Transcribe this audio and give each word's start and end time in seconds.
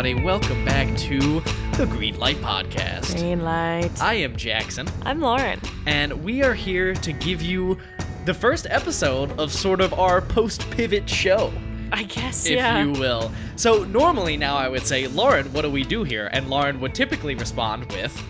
everybody. 0.00 0.24
Welcome 0.24 0.64
back 0.64 0.96
to 0.96 1.40
the 1.76 1.84
Green 1.84 2.18
Light 2.18 2.38
Podcast. 2.38 3.18
Green 3.18 3.42
light. 3.42 3.90
I 4.00 4.14
am 4.14 4.34
Jackson, 4.34 4.88
I'm 5.02 5.20
Lauren. 5.20 5.60
and 5.86 6.24
we 6.24 6.42
are 6.42 6.54
here 6.54 6.94
to 6.94 7.12
give 7.12 7.42
you 7.42 7.76
the 8.24 8.32
first 8.32 8.66
episode 8.70 9.30
of 9.38 9.52
sort 9.52 9.82
of 9.82 9.92
our 9.92 10.22
post 10.22 10.70
pivot 10.70 11.06
show, 11.06 11.52
I 11.92 12.04
guess, 12.04 12.46
if 12.46 12.52
yeah. 12.52 12.82
you 12.82 12.92
will. 12.92 13.30
So, 13.56 13.84
normally 13.84 14.38
now 14.38 14.56
I 14.56 14.70
would 14.70 14.86
say, 14.86 15.06
Lauren, 15.06 15.52
what 15.52 15.62
do 15.62 15.70
we 15.70 15.82
do 15.82 16.02
here? 16.02 16.30
And 16.32 16.48
Lauren 16.48 16.80
would 16.80 16.94
typically 16.94 17.34
respond 17.34 17.84
with, 17.92 18.22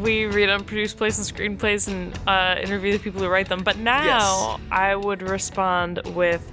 We 0.00 0.26
read 0.26 0.48
unproduced 0.48 0.96
plays 0.96 1.18
and 1.18 1.38
screenplays 1.38 1.86
and 1.86 2.18
uh, 2.26 2.60
interview 2.60 2.90
the 2.90 2.98
people 2.98 3.20
who 3.20 3.28
write 3.28 3.48
them. 3.48 3.62
But 3.62 3.78
now 3.78 4.58
I 4.72 4.96
would 4.96 5.22
respond 5.22 6.00
with 6.16 6.50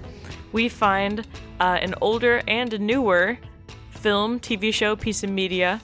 we 0.52 0.70
find 0.70 1.26
uh, 1.60 1.80
an 1.82 1.96
older 2.02 2.44
and 2.48 2.72
a 2.72 2.78
newer 2.78 3.40
film, 4.06 4.40
TV 4.40 4.72
show, 4.72 4.96
piece 4.96 5.24
of 5.24 5.32
media, 5.32 5.82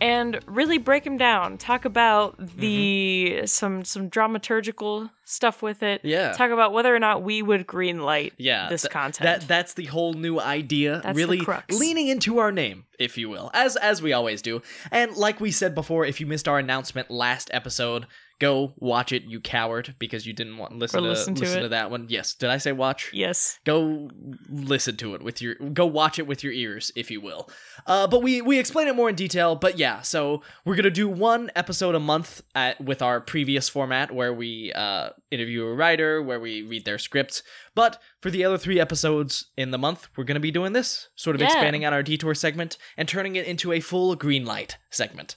and 0.00 0.40
really 0.46 0.78
break 0.78 1.04
them 1.04 1.16
down. 1.16 1.56
Talk 1.58 1.84
about 1.84 2.34
the 2.56 3.42
some 3.46 3.84
some 3.84 4.10
dramaturgical 4.10 5.08
stuff 5.24 5.62
with 5.62 5.84
it. 5.84 6.00
Mm-hmm. 6.00 6.08
Yeah. 6.08 6.32
Talk 6.32 6.50
about 6.50 6.72
whether 6.72 6.92
or 6.92 6.98
not 6.98 7.22
we 7.22 7.40
would 7.40 7.64
green 7.64 8.00
light 8.00 8.32
yeah, 8.36 8.68
this 8.68 8.82
th- 8.82 8.90
content. 8.90 9.22
That 9.22 9.46
that's 9.46 9.74
the 9.74 9.84
whole 9.84 10.12
new 10.12 10.40
idea. 10.40 11.02
That's 11.04 11.16
the 11.16 11.24
really 11.24 11.44
crux. 11.44 11.78
leaning 11.78 12.08
into 12.08 12.40
our 12.40 12.50
name, 12.50 12.86
if 12.98 13.16
you 13.16 13.28
will, 13.28 13.48
as 13.54 13.76
as 13.76 14.02
we 14.02 14.12
always 14.12 14.42
do. 14.42 14.60
And 14.90 15.16
like 15.16 15.40
we 15.40 15.52
said 15.52 15.72
before, 15.72 16.04
if 16.04 16.20
you 16.20 16.26
missed 16.26 16.48
our 16.48 16.58
announcement 16.58 17.12
last 17.12 17.48
episode, 17.52 18.08
go 18.42 18.74
watch 18.76 19.12
it, 19.12 19.22
you 19.24 19.40
coward, 19.40 19.94
because 19.98 20.26
you 20.26 20.32
didn't 20.32 20.58
want 20.58 20.76
listen 20.78 20.98
Or 21.00 21.02
to 21.04 21.08
listen 21.08 21.34
to 21.36 21.64
it. 21.64 21.68
that 21.70 21.90
one. 21.90 22.06
Yes, 22.08 22.34
did 22.34 22.50
I 22.50 22.58
say 22.58 22.72
watch? 22.72 23.10
yes. 23.14 23.58
Go 23.64 24.10
listen 24.50 24.96
to 24.98 25.14
it 25.14 25.22
with 25.22 25.40
your 25.40 25.54
go 25.54 25.86
watch 25.86 26.18
it 26.18 26.26
with 26.26 26.42
your 26.44 26.52
ears, 26.52 26.90
if 26.96 27.10
you 27.10 27.20
will. 27.20 27.48
Uh, 27.86 28.06
but 28.06 28.22
we 28.22 28.42
we 28.42 28.58
explain 28.58 28.88
it 28.88 28.96
more 28.96 29.08
in 29.08 29.14
detail. 29.14 29.54
But 29.56 29.78
yeah, 29.78 30.00
so 30.02 30.42
we're 30.64 30.76
gonna 30.76 30.90
do 30.90 31.08
one 31.08 31.50
episode 31.54 31.94
a 31.94 32.00
month 32.00 32.42
at 32.54 32.80
with 32.80 33.00
our 33.02 33.20
previous 33.20 33.68
format 33.68 34.10
where 34.12 34.34
we 34.34 34.72
uh, 34.74 35.10
interview 35.30 35.64
a 35.64 35.74
writer, 35.74 36.22
where 36.22 36.40
we 36.40 36.62
read 36.62 36.84
their 36.84 36.98
scripts. 36.98 37.42
But 37.74 38.00
for 38.20 38.30
the 38.30 38.44
other 38.44 38.58
three 38.58 38.80
episodes 38.80 39.46
in 39.56 39.70
the 39.70 39.78
month, 39.78 40.08
we're 40.16 40.24
gonna 40.24 40.40
be 40.40 40.50
doing 40.50 40.72
this, 40.72 41.08
sort 41.16 41.36
of 41.36 41.40
Yeah. 41.40 41.46
expanding 41.48 41.84
out 41.84 41.92
our 41.92 42.02
detour 42.02 42.34
segment 42.34 42.76
and 42.96 43.08
turning 43.08 43.36
it 43.36 43.46
into 43.46 43.72
a 43.72 43.80
full 43.80 44.14
green 44.16 44.44
light 44.44 44.76
segment. 44.90 45.36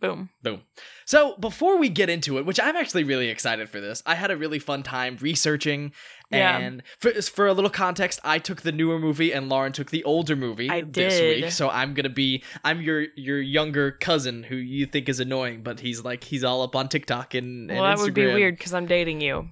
Boom. 0.00 0.30
Boom. 0.42 0.62
So 1.04 1.36
before 1.38 1.76
we 1.76 1.88
get 1.88 2.08
into 2.08 2.38
it, 2.38 2.46
which 2.46 2.60
I'm 2.60 2.76
actually 2.76 3.02
really 3.02 3.28
excited 3.28 3.68
for 3.68 3.80
this, 3.80 4.02
I 4.06 4.14
had 4.14 4.30
a 4.30 4.36
really 4.36 4.58
fun 4.58 4.82
time 4.82 5.18
researching. 5.20 5.92
Yeah. 6.30 6.58
And 6.58 6.82
for, 6.98 7.10
for 7.22 7.46
a 7.46 7.52
little 7.52 7.70
context, 7.70 8.20
I 8.22 8.38
took 8.38 8.62
the 8.62 8.70
newer 8.70 8.98
movie 8.98 9.32
and 9.32 9.48
Lauren 9.48 9.72
took 9.72 9.90
the 9.90 10.04
older 10.04 10.36
movie 10.36 10.70
I 10.70 10.82
this 10.82 11.18
did. 11.18 11.42
week. 11.42 11.52
So 11.52 11.68
I'm 11.68 11.94
gonna 11.94 12.10
be 12.10 12.44
I'm 12.64 12.80
your 12.80 13.06
your 13.16 13.40
younger 13.40 13.92
cousin 13.92 14.44
who 14.44 14.56
you 14.56 14.86
think 14.86 15.08
is 15.08 15.18
annoying, 15.20 15.62
but 15.62 15.80
he's 15.80 16.04
like 16.04 16.22
he's 16.24 16.44
all 16.44 16.62
up 16.62 16.76
on 16.76 16.88
TikTok 16.88 17.34
and, 17.34 17.70
and 17.70 17.80
Well, 17.80 17.88
that 17.88 18.02
would 18.02 18.14
be 18.14 18.26
weird 18.26 18.56
because 18.56 18.74
I'm 18.74 18.86
dating 18.86 19.20
you. 19.20 19.48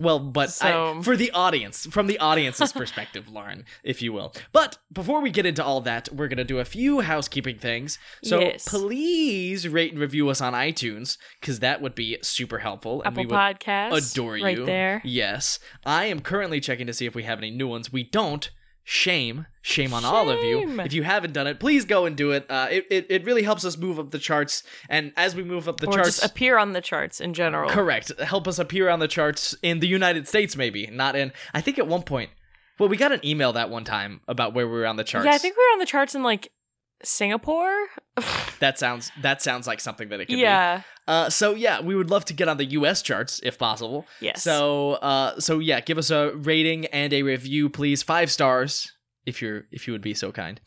Well, 0.00 0.18
but 0.18 0.56
I, 0.62 1.00
for 1.02 1.16
the 1.16 1.30
audience, 1.32 1.86
from 1.86 2.06
the 2.06 2.18
audience's 2.18 2.72
perspective, 2.82 3.28
Lauren, 3.28 3.64
if 3.84 4.00
you 4.02 4.12
will. 4.12 4.32
But 4.50 4.78
before 4.92 5.20
we 5.20 5.30
get 5.30 5.44
into 5.46 5.62
all 5.62 5.80
that, 5.82 6.08
we're 6.12 6.26
going 6.28 6.38
to 6.38 6.44
do 6.44 6.58
a 6.58 6.64
few 6.64 7.00
housekeeping 7.00 7.58
things. 7.58 7.98
So 8.24 8.40
Yes. 8.40 8.66
please 8.66 9.68
rate 9.68 9.92
and 9.92 10.00
review 10.00 10.28
us 10.30 10.40
on 10.40 10.54
iTunes, 10.54 11.18
because 11.40 11.60
that 11.60 11.80
would 11.82 11.94
be 11.94 12.18
super 12.22 12.58
helpful. 12.58 13.02
And 13.02 13.12
Apple 13.12 13.22
we 13.24 13.26
would 13.26 13.34
Podcasts. 13.36 14.12
adore 14.12 14.36
you. 14.38 14.44
Right 14.44 14.64
there. 14.66 15.02
Yes. 15.04 15.58
I 15.84 16.06
am 16.06 16.20
currently 16.20 16.60
checking 16.60 16.86
to 16.86 16.92
see 16.94 17.06
if 17.06 17.14
we 17.14 17.22
have 17.24 17.38
any 17.38 17.50
new 17.50 17.68
ones. 17.68 17.92
We 17.92 18.02
don't. 18.02 18.50
Shame. 18.84 19.46
Shame 19.62 19.92
on 19.92 20.04
all 20.04 20.30
of 20.30 20.42
you. 20.42 20.80
If 20.80 20.92
you 20.92 21.02
haven't 21.02 21.32
done 21.32 21.46
it, 21.46 21.60
please 21.60 21.84
go 21.84 22.06
and 22.06 22.16
do 22.16 22.32
it. 22.32 22.46
Uh, 22.48 22.68
it, 22.70 22.86
it. 22.90 23.06
It 23.10 23.24
really 23.24 23.42
helps 23.42 23.64
us 23.64 23.76
move 23.76 23.98
up 23.98 24.10
the 24.10 24.18
charts. 24.18 24.62
And 24.88 25.12
as 25.16 25.34
we 25.34 25.44
move 25.44 25.68
up 25.68 25.80
the 25.80 25.86
or 25.86 25.94
charts. 25.94 26.08
just 26.20 26.24
appear 26.24 26.56
on 26.58 26.72
the 26.72 26.80
charts 26.80 27.20
in 27.20 27.34
general. 27.34 27.68
Correct. 27.70 28.10
Help 28.20 28.48
us 28.48 28.58
appear 28.58 28.88
on 28.88 28.98
the 28.98 29.08
charts 29.08 29.54
in 29.62 29.80
the 29.80 29.86
United 29.86 30.26
States, 30.26 30.56
maybe 30.56 30.86
not 30.86 31.14
in. 31.14 31.32
I 31.52 31.60
think 31.60 31.78
at 31.78 31.86
one 31.86 32.02
point, 32.02 32.30
well, 32.78 32.88
we 32.88 32.96
got 32.96 33.12
an 33.12 33.20
email 33.24 33.52
that 33.52 33.68
one 33.68 33.84
time 33.84 34.22
about 34.26 34.54
where 34.54 34.66
we 34.66 34.72
were 34.72 34.86
on 34.86 34.96
the 34.96 35.04
charts. 35.04 35.26
Yeah, 35.26 35.32
I 35.32 35.38
think 35.38 35.56
we 35.56 35.62
were 35.62 35.74
on 35.74 35.78
the 35.78 35.86
charts 35.86 36.14
in 36.14 36.22
like 36.22 36.50
Singapore. 37.02 37.72
that 38.60 38.78
sounds 38.78 39.10
that 39.22 39.42
sounds 39.42 39.66
like 39.66 39.80
something 39.80 40.08
that 40.10 40.20
it 40.20 40.26
could 40.26 40.34
be. 40.36 40.40
yeah. 40.40 40.82
Uh, 41.08 41.28
so 41.28 41.54
yeah, 41.54 41.80
we 41.80 41.94
would 41.96 42.10
love 42.10 42.24
to 42.26 42.32
get 42.34 42.48
on 42.48 42.56
the 42.56 42.66
U.S. 42.66 43.02
charts 43.02 43.40
if 43.42 43.58
possible. 43.58 44.06
Yes. 44.20 44.42
So 44.42 44.92
uh, 44.94 45.40
so 45.40 45.58
yeah, 45.58 45.80
give 45.80 45.98
us 45.98 46.10
a 46.10 46.32
rating 46.36 46.86
and 46.86 47.12
a 47.12 47.22
review, 47.22 47.68
please. 47.68 48.02
Five 48.02 48.30
stars, 48.30 48.92
if 49.26 49.42
you're 49.42 49.64
if 49.72 49.86
you 49.86 49.92
would 49.92 50.02
be 50.02 50.14
so 50.14 50.30
kind. 50.32 50.60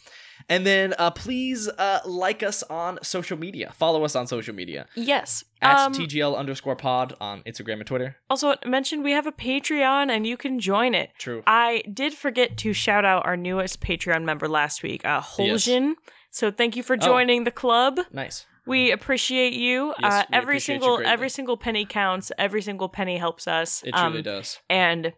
And 0.50 0.66
then 0.66 0.94
uh, 1.00 1.10
please 1.12 1.70
uh, 1.70 2.00
like 2.06 2.44
us 2.44 2.64
on 2.64 3.00
social 3.02 3.38
media. 3.38 3.72
Follow 3.78 4.04
us 4.04 4.14
on 4.14 4.28
social 4.28 4.54
media 4.54 4.88
Yes. 4.94 5.46
at 5.62 5.78
Um, 5.80 5.94
TGL 5.94 6.36
underscore 6.36 6.76
pod 6.76 7.14
on 7.22 7.44
Instagram 7.44 7.76
and 7.76 7.86
Twitter. 7.86 8.18
also, 8.30 8.56
mentioned 8.66 9.06
we 9.06 9.14
have 9.14 9.26
a 9.26 9.32
Patreon 9.32 10.10
and 10.10 10.28
you 10.28 10.36
can 10.36 10.60
join 10.60 10.96
it. 10.96 11.12
True. 11.18 11.44
I 11.48 11.84
did 11.94 12.14
forget 12.14 12.58
to 12.58 12.74
shout 12.74 13.06
out 13.06 13.26
our 13.26 13.38
newest 13.38 13.80
Patreon 13.80 14.26
member 14.26 14.50
last 14.50 14.84
week, 14.84 15.06
uh, 15.06 15.22
Holjin. 15.22 15.94
So 16.34 16.50
thank 16.52 16.76
you 16.76 16.82
for 16.84 16.96
Oh. 16.96 16.98
joining 16.98 17.44
the 17.44 17.52
club. 17.52 18.00
Nice. 18.12 18.46
We 18.66 18.92
appreciate 18.92 19.54
you. 19.54 19.94
Yes, 20.02 20.14
uh, 20.14 20.24
every 20.34 20.56
appreciate 20.56 20.76
you 20.76 20.82
single 20.82 20.98
greatly. 20.98 21.14
every 21.14 21.30
single 21.30 21.58
penny 21.58 21.86
counts. 21.86 22.32
Every 22.40 22.62
single 22.64 22.90
penny 22.90 23.18
helps 23.18 23.48
us. 23.48 23.84
It 23.84 23.92
truly 23.94 24.18
Um, 24.18 24.24
does. 24.24 24.60
And 24.70 25.14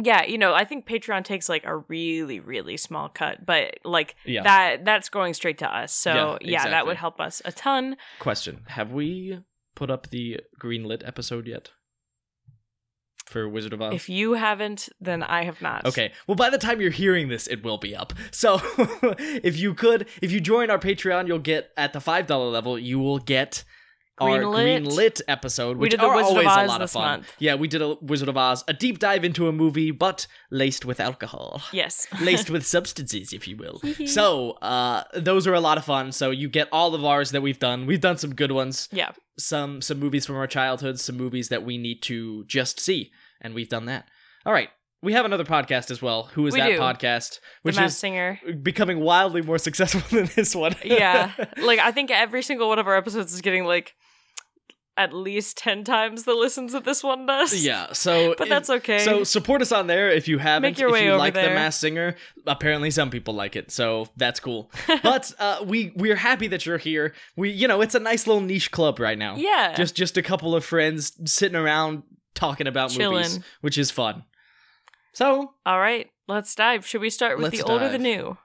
yeah, 0.00 0.22
you 0.24 0.38
know, 0.38 0.54
I 0.54 0.64
think 0.64 0.86
Patreon 0.86 1.24
takes 1.24 1.48
like 1.48 1.64
a 1.66 1.76
really, 1.76 2.40
really 2.40 2.76
small 2.78 3.08
cut, 3.10 3.44
but 3.44 3.78
like 3.84 4.14
Yeah. 4.24 4.42
that 4.44 4.84
that's 4.84 5.08
going 5.10 5.34
straight 5.34 5.58
to 5.58 5.68
us. 5.68 5.92
So 5.92 6.38
Yeah, 6.40 6.62
yeah, 6.64 6.68
that 6.70 6.86
would 6.86 6.96
help 6.96 7.20
us 7.20 7.42
a 7.44 7.52
ton. 7.52 7.96
Question: 8.18 8.64
Have 8.68 8.92
we 8.92 9.40
put 9.74 9.90
up 9.90 10.08
the 10.10 10.40
greenlit 10.62 11.06
episode 11.06 11.46
yet 11.48 11.72
for 13.30 13.48
Wizard 13.48 13.72
of 13.72 13.80
Oz? 13.80 13.94
If 13.94 14.08
you 14.08 14.34
haven't, 14.34 14.88
then 15.00 15.22
I 15.22 15.44
have 15.44 15.62
not. 15.62 15.84
Okay. 15.86 16.12
Well, 16.26 16.34
by 16.34 16.50
the 16.50 16.58
time 16.58 16.80
you're 16.80 16.90
hearing 16.90 17.28
this, 17.28 17.46
it 17.46 17.62
will 17.64 17.78
be 17.78 17.96
up. 17.96 18.12
So, 18.30 18.60
if 19.18 19.58
you 19.58 19.72
could, 19.74 20.06
if 20.20 20.30
you 20.32 20.40
join 20.40 20.68
our 20.70 20.78
Patreon, 20.78 21.26
you'll 21.26 21.38
get 21.38 21.70
at 21.76 21.92
the 21.92 22.00
five 22.00 22.26
dollar 22.26 22.50
level, 22.50 22.78
you 22.78 22.98
will 22.98 23.18
get 23.18 23.64
our 24.18 24.40
Greenlit. 24.40 24.84
greenlit 24.86 25.20
episode, 25.28 25.78
We 25.78 25.82
which 25.84 25.92
did 25.92 26.00
the 26.00 26.04
are 26.04 26.14
Wizard 26.16 26.32
of 26.36 26.46
always 26.46 26.64
a 26.64 26.66
lot 26.68 26.82
of 26.82 26.90
fun. 26.90 27.02
month. 27.20 27.32
Yeah, 27.38 27.54
we 27.54 27.68
did 27.68 27.80
a 27.80 27.94
Wizard 28.02 28.28
of 28.28 28.36
Oz, 28.36 28.62
a 28.68 28.74
deep 28.74 28.98
dive 28.98 29.24
into 29.24 29.48
a 29.48 29.52
movie, 29.52 29.92
but 29.92 30.26
laced 30.50 30.84
with 30.84 31.00
alcohol. 31.00 31.62
Yes. 31.72 32.06
laced 32.20 32.50
with 32.50 32.66
substances, 32.66 33.32
if 33.32 33.48
you 33.48 33.56
will. 33.56 33.80
so, 34.06 34.50
uh, 34.60 35.04
those 35.14 35.46
are 35.46 35.54
a 35.54 35.60
lot 35.60 35.78
of 35.78 35.86
fun. 35.86 36.12
So 36.12 36.30
you 36.30 36.50
get 36.50 36.68
all 36.70 36.94
of 36.94 37.02
ours 37.02 37.30
that 37.30 37.40
we've 37.40 37.58
done. 37.58 37.86
We've 37.86 38.00
done 38.00 38.18
some 38.18 38.34
good 38.34 38.52
ones, 38.52 38.90
yeah. 38.92 39.12
Some 39.40 39.80
some 39.82 39.98
movies 39.98 40.26
from 40.26 40.36
our 40.36 40.46
childhood, 40.46 41.00
some 41.00 41.16
movies 41.16 41.48
that 41.48 41.64
we 41.64 41.78
need 41.78 42.02
to 42.02 42.44
just 42.44 42.78
see, 42.80 43.10
and 43.40 43.54
we've 43.54 43.68
done 43.68 43.86
that. 43.86 44.06
All 44.46 44.52
right, 44.52 44.68
we 45.02 45.12
have 45.12 45.24
another 45.24 45.44
podcast 45.44 45.90
as 45.90 46.00
well. 46.00 46.24
Who 46.34 46.46
is 46.46 46.54
We 46.54 46.60
that 46.60 46.68
do. 46.68 46.78
podcast? 46.78 47.34
The 47.34 47.40
Which 47.62 47.76
Masked 47.76 47.88
is 47.94 47.98
Singer. 47.98 48.40
becoming 48.62 49.00
wildly 49.00 49.42
more 49.42 49.58
successful 49.68 50.02
than 50.16 50.28
this 50.36 50.54
one. 50.54 50.74
yeah. 50.84 51.32
Like 51.58 51.78
I 51.78 51.90
think 51.92 52.10
every 52.10 52.42
single 52.42 52.68
one 52.68 52.78
of 52.78 52.86
our 52.86 52.96
episodes 52.96 53.32
is 53.34 53.40
getting 53.40 53.64
like 53.64 53.94
at 54.96 55.12
least 55.12 55.56
10 55.58 55.84
times 55.84 56.24
the 56.24 56.34
listens 56.34 56.72
that 56.72 56.84
this 56.84 57.02
one 57.02 57.26
does. 57.26 57.64
Yeah, 57.64 57.92
so 57.92 58.34
But 58.38 58.48
that's 58.48 58.68
okay. 58.68 58.98
So 58.98 59.24
support 59.24 59.62
us 59.62 59.72
on 59.72 59.86
there 59.86 60.10
if 60.10 60.28
you 60.28 60.38
haven't. 60.38 60.62
Make 60.62 60.78
your 60.78 60.88
if 60.88 60.94
way 60.94 61.04
you 61.04 61.10
over 61.10 61.18
like 61.18 61.34
the 61.34 61.40
there. 61.40 61.54
Masked 61.54 61.80
Singer, 61.80 62.16
apparently 62.46 62.90
some 62.90 63.10
people 63.10 63.34
like 63.34 63.56
it, 63.56 63.70
so 63.70 64.08
that's 64.16 64.40
cool. 64.40 64.70
but 65.02 65.32
uh, 65.38 65.64
we 65.64 65.92
we're 65.96 66.16
happy 66.16 66.48
that 66.48 66.66
you're 66.66 66.78
here. 66.78 67.14
We 67.36 67.50
you 67.50 67.68
know 67.68 67.80
it's 67.80 67.94
a 67.94 68.00
nice 68.00 68.26
little 68.26 68.42
niche 68.42 68.70
club 68.70 68.98
right 68.98 69.18
now. 69.18 69.36
Yeah. 69.36 69.74
just 69.74 69.94
just 69.94 70.16
a 70.16 70.22
couple 70.22 70.54
of 70.54 70.64
friends 70.64 71.12
sitting 71.30 71.56
around 71.56 72.02
talking 72.34 72.66
about 72.66 72.96
movies, 72.98 73.40
which 73.60 73.78
is 73.78 73.90
fun. 73.90 74.24
So 75.12 75.54
All 75.66 75.80
right, 75.80 76.08
let's 76.28 76.54
dive. 76.54 76.86
Should 76.86 77.00
we 77.00 77.10
start 77.10 77.38
with 77.38 77.52
the 77.52 77.62
older 77.62 77.86
or 77.86 77.88
the 77.88 77.98
new? 77.98 78.36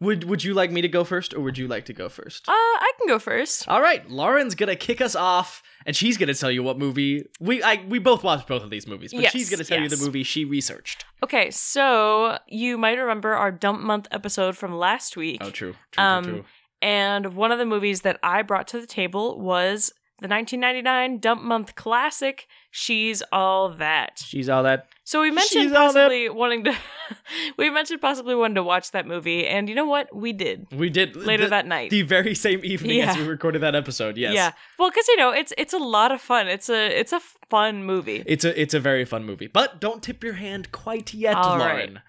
Would 0.00 0.24
would 0.24 0.42
you 0.44 0.54
like 0.54 0.70
me 0.70 0.80
to 0.80 0.88
go 0.88 1.04
first, 1.04 1.34
or 1.34 1.40
would 1.40 1.58
you 1.58 1.68
like 1.68 1.84
to 1.86 1.92
go 1.92 2.08
first? 2.08 2.48
Uh, 2.48 2.52
I 2.52 2.92
can 2.98 3.06
go 3.06 3.18
first. 3.18 3.68
All 3.68 3.80
right, 3.82 4.08
Lauren's 4.10 4.54
gonna 4.54 4.76
kick 4.76 5.00
us 5.00 5.14
off, 5.14 5.62
and 5.86 5.94
she's 5.94 6.16
gonna 6.16 6.34
tell 6.34 6.50
you 6.50 6.62
what 6.62 6.78
movie 6.78 7.26
we 7.38 7.62
I 7.62 7.84
we 7.88 7.98
both 7.98 8.24
watched 8.24 8.48
both 8.48 8.62
of 8.62 8.70
these 8.70 8.86
movies, 8.86 9.12
but 9.12 9.22
Yes, 9.22 9.32
she's 9.32 9.50
gonna 9.50 9.64
tell 9.64 9.80
you 9.80 9.88
the 9.88 9.96
movie 9.98 10.22
she 10.22 10.44
researched. 10.44 11.04
Okay, 11.22 11.50
so 11.50 12.38
you 12.48 12.78
might 12.78 12.98
remember 12.98 13.34
our 13.34 13.52
dump 13.52 13.80
month 13.80 14.08
episode 14.10 14.56
from 14.56 14.74
last 14.76 15.16
week. 15.16 15.38
Oh, 15.42 15.50
true, 15.50 15.74
true, 15.92 16.04
Um, 16.04 16.24
true, 16.24 16.32
true. 16.34 16.44
And 16.82 17.34
one 17.34 17.52
of 17.52 17.58
the 17.58 17.66
movies 17.66 18.00
that 18.00 18.18
I 18.22 18.40
brought 18.42 18.66
to 18.68 18.80
the 18.80 18.86
table 18.86 19.38
was 19.38 19.92
the 20.22 20.28
1999 20.28 21.18
dump 21.18 21.42
month 21.42 21.74
classic, 21.74 22.46
She's 22.70 23.22
All 23.32 23.70
That. 23.70 24.22
She's 24.24 24.48
all 24.48 24.62
that. 24.62 24.86
So 25.02 25.20
we 25.20 25.32
mentioned 25.32 25.64
She's 25.64 25.72
possibly 25.72 26.28
wanting 26.28 26.64
to. 26.64 26.76
we 27.56 27.68
mentioned 27.68 28.00
possibly 28.00 28.34
wanting 28.36 28.54
to 28.54 28.62
watch 28.62 28.92
that 28.92 29.06
movie, 29.06 29.44
and 29.46 29.68
you 29.68 29.74
know 29.74 29.86
what? 29.86 30.14
We 30.14 30.32
did 30.32 30.68
We 30.70 30.88
did 30.88 31.16
later 31.16 31.44
the, 31.44 31.50
that 31.50 31.66
night. 31.66 31.90
the 31.90 32.02
very 32.02 32.34
same 32.34 32.60
evening 32.62 33.00
as 33.00 33.16
we 33.16 33.24
recorded 33.24 33.62
that 33.62 33.74
episode. 33.74 34.16
Yes. 34.16 34.34
Yeah, 34.34 34.52
well, 34.78 34.88
because 34.90 35.08
you 35.08 35.16
know 35.16 35.32
it's 35.32 35.52
it's 35.58 35.72
a 35.72 35.78
lot 35.78 36.12
of 36.12 36.20
fun. 36.20 36.46
It's 36.46 36.70
a 36.70 36.98
it's 36.98 37.12
a 37.12 37.20
fun 37.48 37.82
movie. 37.84 38.22
It's 38.24 38.44
a 38.44 38.60
it's 38.60 38.72
a 38.72 38.80
very 38.80 39.04
fun 39.04 39.24
movie, 39.24 39.48
but 39.48 39.80
don't 39.80 40.00
tip 40.00 40.22
your 40.22 40.34
hand 40.34 40.70
quite 40.70 41.12
yet, 41.12 41.34
All 41.34 41.58
Lauren. 41.58 42.00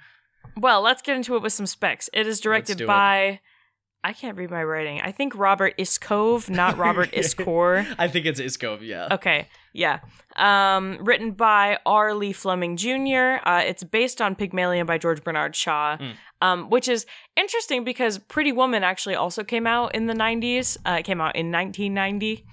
Well, 0.55 0.81
let's 0.81 1.01
get 1.01 1.15
into 1.15 1.35
it 1.35 1.41
with 1.41 1.53
some 1.53 1.65
specs. 1.65 2.07
It 2.13 2.27
is 2.27 2.39
directed 2.39 2.81
it. 2.81 2.87
by 2.87 3.39
I 4.03 4.13
can't 4.13 4.37
read 4.37 4.49
my 4.49 4.63
writing. 4.63 5.01
I 5.01 5.11
think 5.11 5.35
Robert 5.35 5.77
Iscove, 5.77 6.49
not 6.49 6.77
Robert 6.85 7.11
Iskor. 7.13 7.95
I 7.97 8.07
think 8.07 8.25
it's 8.25 8.39
Iscove, 8.39 8.81
yeah. 8.81 9.07
Okay, 9.11 9.47
yeah. 9.73 9.99
Um, 10.35 10.97
written 11.01 11.31
by 11.31 11.77
R. 11.85 12.13
Lee 12.13 12.33
Fleming 12.33 12.77
Jr. 12.77 13.37
Uh, 13.45 13.61
it's 13.65 13.83
based 13.83 14.21
on 14.21 14.35
Pygmalion 14.35 14.85
by 14.85 14.97
George 14.97 15.23
Bernard 15.23 15.55
Shaw, 15.55 15.97
Mm. 15.97 16.13
um, 16.41 16.69
which 16.69 16.87
is 16.87 17.05
interesting 17.35 17.83
because 17.83 18.17
Pretty 18.17 18.51
Woman 18.51 18.83
actually 18.83 19.15
also 19.15 19.43
came 19.43 19.67
out 19.67 19.93
in 19.95 20.07
the 20.07 20.13
90s. 20.13 20.77
Uh, 20.85 20.97
it 20.99 21.03
came 21.03 21.19
out 21.21 21.35
in 21.35 21.51
1990, 21.51 22.45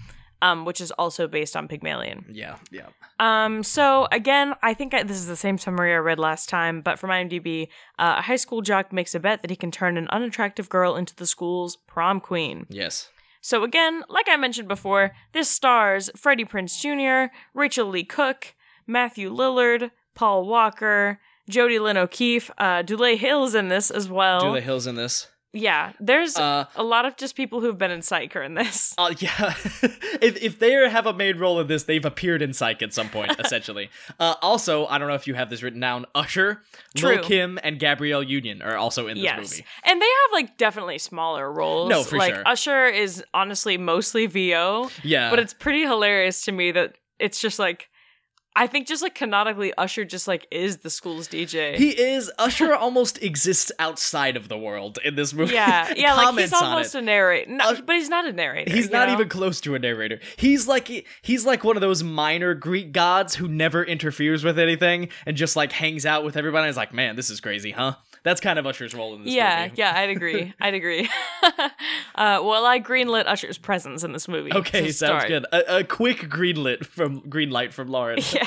um, 0.43 0.65
which 0.65 0.81
is 0.81 0.91
also 0.93 1.27
based 1.29 1.57
on 1.57 1.69
Pygmalion. 1.69 2.25
Yeah, 2.31 2.57
yeah. 2.71 2.87
Um, 3.21 3.63
so 3.65 4.07
again, 4.13 4.55
I 4.63 4.75
think 4.75 4.95
I, 4.95 5.03
this 5.03 5.17
is 5.17 5.27
the 5.27 5.35
same 5.37 5.59
summary 5.59 5.93
I 5.93 5.97
read 5.97 6.19
last 6.21 6.49
time, 6.49 6.81
but 6.83 6.99
from 7.01 7.11
IMDb, 7.11 7.67
uh, 7.99 8.17
a 8.19 8.23
high 8.23 8.37
school 8.37 8.61
jock 8.61 8.93
makes 8.93 9.13
a 9.15 9.21
bet 9.21 9.43
that 9.43 9.51
he 9.51 9.57
can 9.57 9.71
turn 9.73 9.97
an 9.97 10.07
unattractive 10.11 10.69
girl 10.69 10.95
into 10.95 11.17
the 11.17 11.27
school's 11.27 11.75
prom 11.75 12.21
queen. 12.21 12.67
Yes. 12.69 13.11
So 13.49 13.65
again, 13.65 14.05
like 14.11 14.29
I 14.29 14.37
mentioned 14.37 14.69
before, 14.69 15.13
this 15.33 15.49
stars 15.49 16.11
Freddie 16.15 16.45
Prinze 16.45 16.79
Jr., 16.83 17.33
Rachel 17.55 17.89
Leigh 17.89 18.05
Cook, 18.05 18.55
Matthew 18.87 19.35
Lillard, 19.35 19.91
Paul 20.15 20.45
Walker, 20.45 21.19
Jodie 21.51 21.81
Lynn 21.81 21.97
O'Keefe, 21.97 22.51
uh, 22.59 22.83
Dule 22.83 23.17
Hill's 23.17 23.55
in 23.55 23.69
this 23.69 23.91
as 23.91 24.07
well. 24.07 24.53
The 24.53 24.61
hills 24.61 24.87
in 24.87 24.97
this? 24.97 25.29
Yeah, 25.59 25.93
there's 26.01 26.37
Uh, 26.37 26.65
a 26.77 26.83
lot 26.83 27.05
of 27.05 27.17
just 27.17 27.35
people 27.37 27.61
who've 27.61 27.77
been 27.77 27.91
in 27.91 28.03
Psych 28.03 28.35
are 28.37 28.43
in 28.43 28.55
this. 28.55 28.95
Uh, 28.99 29.15
yeah. 29.19 29.55
if 30.21 30.37
if 30.43 30.59
they 30.59 30.73
have 30.89 31.07
a 31.07 31.13
main 31.13 31.39
role 31.39 31.61
in 31.61 31.67
this, 31.67 31.85
they've 31.85 32.05
appeared 32.05 32.43
in 32.43 32.53
Psych 32.53 32.83
at 32.83 32.93
some 32.93 33.09
point, 33.09 33.33
essentially. 33.45 33.91
Uh, 34.19 34.35
also, 34.43 34.87
I 34.87 34.99
don't 34.99 35.09
know 35.09 35.15
if 35.15 35.27
you 35.27 35.35
have 35.35 35.51
this 35.51 35.63
written 35.63 35.81
down. 35.81 36.05
Usher, 36.15 36.63
Lil 37.01 37.23
Kim, 37.23 37.59
and 37.63 37.79
Gabrielle 37.79 38.23
Union 38.23 38.63
are 38.63 38.77
also 38.77 39.07
in 39.07 39.17
this 39.17 39.25
yes, 39.25 39.39
movie. 39.39 39.65
and 39.85 40.01
they 40.01 40.07
have 40.07 40.33
like 40.33 40.57
definitely 40.57 40.99
smaller 40.99 41.53
roles. 41.53 41.91
No, 41.91 42.03
for 42.03 42.17
like 42.19 42.35
sure. 42.35 42.43
Usher 42.47 42.87
is 42.87 43.23
honestly 43.35 43.79
mostly 43.79 44.27
VO, 44.27 44.91
Yeah, 45.05 45.31
but 45.31 45.39
it's 45.39 45.55
pretty 45.55 45.83
hilarious 45.83 46.45
to 46.47 46.53
me 46.53 46.73
that 46.73 46.97
it's 47.19 47.41
just 47.41 47.59
like. 47.59 47.88
I 48.59 48.67
think 48.67 48.89
just 48.89 49.03
like 49.03 49.15
canonically, 49.15 49.73
Usher 49.79 50.05
just 50.05 50.27
like 50.27 50.49
is 50.51 50.79
the 50.79 50.91
school's 50.91 51.29
DJ. 51.29 51.77
he 51.77 51.91
is. 51.91 52.31
Usher 52.39 52.75
almost 52.75 53.23
exists 53.23 53.71
outside 53.79 54.37
of 54.37 54.49
the 54.49 54.59
world 54.59 54.99
in 55.05 55.15
this 55.15 55.33
movie. 55.33 55.55
Yeah, 55.55 55.95
yeah, 55.97 56.15
like 56.15 56.37
he's 56.37 56.53
almost 56.53 56.97
a 56.97 57.01
narrator, 57.01 57.49
no, 57.51 57.81
but 57.81 57.95
he's 57.95 58.09
not 58.09 58.27
a 58.27 58.33
narrator. 58.33 58.73
He's 58.73 58.91
not 58.91 59.07
know? 59.07 59.15
even 59.15 59.29
close 59.29 59.61
to 59.61 59.77
a 59.77 59.79
narrator. 59.79 60.19
He's 60.37 60.67
like 60.67 61.07
he's 61.23 61.47
like 61.47 61.63
one 61.63 61.77
of 61.77 61.83
those 61.83 62.03
minor 62.03 62.55
Greek 62.55 62.91
gods 62.91 63.37
who 63.37 63.47
never 63.47 63.85
interferes 63.85 64.43
with 64.43 64.59
anything 64.59 65.11
and 65.25 65.37
just 65.37 65.55
like 65.55 65.71
hangs 65.71 66.05
out 66.05 66.25
with 66.25 66.37
everybody. 66.37 66.65
And 66.65 66.71
is 66.71 66.77
like, 66.77 66.93
man, 66.93 67.15
this 67.15 67.31
is 67.31 67.41
crazy, 67.41 67.71
huh? 67.71 67.95
That's 68.25 68.41
kind 68.41 68.59
of 68.59 68.67
Usher's 68.67 68.95
role 68.95 69.15
in 69.15 69.25
this 69.25 69.33
Yeah, 69.33 69.65
movie. 69.67 69.77
yeah, 69.77 69.93
yeah, 69.95 70.01
I'd 70.01 70.11
agree. 70.11 70.55
I'd 70.61 70.75
agree. 70.75 71.09
uh, 72.15 72.41
well, 72.43 72.67
I 72.67 72.81
greenlit 72.81 73.27
Usher's 73.27 73.59
presence 73.59 74.03
in 74.05 74.13
this 74.13 74.29
movie. 74.29 74.53
Okay, 74.53 74.91
sounds 74.91 75.25
good. 75.27 75.47
A, 75.53 75.79
a 75.79 75.85
quick 75.85 76.19
greenlit 76.29 76.85
from 76.87 77.21
green 77.29 77.51
light 77.51 77.73
from 77.73 77.89
Lauren. 77.89 78.19
Yeah. 78.33 78.47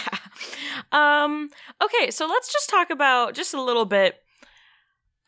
Um. 0.92 1.50
Okay, 1.82 2.12
so 2.12 2.26
let's 2.28 2.52
just 2.52 2.70
talk 2.70 2.90
about 2.90 3.34
just 3.36 3.54
a 3.54 3.62
little 3.62 3.86
bit 3.86 4.16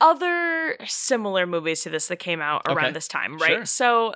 other 0.01 0.75
similar 0.85 1.45
movies 1.45 1.81
to 1.83 1.89
this 1.89 2.07
that 2.07 2.17
came 2.17 2.41
out 2.41 2.63
around 2.67 2.77
Okay. 2.85 2.91
this 2.93 3.07
time, 3.07 3.37
right? 3.37 3.47
Sure. 3.57 3.65
So 3.65 4.13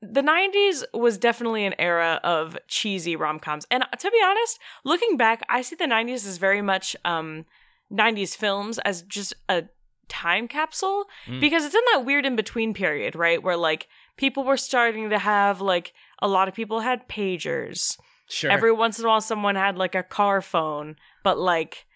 the 0.00 0.22
90s 0.22 0.84
was 0.94 1.18
definitely 1.18 1.64
an 1.64 1.74
era 1.78 2.20
of 2.22 2.56
cheesy 2.68 3.16
rom-coms. 3.16 3.66
And 3.70 3.84
to 3.98 4.10
be 4.10 4.18
honest, 4.24 4.58
looking 4.84 5.16
back, 5.16 5.42
I 5.48 5.62
see 5.62 5.76
the 5.76 5.84
90s 5.86 6.26
as 6.26 6.38
very 6.38 6.62
much 6.62 6.96
um 7.04 7.44
90s 7.92 8.36
films 8.36 8.78
as 8.80 9.02
just 9.02 9.34
a 9.48 9.64
time 10.08 10.48
capsule 10.48 11.04
Mm. 11.26 11.40
because 11.40 11.64
it's 11.64 11.74
in 11.74 11.80
that 11.92 12.04
weird 12.04 12.24
in 12.26 12.34
between 12.36 12.72
period, 12.74 13.14
right? 13.14 13.42
Where 13.42 13.56
like 13.56 13.88
people 14.16 14.42
were 14.44 14.56
starting 14.56 15.10
to 15.10 15.18
have 15.18 15.60
like 15.60 15.92
a 16.20 16.28
lot 16.28 16.48
of 16.48 16.54
people 16.54 16.80
had 16.80 17.08
pagers. 17.08 17.98
Sure. 18.30 18.50
Every 18.50 18.72
once 18.72 18.98
in 18.98 19.04
a 19.04 19.08
while, 19.08 19.20
someone 19.20 19.54
had 19.54 19.76
like 19.78 19.94
a 19.94 20.02
car 20.02 20.40
phone, 20.42 20.96
but 21.24 21.38
like 21.38 21.86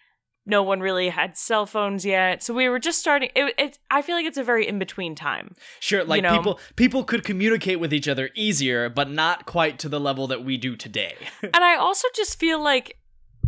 no 0.44 0.62
one 0.62 0.80
really 0.80 1.08
had 1.08 1.36
cell 1.38 1.66
phones 1.66 2.04
yet. 2.04 2.42
So 2.42 2.52
we 2.52 2.68
were 2.68 2.78
just 2.80 2.98
starting. 2.98 3.30
It, 3.36 3.54
it 3.58 3.78
I 3.90 4.02
feel 4.02 4.16
like 4.16 4.26
it's 4.26 4.38
a 4.38 4.42
very 4.44 4.66
in 4.66 4.78
between 4.78 5.14
time. 5.14 5.54
Sure, 5.80 6.04
like 6.04 6.22
know- 6.22 6.36
people 6.36 6.60
people 6.76 7.04
could 7.04 7.22
communicate 7.24 7.80
with 7.80 7.94
each 7.94 8.08
other 8.08 8.28
easier, 8.34 8.88
but 8.88 9.08
not 9.10 9.46
quite 9.46 9.78
to 9.80 9.88
the 9.88 10.00
level 10.00 10.26
that 10.26 10.44
we 10.44 10.56
do 10.56 10.74
today. 10.76 11.14
and 11.42 11.62
I 11.64 11.76
also 11.76 12.08
just 12.14 12.38
feel 12.40 12.60
like 12.62 12.96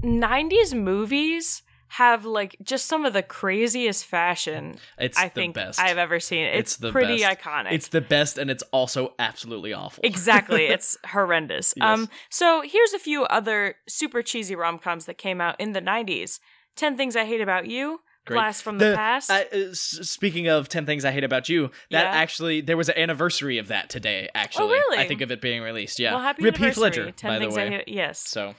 90s 0.02 0.72
movies 0.74 1.62
have 1.88 2.24
like 2.24 2.56
just 2.62 2.86
some 2.86 3.04
of 3.04 3.12
the 3.12 3.22
craziest 3.22 4.04
fashion 4.04 4.76
It's 4.98 5.18
I 5.18 5.24
the 5.28 5.30
think 5.34 5.54
best. 5.54 5.78
I've 5.80 5.98
ever 5.98 6.18
seen. 6.20 6.44
It's, 6.46 6.72
It's 6.72 6.76
the 6.78 6.90
pretty 6.92 7.20
best. 7.20 7.40
iconic. 7.40 7.72
It's 7.72 7.88
the 7.88 8.00
best, 8.00 8.36
and 8.38 8.50
it's 8.50 8.64
also 8.72 9.14
absolutely 9.18 9.72
awful. 9.72 10.00
exactly. 10.04 10.66
It's 10.74 10.96
horrendous. 11.06 11.74
Yes. 11.76 11.84
Um 11.86 12.08
so 12.30 12.62
here's 12.62 12.92
a 12.94 12.98
few 12.98 13.24
other 13.24 13.76
super 13.88 14.22
cheesy 14.22 14.56
rom-coms 14.56 15.04
that 15.06 15.18
came 15.18 15.40
out 15.40 15.60
in 15.60 15.72
the 15.72 15.80
90s. 15.82 16.40
10 16.76 16.96
Things 16.96 17.14
I 17.14 17.24
Hate 17.24 17.40
About 17.40 17.66
You, 17.68 18.00
Great. 18.26 18.36
Blast 18.38 18.62
from 18.64 18.78
the, 18.78 18.94
Past. 18.96 19.30
uh, 19.30 19.44
speaking 19.74 20.48
of 20.48 20.68
10 20.68 20.86
Things 20.86 21.04
I 21.04 21.12
Hate 21.12 21.22
About 21.22 21.48
You, 21.48 21.70
that 21.92 22.02
Yeah. 22.04 22.10
actually, 22.10 22.60
there 22.62 22.76
was 22.76 22.88
an 22.88 22.98
anniversary 22.98 23.58
of 23.58 23.68
that 23.68 23.88
today, 23.90 24.28
actually. 24.34 24.72
really? 24.72 24.98
I 24.98 25.06
think 25.06 25.20
of 25.20 25.30
it 25.30 25.40
being 25.40 25.62
released, 25.62 26.00
yeah. 26.00 26.14
well, 26.14 26.22
happy 26.22 26.42
Rip 26.42 26.56
anniversary. 26.56 26.82
Ledger, 26.82 27.10
10 27.12 27.30
by 27.30 27.34
the 27.38 27.40
Things 27.44 27.56
way. 27.56 27.66
I 27.66 27.70
Hate 27.70 27.88
Yes. 27.88 28.18
So, 28.18 28.54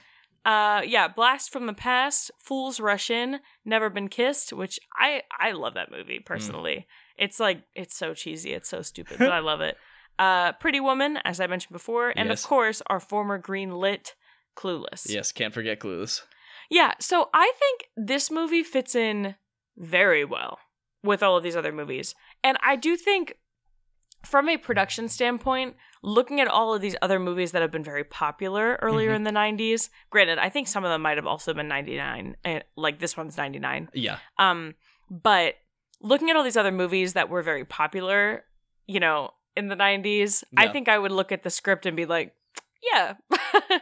Uh, 0.46 0.80
yeah, 0.86 1.08
Blast 1.08 1.50
from 1.52 1.66
the 1.66 1.72
Past, 1.72 2.30
Fools 2.38 2.78
Rush 2.78 3.10
In, 3.10 3.40
Never 3.64 3.90
Been 3.90 4.08
Kissed, 4.08 4.52
which 4.52 4.78
I 4.96 5.22
I 5.38 5.50
love 5.52 5.74
that 5.74 5.90
movie 5.90 6.20
personally. 6.20 6.86
It's 7.18 7.40
like 7.40 7.64
it's 7.74 7.96
so 7.96 8.14
cheesy, 8.14 8.52
it's 8.52 8.68
so 8.68 8.80
stupid, 8.82 9.18
but 9.18 9.32
I 9.32 9.38
love 9.50 9.60
it. 9.60 9.76
Uh, 10.18 10.52
Pretty 10.52 10.78
Woman, 10.80 11.18
as 11.24 11.40
I 11.40 11.46
mentioned 11.48 11.72
before, 11.72 12.12
and 12.16 12.28
Yes. 12.28 12.42
of 12.44 12.48
course 12.48 12.80
our 12.86 13.00
former 13.00 13.38
green 13.38 13.72
lit 13.72 14.14
Clueless. 14.56 15.04
yes, 15.08 15.32
can't 15.32 15.52
forget 15.52 15.80
Clueless. 15.80 16.20
Yeah, 16.70 16.94
so 17.00 17.28
I 17.34 17.52
think 17.58 17.84
this 17.96 18.30
movie 18.30 18.62
fits 18.62 18.94
in 18.94 19.34
very 19.76 20.24
well 20.24 20.58
with 21.02 21.22
all 21.22 21.36
of 21.36 21.42
these 21.42 21.56
other 21.56 21.72
movies. 21.72 22.14
And 22.42 22.56
I 22.62 22.76
do 22.76 22.96
think 22.96 23.34
from 24.26 24.48
a 24.48 24.56
production 24.56 25.08
standpoint, 25.08 25.76
looking 26.02 26.40
at 26.40 26.48
all 26.48 26.74
of 26.74 26.80
these 26.80 26.96
other 27.00 27.18
movies 27.18 27.52
that 27.52 27.62
have 27.62 27.70
been 27.70 27.84
very 27.84 28.04
popular 28.04 28.78
earlier 28.82 29.12
Mhm. 29.12 29.16
in 29.16 29.24
the 29.24 29.30
90s, 29.32 29.90
granted, 30.10 30.38
I 30.38 30.48
think 30.48 30.68
some 30.68 30.84
of 30.84 30.90
them 30.90 31.02
might 31.02 31.16
have 31.16 31.26
also 31.26 31.54
been 31.54 31.68
99, 31.68 32.36
and 32.44 32.64
like 32.76 32.98
this 32.98 33.16
one's 33.16 33.36
99. 33.36 33.88
Yeah. 33.94 34.18
Um, 34.38 34.74
but 35.10 35.54
looking 36.00 36.28
at 36.30 36.36
all 36.36 36.42
these 36.44 36.56
other 36.56 36.72
movies 36.72 37.14
that 37.14 37.28
were 37.28 37.42
very 37.42 37.64
popular, 37.64 38.44
you 38.86 39.00
know, 39.00 39.30
in 39.56 39.68
the 39.68 39.76
90s, 39.76 40.44
I 40.56 40.68
think 40.68 40.88
I 40.88 40.98
would 40.98 41.12
look 41.12 41.32
at 41.32 41.42
the 41.42 41.50
script 41.50 41.86
and 41.86 41.96
be 41.96 42.04
like, 42.06 42.34
yeah. 42.82 43.14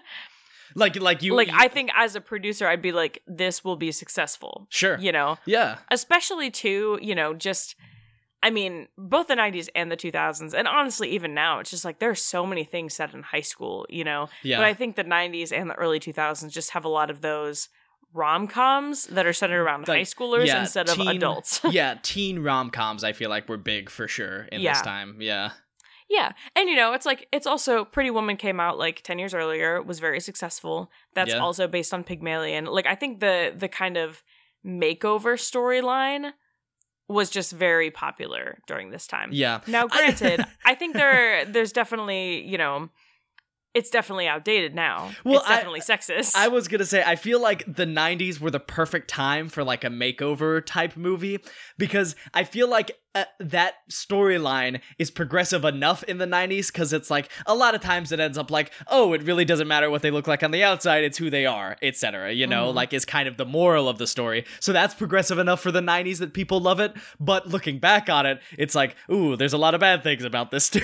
Like, 0.77 0.97
like 0.97 1.23
you. 1.23 1.35
like 1.35 1.49
you- 1.49 1.55
I 1.57 1.69
think 1.69 1.91
as 1.95 2.17
a 2.17 2.21
producer 2.21 2.67
I'd 2.67 2.83
be 2.83 2.91
like 2.91 3.23
this 3.29 3.63
will 3.65 3.77
be 3.77 3.93
successful. 3.93 4.67
Sure. 4.71 4.99
You 4.99 5.13
know, 5.13 5.39
Yeah. 5.47 5.79
especially 5.91 6.51
too, 6.51 6.99
you 7.01 7.15
know, 7.15 7.33
just 7.33 7.77
I 8.47 8.51
mean, 8.51 8.89
both 8.99 9.27
the 9.29 9.35
90s 9.37 9.69
and 9.75 9.91
the 9.91 9.97
2000s 9.97 10.53
and 10.53 10.69
honestly 10.69 11.09
even 11.11 11.33
now 11.33 11.61
it's 11.61 11.71
just 11.71 11.85
like 11.85 11.99
there's 11.99 12.21
so 12.21 12.45
many 12.47 12.63
things 12.65 12.93
set 12.95 13.15
in 13.15 13.23
high 13.23 13.41
school, 13.41 13.87
you 13.89 14.05
know. 14.05 14.29
Yeah. 14.43 14.59
But 14.59 14.67
I 14.67 14.75
think 14.75 14.97
the 14.97 15.05
90s 15.05 15.51
and 15.51 15.71
the 15.71 15.75
early 15.75 15.99
2000s 15.99 16.53
just 16.53 16.71
have 16.73 16.85
a 16.85 16.89
lot 16.89 17.09
of 17.11 17.23
those 17.23 17.69
rom-coms 18.13 19.07
that 19.09 19.27
are 19.27 19.33
centered 19.33 19.63
around 19.63 19.89
Like, 19.89 19.99
high 19.99 20.03
schoolers 20.03 20.47
yeah, 20.47 20.61
instead 20.61 20.89
of 20.89 20.95
teen- 20.97 21.09
adults. 21.09 21.61
yeah, 21.71 21.97
teen 22.03 22.39
rom 22.41 22.71
coms, 22.71 23.03
I 23.05 23.13
feel 23.13 23.31
like 23.31 23.49
were 23.49 23.57
big 23.57 23.91
for 23.91 24.07
sure 24.09 24.43
in 24.53 24.61
Yeah. 24.61 24.73
this 24.75 24.83
time. 24.83 25.17
Yeah. 25.21 25.51
Yeah. 26.09 26.33
And 26.55 26.69
you 26.69 26.77
know, 26.77 26.93
it's 26.93 27.07
like 27.07 27.27
it's 27.33 27.47
also 27.47 27.85
Pretty 27.85 28.11
Woman 28.11 28.37
came 28.37 28.61
out 28.61 28.79
like 28.79 29.03
10 29.03 29.19
years 29.19 29.35
earlier, 29.35 29.83
was 29.83 29.99
very 30.01 30.21
successful. 30.21 30.91
That's 31.15 31.33
Yeah. 31.33 31.39
also 31.39 31.67
based 31.67 31.93
on 31.95 32.05
Pygmalion. 32.05 32.67
Like 32.67 32.87
I 32.87 32.95
think 32.95 33.21
the 33.21 33.55
the 33.57 33.69
kind 33.69 33.97
of 33.97 34.23
makeover 34.67 35.35
storyline 35.39 36.33
was 37.09 37.31
just 37.31 37.53
very 37.53 37.91
popular 37.91 38.59
during 38.67 38.91
this 38.91 39.07
time. 39.07 39.31
Yeah. 39.33 39.61
Now 39.67 39.87
granted, 39.87 40.45
I 40.65 40.75
think 40.75 40.95
there 40.95 41.45
there's 41.45 41.73
definitely, 41.73 42.47
you 42.47 42.59
know, 42.59 42.89
it's 43.75 43.91
definitely 43.91 44.29
outdated 44.29 44.75
now. 44.75 45.11
Well, 45.25 45.41
it's 45.41 45.49
I- 45.49 45.57
definitely 45.57 45.81
sexist. 45.81 46.37
I 46.37 46.49
was 46.49 46.69
gonna 46.69 46.85
say 46.85 47.03
I 47.05 47.17
feel 47.17 47.41
like 47.41 47.65
the 47.67 47.85
'90s 47.87 48.41
were 48.41 48.51
the 48.51 48.61
perfect 48.61 49.09
time 49.09 49.49
for 49.49 49.65
like 49.65 49.85
a 49.85 49.89
makeover 49.89 50.65
type 50.65 50.97
movie 50.97 51.41
because 51.77 52.15
I 52.33 52.45
feel 52.45 52.69
like 52.69 52.93
uh, 53.15 53.25
that 53.41 53.75
storyline 53.91 54.81
is 54.99 55.11
progressive 55.11 55.65
enough 55.65 56.03
in 56.05 56.19
the 56.19 56.27
'90s 56.27 56.69
because 56.69 56.93
it's 56.93 57.11
like 57.11 57.31
a 57.47 57.55
lot 57.55 57.75
of 57.75 57.81
times 57.81 58.13
it 58.13 58.21
ends 58.21 58.37
up 58.39 58.51
like 58.51 58.73
oh 58.89 59.13
it 59.13 59.23
really 59.23 59.45
doesn't 59.45 59.69
matter 59.69 59.89
what 59.91 60.03
they 60.03 60.11
look 60.11 60.27
like 60.27 60.43
on 60.43 60.51
the 60.51 60.63
outside 60.63 61.05
it's 61.05 61.19
who 61.19 61.31
they 61.31 61.47
are 61.47 61.77
etc 61.83 62.33
you 62.33 62.47
know 62.47 62.71
Mhm. 62.71 62.75
like 62.75 62.93
is 62.93 63.05
kind 63.05 63.29
of 63.29 63.37
the 63.37 63.45
moral 63.45 63.89
of 63.89 63.99
the 63.99 64.07
story 64.07 64.45
so 64.61 64.73
that's 64.73 64.95
progressive 64.95 65.39
enough 65.39 65.61
for 65.61 65.71
the 65.71 65.81
'90s 65.81 66.19
that 66.19 66.33
people 66.35 66.61
love 66.61 66.81
it 66.81 66.93
but 67.21 67.47
looking 67.49 67.79
back 67.79 68.09
on 68.09 68.27
it 68.27 68.41
it's 68.59 68.75
like 68.75 68.97
ooh 69.11 69.37
there's 69.37 69.53
a 69.53 69.59
lot 69.59 69.75
of 69.75 69.81
bad 69.81 70.03
things 70.03 70.25
about 70.25 70.51
this 70.51 70.69
too 70.75 70.81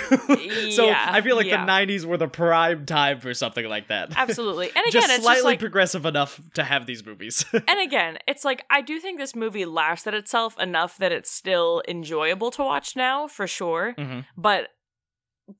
so 0.71 0.87
Yeah, 0.87 1.09
I 1.11 1.21
feel 1.21 1.37
like 1.37 1.47
yeah. 1.47 1.65
the 1.65 1.71
'90s 1.71 2.05
were 2.05 2.17
the 2.17 2.29
prime 2.29 2.87
time 2.87 3.21
for 3.21 3.33
something 3.35 3.67
like 3.67 3.89
that 3.89 4.13
Absolutely. 4.17 4.67
And 4.69 4.85
again, 4.87 4.93
just 4.93 5.11
it's 5.11 5.23
slightly 5.23 5.37
just 5.39 5.45
like 5.45 5.59
progressive 5.59 6.07
enough 6.07 6.41
to 6.55 6.63
have 6.65 6.87
these 6.87 7.05
movies. 7.05 7.45
and 7.53 7.81
again, 7.81 8.19
it's 8.29 8.45
like 8.45 8.65
I 8.71 8.81
do 8.83 8.99
think 9.01 9.19
this 9.19 9.35
movie 9.35 9.65
laughs 9.65 10.07
at 10.07 10.15
itself 10.15 10.59
enough 10.59 10.97
that 10.99 11.13
it's 11.13 11.31
still 11.31 11.83
enjoyable 11.89 12.20
enjoyable 12.23 12.51
to 12.53 12.63
watch 12.65 12.97
now 12.97 13.27
for 13.29 13.47
sure. 13.47 13.95
Mhm. 13.99 14.27
But 14.37 14.69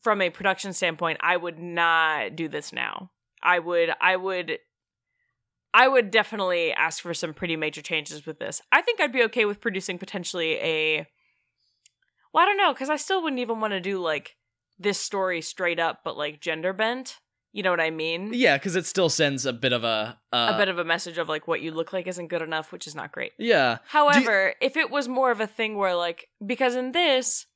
from 0.03 0.23
a 0.23 0.31
production 0.31 0.73
standpoint, 0.73 1.19
I 1.21 1.37
would 1.37 1.59
not 1.59 2.37
do 2.37 2.49
this 2.49 2.73
now. 2.73 3.11
I 3.43 3.59
would 3.59 3.93
I 4.01 4.17
would 4.17 4.59
I 5.73 5.87
would 5.89 6.11
definitely 6.11 6.73
ask 6.73 7.01
for 7.03 7.15
some 7.15 7.33
pretty 7.33 7.57
major 7.57 7.81
changes 7.83 8.27
with 8.27 8.39
this. 8.39 8.61
I 8.73 8.83
think 8.83 9.01
I'd 9.01 9.13
be 9.13 9.23
okay 9.25 9.45
with 9.45 9.61
producing 9.61 9.99
potentially 9.99 10.59
a 10.59 11.07
Well, 12.33 12.43
I 12.43 12.47
don't 12.47 12.57
know 12.57 12.75
cuz 12.75 12.91
I 12.91 12.97
still 12.97 13.23
wouldn't 13.23 13.41
even 13.41 13.61
want 13.61 13.73
to 13.73 13.81
do 13.81 13.99
like 13.99 14.37
this 14.79 14.99
story 14.99 15.41
straight 15.43 15.79
up 15.79 16.01
but 16.05 16.17
like 16.17 16.41
gender 16.41 16.73
bent. 16.73 17.19
You 17.53 17.63
know 17.65 17.71
what 17.71 17.81
I 17.81 17.91
mean? 17.91 18.31
Yeah, 18.33 18.57
because 18.57 18.77
it 18.77 18.87
still 18.87 19.09
sends 19.09 19.45
a 19.45 19.53
bit 19.53 19.73
of 19.73 19.83
a 19.83 20.19
uh, 20.33 20.53
a 20.55 20.59
bit 20.59 20.69
of 20.69 20.79
a 20.79 20.85
message 20.85 21.19
of 21.19 21.29
like 21.29 21.49
what 21.49 21.61
you 21.61 21.73
look 21.73 21.93
like 21.93 22.07
isn't 22.07 22.29
good 22.29 22.43
enough, 22.43 22.71
which 22.71 22.87
is 22.87 22.95
not 22.95 23.11
great. 23.11 23.33
yeah. 23.39 23.79
However, 23.89 24.55
if 24.61 24.77
it 24.77 24.91
was 24.91 25.09
more 25.09 25.31
of 25.31 25.41
a 25.41 25.47
thing 25.47 25.77
where 25.77 25.97
like 25.97 26.29
because 26.45 26.77
in 26.77 26.93
this 26.93 27.47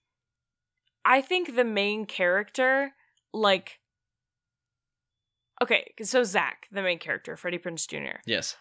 I 1.05 1.21
think 1.21 1.55
the 1.55 1.65
main 1.65 2.07
character 2.07 2.95
like 3.33 3.79
Okay, 5.63 5.93
so 6.03 6.25
Zach, 6.25 6.67
the 6.73 6.83
main 6.83 6.99
character, 6.99 7.37
Freddie 7.37 7.59
Prinze 7.59 7.87
Jr. 7.87 8.19
Yes. 8.27 8.57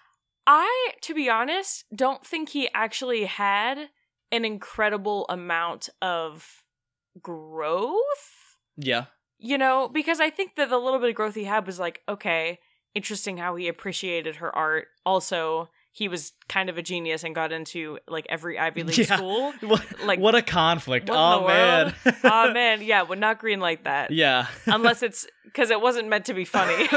I, 0.45 0.91
to 1.01 1.13
be 1.15 1.29
honest, 1.29 1.85
don't 1.95 2.25
think 2.25 2.49
he 2.49 2.69
actually 2.73 3.25
had 3.25 3.89
an 4.31 4.45
incredible 4.45 5.25
amount 5.29 5.89
of 6.01 6.63
growth 7.21 8.57
Yeah. 8.77 9.05
You 9.43 9.57
know, 9.57 9.89
because 9.89 10.19
I 10.21 10.29
think 10.29 10.55
that 10.55 10.69
the 10.69 10.77
little 10.77 10.99
bit 10.99 11.09
of 11.09 11.15
growth 11.15 11.35
he 11.35 11.43
had 11.43 11.67
was 11.67 11.77
like, 11.79 12.01
okay, 12.07 12.59
interesting 12.95 13.37
how 13.37 13.55
he 13.57 13.67
appreciated 13.67 14.37
her 14.37 14.55
art. 14.55 14.87
Also, 15.05 15.69
he 15.91 16.07
was 16.07 16.31
kind 16.47 16.69
of 16.69 16.77
a 16.77 16.81
genius 16.81 17.23
and 17.23 17.35
got 17.35 17.51
into 17.51 17.99
like 18.07 18.25
every 18.29 18.57
Ivy 18.57 18.83
League 18.87 18.97
Yeah. 18.97 19.17
school. 19.17 19.53
What, 19.61 19.85
Like, 20.05 20.19
what 20.19 20.33
a 20.33 20.41
conflict. 20.41 21.09
what 21.09 21.17
oh 21.17 21.45
man. 21.47 21.93
oh 22.23 22.53
man, 22.53 22.81
yeah, 22.81 23.01
would 23.03 23.19
not 23.19 23.37
green 23.39 23.59
like 23.59 23.83
that. 23.83 24.11
yeah. 24.11 24.47
Unless 24.65 25.03
it's 25.03 25.27
because 25.43 25.69
it 25.71 25.81
wasn't 25.81 26.07
meant 26.07 26.25
to 26.27 26.33
be 26.33 26.45
funny. 26.45 26.87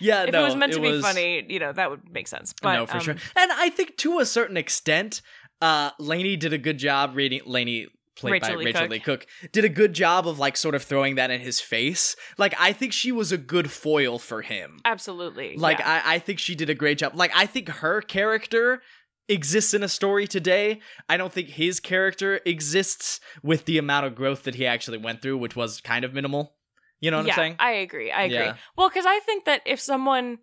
yeah. 0.00 0.22
if 0.24 0.32
no, 0.32 0.42
it 0.42 0.44
was 0.44 0.56
meant 0.56 0.72
to 0.74 0.80
be 0.80 0.92
was- 0.92 1.02
funny, 1.02 1.44
you 1.48 1.58
know, 1.58 1.72
that 1.72 1.90
would 1.90 2.08
make 2.10 2.28
sense. 2.28 2.54
But 2.62 2.74
no, 2.76 2.86
for 2.86 2.94
um, 2.98 3.00
sure. 3.00 3.16
And 3.36 3.52
I 3.52 3.70
think 3.70 3.96
to 3.98 4.18
a 4.20 4.24
certain 4.24 4.56
extent, 4.56 5.20
uh, 5.60 5.90
Lainey 5.98 6.36
did 6.36 6.52
a 6.52 6.58
good 6.58 6.78
job 6.78 7.16
reading. 7.16 7.40
Lainey, 7.44 7.86
played 8.16 8.32
Rachel 8.32 8.48
by 8.48 8.54
Leigh 8.56 8.64
Rachel 8.66 8.80
Cook. 8.82 8.90
Leigh 8.90 9.00
Cook, 9.00 9.26
did 9.52 9.64
a 9.64 9.68
good 9.68 9.92
job 9.92 10.26
of 10.26 10.38
like 10.38 10.56
sort 10.56 10.74
of 10.74 10.82
throwing 10.82 11.16
that 11.16 11.30
in 11.30 11.40
his 11.40 11.60
face. 11.60 12.16
Like 12.38 12.54
I 12.58 12.72
think 12.72 12.92
she 12.92 13.12
was 13.12 13.32
a 13.32 13.38
good 13.38 13.70
foil 13.70 14.18
for 14.18 14.42
him. 14.42 14.78
Absolutely. 14.84 15.56
Like 15.56 15.78
yeah. 15.78 16.02
I, 16.04 16.16
I 16.16 16.18
think 16.18 16.38
she 16.38 16.54
did 16.54 16.70
a 16.70 16.74
great 16.74 16.98
job. 16.98 17.12
Like 17.14 17.32
I 17.34 17.46
think 17.46 17.68
her 17.68 18.00
character 18.00 18.82
exists 19.28 19.74
in 19.74 19.82
a 19.82 19.88
story 19.88 20.26
today. 20.26 20.80
I 21.08 21.16
don't 21.16 21.32
think 21.32 21.48
his 21.48 21.80
character 21.80 22.40
exists 22.44 23.20
with 23.42 23.64
the 23.64 23.78
amount 23.78 24.06
of 24.06 24.14
growth 24.14 24.44
that 24.44 24.54
he 24.54 24.66
actually 24.66 24.98
went 24.98 25.22
through, 25.22 25.38
which 25.38 25.56
was 25.56 25.80
kind 25.80 26.04
of 26.04 26.14
minimal. 26.14 26.54
You 27.00 27.10
know 27.10 27.18
what 27.18 27.26
yeah, 27.26 27.32
I'm 27.32 27.36
saying? 27.36 27.56
I 27.58 27.70
agree. 27.72 28.10
I 28.10 28.22
agree. 28.22 28.36
Yeah. 28.36 28.56
Well, 28.76 28.88
because 28.88 29.06
I 29.06 29.20
think 29.20 29.44
that 29.44 29.62
if 29.66 29.80
someone 29.80 30.38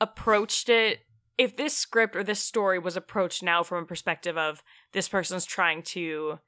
approached 0.00 0.68
it, 0.68 1.00
if 1.38 1.56
this 1.56 1.76
script 1.76 2.14
or 2.14 2.22
this 2.22 2.40
story 2.40 2.78
was 2.78 2.96
approached 2.96 3.42
now 3.42 3.62
from 3.62 3.82
a 3.82 3.86
perspective 3.86 4.36
of 4.36 4.62
this 4.92 5.08
person's 5.08 5.44
trying 5.44 5.82
to 5.82 6.38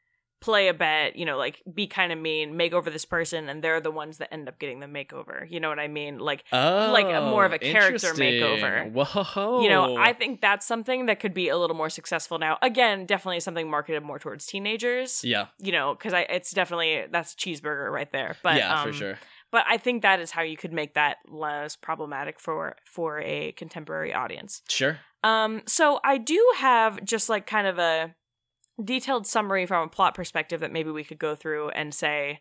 play 0.41 0.69
a 0.69 0.75
bet, 0.75 1.17
you 1.17 1.25
know, 1.25 1.39
like 1.39 1.63
be 1.73 1.87
kind 1.87 2.13
of 2.13 2.19
mean, 2.19 2.57
make 2.57 2.73
over 2.73 2.91
this 2.91 3.05
person, 3.05 3.49
and 3.49 3.65
they're 3.65 3.81
the 3.81 3.91
ones 3.91 4.19
that 4.19 4.33
end 4.33 4.49
up 4.49 4.59
getting 4.59 4.81
the 4.81 4.87
makeover. 4.87 5.51
You 5.51 5.61
know 5.61 5.69
what 5.69 5.79
I 5.79 5.89
mean? 5.89 6.19
Like, 6.19 6.45
oh, 6.53 6.91
like 6.93 7.07
a- 7.07 7.23
more 7.23 7.45
of 7.45 7.53
a 7.53 7.59
character 7.59 8.13
makeover. 8.15 8.93
Whoa. 8.93 9.63
you 9.63 9.69
know, 9.69 9.97
I 9.97 10.13
think 10.13 10.41
that's 10.41 10.67
something 10.67 11.07
that 11.07 11.21
could 11.21 11.35
be 11.35 11.49
a 11.49 11.57
little 11.57 11.77
more 11.77 11.91
successful 11.91 12.39
now. 12.39 12.59
Again, 12.63 13.07
definitely 13.07 13.41
something 13.41 13.69
marketed 13.71 14.03
more 14.03 14.19
towards 14.19 14.47
teenagers. 14.47 15.25
yeah, 15.25 15.47
You 15.59 15.73
know, 15.73 15.95
because 15.95 16.13
I 16.13 16.21
it's 16.23 16.53
definitely 16.53 17.05
that's 17.11 17.35
cheeseburger 17.35 17.91
right 17.91 18.11
there. 18.13 18.37
But 18.43 18.57
yeah, 18.57 18.81
um, 18.81 18.89
for 18.89 18.93
sure. 18.93 19.19
but 19.51 19.65
I 19.69 19.79
think 19.79 20.03
that 20.03 20.21
is 20.21 20.31
how 20.31 20.43
you 20.43 20.57
could 20.57 20.73
make 20.73 20.95
that 20.95 21.17
less 21.29 21.77
problematic 21.77 22.39
for 22.41 22.77
for 22.85 23.21
a 23.21 23.53
contemporary 23.53 24.13
audience. 24.13 24.63
Sure. 24.69 24.99
Um, 25.25 25.63
so 25.67 25.99
I 26.05 26.19
do 26.19 26.53
have 26.59 27.05
just 27.05 27.29
like 27.29 27.47
kind 27.47 27.67
of 27.67 27.79
a 27.79 28.15
detailed 28.83 29.27
summary 29.27 29.67
from 29.67 29.87
a 29.87 29.91
plot 29.91 30.15
perspective 30.15 30.61
that 30.61 30.73
maybe 30.73 30.91
we 30.91 31.05
could 31.05 31.19
go 31.19 31.35
through 31.35 31.71
and 31.71 31.95
say, 31.95 32.41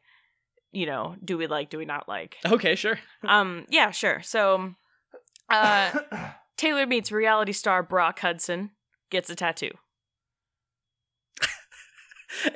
you 0.72 0.86
know, 0.86 1.15
do 1.24 1.38
we 1.38 1.48
like, 1.48 1.70
do 1.70 1.77
we 1.77 1.86
not 1.86 2.08
like? 2.10 2.36
Okay, 2.46 2.75
sure. 2.75 3.00
Um, 3.24 3.65
yeah, 3.70 3.92
sure. 3.92 4.22
So, 4.22 4.75
uh, 5.50 6.00
Taylor 6.58 6.86
meets 6.86 7.12
reality 7.12 7.54
star 7.54 7.82
Brock 7.84 8.20
Hudson, 8.20 8.72
gets 9.10 9.30
a 9.30 9.36
tattoo. 9.36 9.72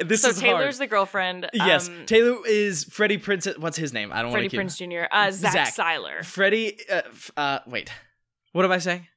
this 0.05 0.21
so 0.21 0.29
is 0.29 0.39
Taylor's 0.39 0.77
hard. 0.77 0.87
the 0.87 0.87
girlfriend. 0.87 1.49
Yes, 1.53 1.87
um, 1.87 2.05
Taylor 2.05 2.45
is 2.45 2.83
Freddie 2.85 3.17
Prinze. 3.17 3.57
What's 3.57 3.77
his 3.77 3.93
name? 3.93 4.11
I 4.11 4.17
don't 4.21 4.25
want 4.31 4.33
Freddie 4.33 4.49
to 4.49 4.57
keep. 4.57 4.59
Prinze 4.59 4.77
Jr. 4.77 5.07
Uh, 5.11 5.31
Zach, 5.31 5.73
Zach. 5.73 5.75
Siler. 5.75 6.23
Freddie. 6.25 6.77
Uh, 6.89 7.01
f- 7.05 7.31
uh, 7.37 7.59
wait. 7.65 7.89
What 8.51 8.65
am 8.65 8.71
I 8.71 8.79
saying? 8.79 9.07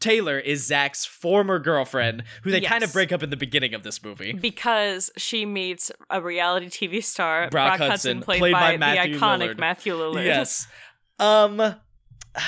Taylor 0.00 0.38
is 0.38 0.66
Zach's 0.66 1.04
former 1.04 1.58
girlfriend, 1.58 2.24
who 2.42 2.50
they 2.50 2.60
kind 2.60 2.82
of 2.82 2.92
break 2.92 3.12
up 3.12 3.22
in 3.22 3.30
the 3.30 3.36
beginning 3.36 3.74
of 3.74 3.82
this 3.82 4.02
movie. 4.02 4.32
because 4.32 5.10
she 5.16 5.46
meets 5.46 5.92
a 6.08 6.20
reality 6.20 6.66
TV 6.66 7.04
star, 7.04 7.48
Brock 7.50 7.78
Brock, 7.78 7.78
Hudson, 7.78 7.90
Hudson, 7.90 8.20
played, 8.22 8.38
played 8.40 8.52
by 8.52 8.72
by, 8.72 8.76
Matthew 8.78 9.14
the 9.14 9.20
iconic 9.20 9.54
Lillard. 9.54 9.58
Matthew 9.58 9.94
Lillard. 9.94 10.24
Yes. 10.24 10.66
Um. 11.18 11.76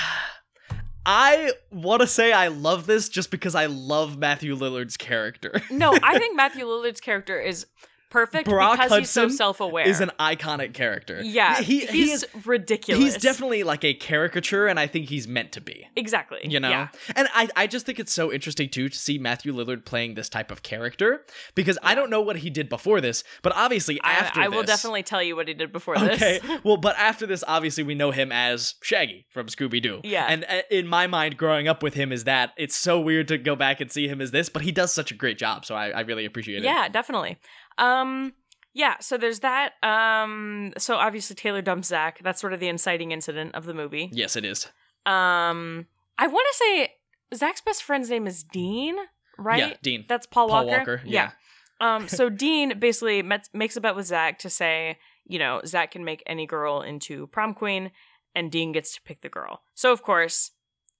I 1.05 1.51
want 1.69 1.99
to 1.99 2.07
say 2.07 2.31
I 2.31 2.47
love 2.47 2.85
this 2.85 3.09
just 3.09 3.29
because 3.29 3.55
I 3.55 3.65
love 3.65 4.17
Matthew 4.17 4.55
Lillard's 4.55 4.95
character. 4.95 5.61
no, 5.69 5.97
I 6.01 6.17
think 6.17 6.37
Matthew 6.37 6.65
Lillard's 6.65 7.01
character 7.01 7.39
is 7.39 7.65
perfect 8.13 8.47
Brock 8.47 8.79
because 8.79 8.97
he's 8.99 9.09
so 9.09 9.27
self-aware. 9.27 9.87
is 9.87 9.99
an 9.99 10.11
iconic 10.19 10.73
character. 10.73 11.21
yeah, 11.23 11.61
he 11.61 11.79
he's 11.79 11.89
he 11.89 12.11
is. 12.11 12.25
ridiculous. 12.45 13.03
He's 13.03 13.17
definitely 13.17 13.63
like 13.63 13.83
a 13.83 13.93
caricature, 13.93 14.67
and 14.67 14.79
I 14.79 14.87
think 14.87 15.09
he's 15.09 15.27
meant 15.27 15.51
to 15.53 15.61
be. 15.61 15.87
exactly. 15.95 16.39
you 16.43 16.59
know 16.59 16.69
Yeah. 16.69 16.87
and 17.15 17.27
I, 17.33 17.49
I 17.55 17.67
just 17.67 17.85
think 17.85 17.99
it's 17.99 18.13
so 18.13 18.31
interesting 18.31 18.69
too 18.69 18.87
to 18.89 18.97
see 18.97 19.17
matthew 19.17 19.53
lillard 19.53 19.83
playing 19.85 20.13
this 20.15 20.29
type 20.29 20.51
of 20.51 20.61
character 20.63 21.25
because 21.55 21.77
i 21.83 21.95
don't 21.95 22.09
know 22.09 22.21
what 22.21 22.37
he 22.37 22.49
did 22.49 22.69
before 22.69 23.01
this 23.01 23.23
but 23.41 23.53
obviously 23.55 23.99
I, 24.01 24.11
after 24.13 24.39
I 24.41 24.47
will 24.47 24.61
this- 24.61 24.67
definitely 24.67 25.03
tell 25.03 25.21
you 25.23 25.35
what 25.35 25.47
he 25.47 25.53
did 25.53 25.71
before 25.71 25.97
okay 25.97 26.39
this. 26.39 26.59
well 26.63 26.77
but 26.77 26.95
after 26.97 27.25
this 27.25 27.43
obviously 27.47 27.83
we 27.83 27.95
know 27.95 28.11
him 28.11 28.31
as 28.31 28.75
shaggy 28.81 29.25
from 29.31 29.47
scooby-doo 29.47 30.01
Yeah. 30.03 30.25
and 30.29 30.43
uh, 30.47 30.61
in 30.69 30.87
my 30.87 31.07
mind 31.07 31.37
growing 31.37 31.67
up 31.67 31.81
with 31.83 31.93
him 31.95 32.11
is 32.11 32.25
that 32.25 32.51
it's 32.57 32.75
so 32.75 32.99
weird 32.99 33.27
to 33.29 33.37
go 33.37 33.55
back 33.55 33.81
and 33.81 33.91
see 33.91 34.07
him 34.07 34.21
as 34.21 34.31
this 34.31 34.49
but 34.49 34.61
he 34.61 34.71
does 34.71 34.93
such 34.93 35.11
a 35.11 35.15
great 35.15 35.37
job 35.37 35.65
so 35.65 35.75
i, 35.75 35.89
I 35.89 36.01
really 36.01 36.25
appreciate 36.25 36.57
it 36.59 36.63
yeah, 36.63 36.87
definitely. 36.89 37.37
Um, 37.77 38.33
yeah. 38.73 38.95
So 38.99 39.17
there's 39.17 39.39
that. 39.41 39.73
Um, 39.83 40.73
so 40.77 40.95
obviously 40.95 41.35
Taylor 41.35 41.61
dumps 41.61 41.89
Zach. 41.89 42.19
That's 42.23 42.41
sort 42.41 42.53
of 42.53 42.59
the 42.59 42.67
inciting 42.67 43.11
incident 43.11 43.55
of 43.55 43.65
the 43.65 43.73
movie. 43.73 44.09
yes 44.11 44.35
it 44.35 44.45
is 44.45 44.65
Um, 45.05 45.87
I 46.17 46.27
want 46.27 46.47
to 46.51 46.57
say 46.57 46.93
Zach's 47.35 47.61
best 47.61 47.83
friend's 47.83 48.09
name 48.09 48.27
is 48.27 48.43
Dean, 48.43 48.95
right? 49.37 49.59
yeah 49.59 49.73
dean 49.81 50.05
That's 50.07 50.25
Paul, 50.27 50.49
paul 50.49 50.65
Walker. 50.67 50.77
walker 50.77 51.01
yeah, 51.05 51.31
Um, 51.81 52.07
so 52.07 52.29
Dean 52.43 52.77
basically 52.79 53.21
met, 53.21 53.49
makes 53.53 53.75
a 53.75 53.81
bet 53.81 53.95
with 53.95 54.05
Zach 54.07 54.39
to 54.39 54.49
say, 54.49 54.97
you 55.25 55.39
know, 55.39 55.61
Zach 55.65 55.91
can 55.91 56.03
make 56.05 56.21
any 56.25 56.45
girl 56.45 56.81
into 56.81 57.27
prom 57.27 57.53
queen, 57.53 57.91
and 58.35 58.51
Dean 58.51 58.71
gets 58.71 58.93
to 58.95 59.01
pick 59.01 59.21
the 59.21 59.29
girl. 59.29 59.61
So 59.73 59.91
of 59.91 60.01
course, 60.03 60.51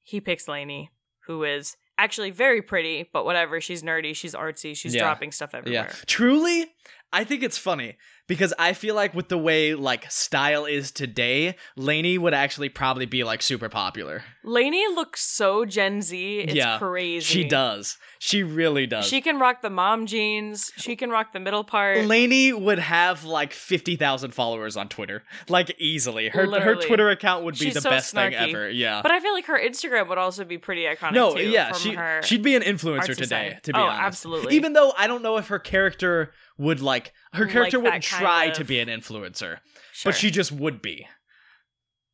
he 0.02 0.20
picks 0.22 0.48
Lainey, 0.48 0.92
who 1.28 1.44
is 1.44 1.76
actually 2.04 2.32
very 2.32 2.62
pretty, 2.62 3.10
but 3.14 3.24
whatever. 3.26 3.62
She's 3.62 3.82
nerdy. 3.82 4.14
She's 4.16 4.36
artsy. 4.36 4.76
She's 4.76 4.94
Yeah. 4.94 5.02
dropping 5.04 5.32
stuff 5.32 5.56
everywhere. 5.56 5.88
Yeah. 5.90 5.96
Truly, 6.06 6.66
I 7.14 7.24
think 7.24 7.44
it's 7.44 7.58
funny 7.58 7.98
because 8.28 8.54
I 8.58 8.74
feel 8.74 8.96
like 8.96 9.14
with 9.14 9.28
the 9.30 9.38
way 9.38 9.76
like 9.76 10.10
style 10.12 10.66
is 10.66 10.92
today, 10.92 11.56
Lainey 11.76 12.18
would 12.18 12.34
actually 12.34 12.70
probably 12.70 13.06
be 13.06 13.24
like 13.24 13.42
super 13.42 13.70
popular. 13.70 14.24
Lainey 14.44 14.86
looks 14.88 15.22
so 15.22 15.66
Gen 15.66 16.02
Z. 16.02 16.40
It's 16.40 16.54
Yeah, 16.54 16.78
crazy. 16.78 17.26
She 17.26 17.44
does. 17.48 17.98
She 18.20 18.44
really 18.44 18.88
does. 18.88 19.06
She 19.08 19.20
can 19.22 19.40
rock 19.40 19.62
the 19.62 19.70
mom 19.70 20.06
jeans. 20.06 20.72
She 20.78 20.96
can 20.96 21.10
rock 21.10 21.34
the 21.34 21.40
middle 21.40 21.64
part. 21.64 22.06
Lainey 22.06 22.54
would 22.54 22.80
have 22.80 23.26
like 23.26 23.52
50,000 23.54 24.32
followers 24.34 24.78
on 24.78 24.88
Twitter. 24.88 25.24
Like 25.50 25.76
easily. 25.80 26.30
Her 26.30 26.46
her 26.62 26.76
Twitter 26.76 27.10
account 27.10 27.44
would 27.44 27.56
be 27.56 27.66
She's 27.66 27.74
the 27.74 27.82
so 27.82 27.90
best 27.90 28.14
thing 28.14 28.32
snarky. 28.32 28.50
ever. 28.50 28.70
Yeah. 28.70 29.02
But 29.02 29.12
I 29.12 29.20
feel 29.20 29.34
like 29.34 29.46
her 29.48 29.60
Instagram 29.60 30.08
would 30.10 30.18
also 30.18 30.46
be 30.46 30.58
pretty 30.58 30.84
iconic 30.84 31.14
no, 31.14 31.36
too. 31.36 31.44
yeah, 31.44 31.72
from 31.74 31.80
she 31.82 31.94
her 31.94 32.22
she'd 32.24 32.44
be 32.44 32.56
an 32.56 32.62
influencer 32.64 33.16
today, 33.16 33.52
side. 33.54 33.64
to 33.64 33.74
be 33.74 33.80
oh, 33.80 33.84
honest. 33.84 34.02
absolutely. 34.02 34.56
Even 34.56 34.74
though 34.74 34.94
I 34.98 35.08
don't 35.08 35.22
know 35.22 35.38
if 35.38 35.48
her 35.48 35.60
character 35.60 36.32
would 36.58 36.80
like 36.82 37.14
her 37.34 37.48
character 37.48 37.78
that 37.78 37.84
wouldn't 37.84 38.04
try 38.20 38.46
of- 38.46 38.54
to 38.58 38.64
be 38.64 38.80
an 38.80 38.88
influencer, 38.90 39.60
Sure. 39.94 40.12
but 40.12 40.16
she 40.16 40.32
just 40.32 40.52
would 40.52 40.82
be. 40.82 41.08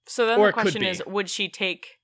So 0.07 0.25
then 0.25 0.39
or 0.39 0.47
the 0.47 0.53
question 0.53 0.83
is, 0.83 1.03
would 1.05 1.29
she 1.29 1.49
take? 1.49 1.97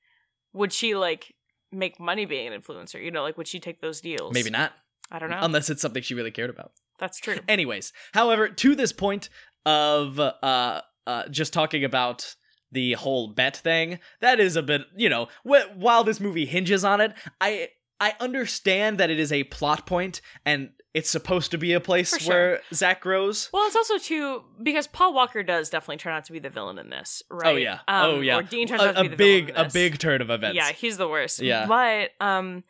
Would 0.53 0.71
she 0.71 0.95
like 0.95 1.33
make 1.71 1.99
money 1.99 2.25
being 2.25 2.51
an 2.51 2.61
influencer? 2.61 3.03
You 3.03 3.11
know, 3.11 3.23
like 3.23 3.37
would 3.37 3.47
she 3.47 3.59
take 3.59 3.81
those 3.81 3.99
deals? 4.01 4.33
Maybe 4.33 4.49
not. 4.49 4.73
I 5.11 5.19
don't 5.19 5.29
know. 5.29 5.39
Unless 5.41 5.69
it's 5.69 5.81
something 5.81 6.01
she 6.03 6.13
really 6.15 6.31
cared 6.31 6.49
about. 6.49 6.71
That's 6.99 7.19
true. 7.19 7.37
Anyways, 7.47 7.91
however, 8.13 8.47
to 8.49 8.75
this 8.75 8.91
point 8.93 9.29
of 9.65 10.19
uh 10.19 10.81
uh 11.07 11.27
just 11.29 11.51
talking 11.53 11.83
about 11.83 12.35
the 12.71 12.93
whole 12.93 13.29
bet 13.33 13.57
thing, 13.57 13.99
that 14.21 14.39
is 14.39 14.55
a 14.55 14.63
bit, 14.63 14.81
you 14.95 15.09
know, 15.09 15.27
wh- 15.43 15.75
while 15.75 16.03
this 16.03 16.19
movie 16.19 16.45
hinges 16.45 16.83
on 16.83 17.01
it, 17.01 17.13
I 17.41 17.69
I 17.99 18.13
understand 18.19 18.97
that 18.97 19.09
it 19.09 19.19
is 19.19 19.31
a 19.31 19.43
plot 19.45 19.85
point 19.85 20.21
and 20.45 20.69
it's 20.93 21.09
supposed 21.09 21.51
to 21.51 21.57
be 21.57 21.73
a 21.73 21.79
place 21.81 22.17
sure. 22.17 22.33
where 22.33 22.61
Zach 22.73 23.01
grows. 23.01 23.49
Well, 23.51 23.67
it's 23.67 23.75
also 23.75 23.97
too 23.97 24.43
because 24.63 24.87
Paul 24.87 25.13
Walker 25.13 25.43
does 25.43 25.69
definitely 25.69 25.97
turn 25.97 26.13
out 26.13 26.23
to 26.25 26.31
be 26.31 26.39
the 26.39 26.49
villain 26.49 26.77
in 26.77 26.89
this, 26.89 27.21
right? 27.29 27.53
Oh 27.53 27.57
yeah. 27.57 27.79
Um, 27.87 28.05
oh 28.05 28.19
yeah. 28.21 28.37
Or 28.37 28.43
Dean 28.43 28.67
turns 28.67 28.81
a, 28.81 28.89
out 28.89 28.95
to 28.95 29.01
a 29.01 29.03
be 29.03 29.09
the 29.09 29.15
big 29.15 29.45
villain 29.47 29.61
in 29.61 29.67
a 29.67 29.73
big 29.73 29.97
turn 29.97 30.21
of 30.21 30.29
events. 30.29 30.55
Yeah, 30.55 30.71
he's 30.71 30.97
the 30.97 31.07
worst. 31.07 31.41
Yeah. 31.41 31.65
But 31.67 32.11
um, 32.25 32.63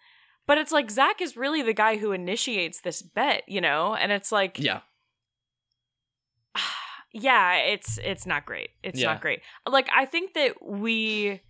but 0.47 0.57
it's 0.57 0.71
like 0.71 0.89
Zach 0.89 1.21
is 1.21 1.37
really 1.37 1.61
the 1.61 1.73
guy 1.73 1.97
who 1.97 2.11
initiates 2.11 2.81
this 2.81 3.03
bet, 3.03 3.43
you 3.47 3.61
know, 3.61 3.95
and 3.95 4.11
it's 4.11 4.31
like 4.31 4.59
Yeah. 4.59 4.81
yeah, 7.13 7.57
it's 7.57 7.99
it's 8.03 8.25
not 8.25 8.45
great. 8.45 8.69
It's 8.81 8.99
Yeah. 8.99 9.13
not 9.13 9.21
great. 9.21 9.41
Like 9.67 9.87
I 9.95 10.05
think 10.05 10.33
that 10.33 10.63
we 10.63 11.41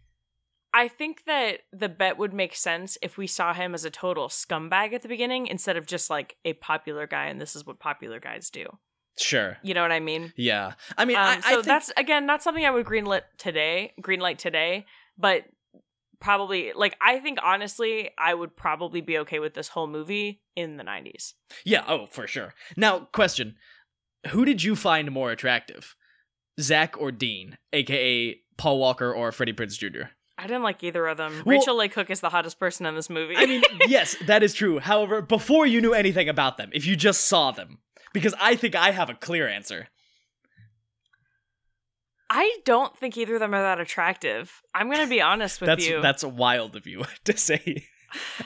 I 0.75 0.89
think 0.89 1.23
that 1.25 1.61
the 1.71 1.87
bet 1.87 2.17
would 2.17 2.33
make 2.33 2.53
sense 2.55 2.97
if 3.01 3.17
we 3.17 3.27
saw 3.27 3.53
him 3.53 3.73
as 3.73 3.85
a 3.85 3.89
total 3.89 4.27
scumbag 4.27 4.91
at 4.93 5.01
the 5.01 5.07
beginning 5.07 5.47
instead 5.47 5.77
of 5.77 5.85
just 5.85 6.09
like 6.09 6.35
a 6.43 6.53
popular 6.53 7.07
guy 7.07 7.25
and 7.27 7.39
this 7.39 7.55
is 7.55 7.65
what 7.65 7.79
popular 7.79 8.19
guys 8.19 8.49
do. 8.49 8.65
Sure. 9.17 9.57
You 9.63 9.73
know 9.73 9.81
what 9.81 9.93
I 9.93 10.01
mean? 10.01 10.33
Yeah. 10.35 10.73
I 10.97 11.05
mean, 11.05 11.15
Um, 11.15 11.23
I, 11.23 11.37
I 11.37 11.39
so 11.39 11.49
think, 11.55 11.65
that's 11.65 11.91
again 11.95 12.25
not 12.25 12.43
something 12.43 12.65
I 12.65 12.71
would 12.71 12.85
greenlit 12.85 13.21
today, 13.37 13.93
greenlight 14.01 14.37
today, 14.37 14.85
but 15.17 15.45
probably 16.19 16.73
like 16.73 16.97
I 17.01 17.19
think 17.19 17.39
honestly 17.41 18.09
I 18.17 18.33
would 18.33 18.55
probably 18.57 18.99
be 19.01 19.17
okay 19.19 19.39
with 19.39 19.53
this 19.53 19.69
whole 19.69 19.87
movie 19.87 20.41
in 20.55 20.75
the 20.77 20.83
90s. 20.83 21.33
yeah. 21.63 21.85
Oh, 21.87 22.05
for 22.07 22.27
sure. 22.27 22.53
Now, 22.75 23.07
question: 23.13 23.55
Who 24.31 24.43
did 24.43 24.63
you 24.63 24.75
find 24.75 25.11
more 25.11 25.31
attractive, 25.31 25.95
Zach 26.59 26.97
or 26.99 27.11
Dean, 27.11 27.57
aka 27.71 28.39
Paul 28.57 28.79
Walker 28.79 29.13
or 29.13 29.31
Freddie 29.31 29.53
Prinze 29.53 29.77
Jr.? 29.77 30.09
I 30.37 30.47
didn't 30.47 30.63
like 30.63 30.83
either 30.83 31.07
of 31.07 31.17
them. 31.17 31.43
Well- 31.45 31.57
Rachel 31.57 31.75
Lake 31.75 31.93
Cook 31.93 32.09
is 32.09 32.19
the 32.19 32.29
hottest 32.29 32.59
person 32.59 32.85
in 32.85 32.95
this 32.95 33.09
movie. 33.09 33.35
I 33.37 33.45
mean, 33.45 33.63
yes, 33.87 34.15
that 34.25 34.43
is 34.43 34.53
true. 34.53 34.79
However, 34.79 35.21
before 35.21 35.65
you 35.65 35.81
knew 35.81 35.93
anything 35.93 36.27
about 36.29 36.57
them, 36.57 36.69
if 36.73 36.85
you 36.85 36.95
just 36.95 37.21
saw 37.27 37.51
them, 37.51 37.79
because 38.13 38.33
I 38.39 38.55
think 38.55 38.75
I 38.75 38.91
have 38.91 39.09
a 39.09 39.13
clear 39.13 39.47
answer. 39.47 39.87
I 42.29 42.57
don't 42.65 42.97
think 42.97 43.17
either 43.17 43.35
of 43.35 43.39
them 43.39 43.53
are 43.53 43.61
that 43.61 43.79
attractive. 43.79 44.61
I'm 44.73 44.89
gonna 44.89 45.07
be 45.07 45.21
honest 45.21 45.61
with 45.61 45.67
that's 45.67 45.87
you. 45.87 46.01
that's 46.01 46.23
wild 46.23 46.75
of 46.75 46.87
you 46.87 47.03
to 47.25 47.37
say. 47.37 47.85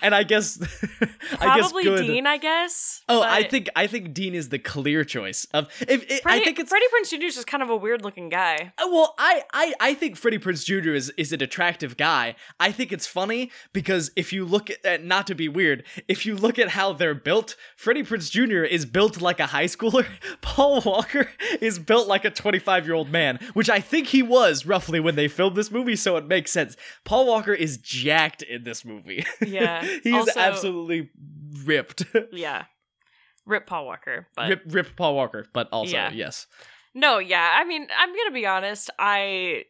And 0.02 0.14
I 0.14 0.24
guess 0.24 0.60
I 1.40 1.58
guess 1.58 1.70
Probably 1.72 1.84
good. 1.84 2.06
Dean, 2.06 2.28
I 2.28 2.38
guess. 2.38 2.99
Oh, 3.10 3.22
I 3.22 3.44
think 3.44 3.70
I 3.76 3.88
think 3.88 4.14
Dean 4.14 4.36
is 4.36 4.50
the 4.50 4.60
clear 4.60 5.04
choice 5.04 5.46
of 5.54 5.68
if 5.82 6.10
it, 6.10 6.22
Freddie, 6.22 6.42
I 6.42 6.44
think 6.46 6.60
it's 6.60 6.70
Freddie 6.70 6.86
Prinze 6.96 7.10
Jr. 7.10 7.26
is 7.26 7.36
just 7.36 7.48
kind 7.48 7.64
of 7.64 7.70
a 7.70 7.76
weird 7.76 8.04
looking 8.04 8.30
guy. 8.30 8.72
Uh, 8.78 8.88
Well, 8.92 9.16
I, 9.18 9.44
I, 9.52 9.74
I 9.80 9.94
think 9.96 10.16
Freddie 10.16 10.38
Prinze 10.40 10.64
Jr. 10.66 10.92
is, 10.94 11.12
is 11.18 11.34
an 11.34 11.42
attractive 11.44 11.98
guy. 11.98 12.36
I 12.60 12.72
think 12.72 12.92
it's 12.92 13.08
funny 13.08 13.52
because 13.74 14.12
if 14.16 14.32
you 14.32 14.46
look 14.46 14.70
at, 14.70 14.86
at, 14.86 15.04
not 15.04 15.28
to 15.28 15.36
be 15.36 15.48
weird, 15.50 15.84
if 16.08 16.26
you 16.26 16.36
look 16.36 16.60
at 16.60 16.70
how 16.70 16.94
they're 16.94 17.16
built, 17.16 17.56
Freddie 17.76 18.04
Prinze 18.04 18.30
Jr. 18.32 18.64
is 18.64 18.86
built 18.86 19.22
like 19.22 19.40
a 19.40 19.48
high 19.48 19.66
schooler. 19.66 20.06
Paul 20.42 20.82
Walker 20.82 21.30
is 21.62 21.80
built 21.80 22.08
like 22.08 22.26
a 22.26 22.30
25 22.30 22.86
year 22.86 22.96
old 22.96 23.10
man, 23.10 23.40
which 23.54 23.70
I 23.70 23.80
think 23.80 24.08
he 24.08 24.22
was 24.22 24.66
roughly 24.66 25.00
when 25.00 25.16
they 25.16 25.28
filmed 25.28 25.56
this 25.56 25.72
movie, 25.72 25.96
so 25.96 26.16
it 26.18 26.26
makes 26.28 26.52
sense. 26.52 26.76
Paul 27.06 27.26
Walker 27.26 27.54
is 27.54 27.78
jacked 27.78 28.42
in 28.44 28.64
this 28.64 28.86
movie. 28.86 29.26
Yeah. 29.46 29.84
he's 30.04 30.14
Also- 30.14 30.40
absolutely 30.40 31.10
ripped. 31.66 32.04
Yeah. 32.32 32.66
Rip 33.50 33.68
Paul 33.68 33.86
Walker. 33.86 34.28
But 34.36 34.50
Rip, 34.50 34.62
rip 34.68 34.96
Paul 34.96 35.16
Walker, 35.16 35.46
but 35.54 35.68
also, 35.72 35.92
Yeah. 35.94 36.12
yes. 36.12 36.48
no, 36.94 37.20
yeah. 37.20 37.52
I 37.56 37.66
mean, 37.66 37.88
I'm 37.98 38.16
gonna 38.16 38.32
be 38.32 38.46
honest. 38.46 38.90
I 39.00 39.66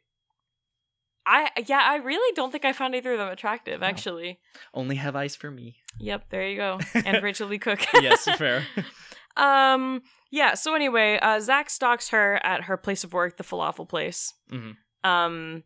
I 1.25 1.49
yeah, 1.67 1.81
I 1.83 1.97
really 1.97 2.33
don't 2.35 2.51
think 2.51 2.65
I 2.65 2.73
found 2.73 2.95
either 2.95 3.11
of 3.13 3.19
them 3.19 3.29
attractive, 3.29 3.81
No. 3.81 3.87
actually. 3.87 4.39
Only 4.73 4.95
have 4.95 5.15
eyes 5.15 5.35
for 5.35 5.51
me. 5.51 5.77
Yep, 5.99 6.29
there 6.29 6.47
you 6.47 6.57
go. 6.57 6.79
And 7.05 7.21
Rachel 7.23 7.47
Leigh 7.47 7.59
Cook. 7.59 7.79
yes, 7.93 8.23
fair. 8.37 8.65
Um 9.37 10.01
yeah, 10.31 10.53
so 10.55 10.75
anyway, 10.75 11.19
uh 11.21 11.39
Zach 11.39 11.69
stalks 11.69 12.09
her 12.09 12.39
at 12.45 12.63
her 12.63 12.77
place 12.77 13.03
of 13.03 13.13
work, 13.13 13.37
the 13.37 13.43
falafel 13.43 13.87
place. 13.87 14.33
Mhm. 14.51 14.75
Um 15.03 15.63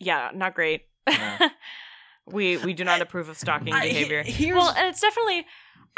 yeah, 0.00 0.30
not 0.34 0.54
great. 0.54 0.82
No. 1.08 1.48
we 2.26 2.56
we 2.58 2.72
do 2.74 2.84
not 2.84 3.00
approve 3.00 3.28
of 3.28 3.38
stalking 3.38 3.72
I- 3.72 3.82
behavior. 3.88 4.24
well, 4.54 4.70
and 4.76 4.88
it's 4.88 5.00
definitely 5.00 5.46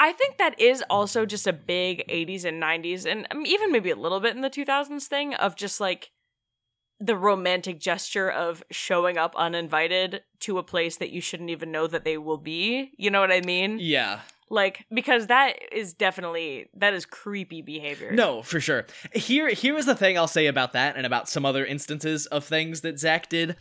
I 0.00 0.12
think 0.12 0.38
that 0.38 0.58
is 0.58 0.82
also 0.88 1.26
just 1.26 1.46
a 1.46 1.52
big 1.52 2.08
80s 2.08 2.46
and 2.46 2.60
90s 2.60 3.04
and 3.04 3.26
um, 3.30 3.44
even 3.44 3.70
maybe 3.70 3.90
a 3.90 3.96
little 3.96 4.18
bit 4.18 4.34
in 4.34 4.40
the 4.40 4.48
2000s 4.48 5.04
thing 5.04 5.34
of 5.34 5.56
just 5.56 5.78
like 5.78 6.10
the 6.98 7.16
romantic 7.16 7.78
gesture 7.78 8.30
of 8.30 8.62
showing 8.70 9.18
up 9.18 9.34
uninvited 9.36 10.22
to 10.40 10.56
a 10.56 10.62
place 10.62 10.96
that 10.96 11.10
you 11.10 11.20
shouldn't 11.20 11.50
even 11.50 11.70
know 11.70 11.86
that 11.86 12.04
they 12.04 12.16
will 12.16 12.38
be. 12.38 12.92
You 12.96 13.10
know 13.10 13.20
what 13.20 13.30
I 13.30 13.42
mean? 13.42 13.76
Yeah. 13.78 14.20
Like 14.48 14.86
because 14.92 15.26
that 15.26 15.56
is 15.70 15.92
definitely 15.92 16.70
that 16.74 16.94
is 16.94 17.04
creepy 17.04 17.60
behavior. 17.60 18.10
No, 18.10 18.42
for 18.42 18.58
sure. 18.58 18.86
Here, 19.14 19.50
here 19.50 19.76
is 19.76 19.84
the 19.84 19.94
thing 19.94 20.16
I'll 20.16 20.26
say 20.26 20.46
about 20.46 20.72
that, 20.72 20.96
and 20.96 21.06
about 21.06 21.28
some 21.28 21.46
other 21.46 21.64
instances 21.64 22.26
of 22.26 22.44
things 22.44 22.80
that 22.80 22.98
Zach 22.98 23.28
did. 23.28 23.56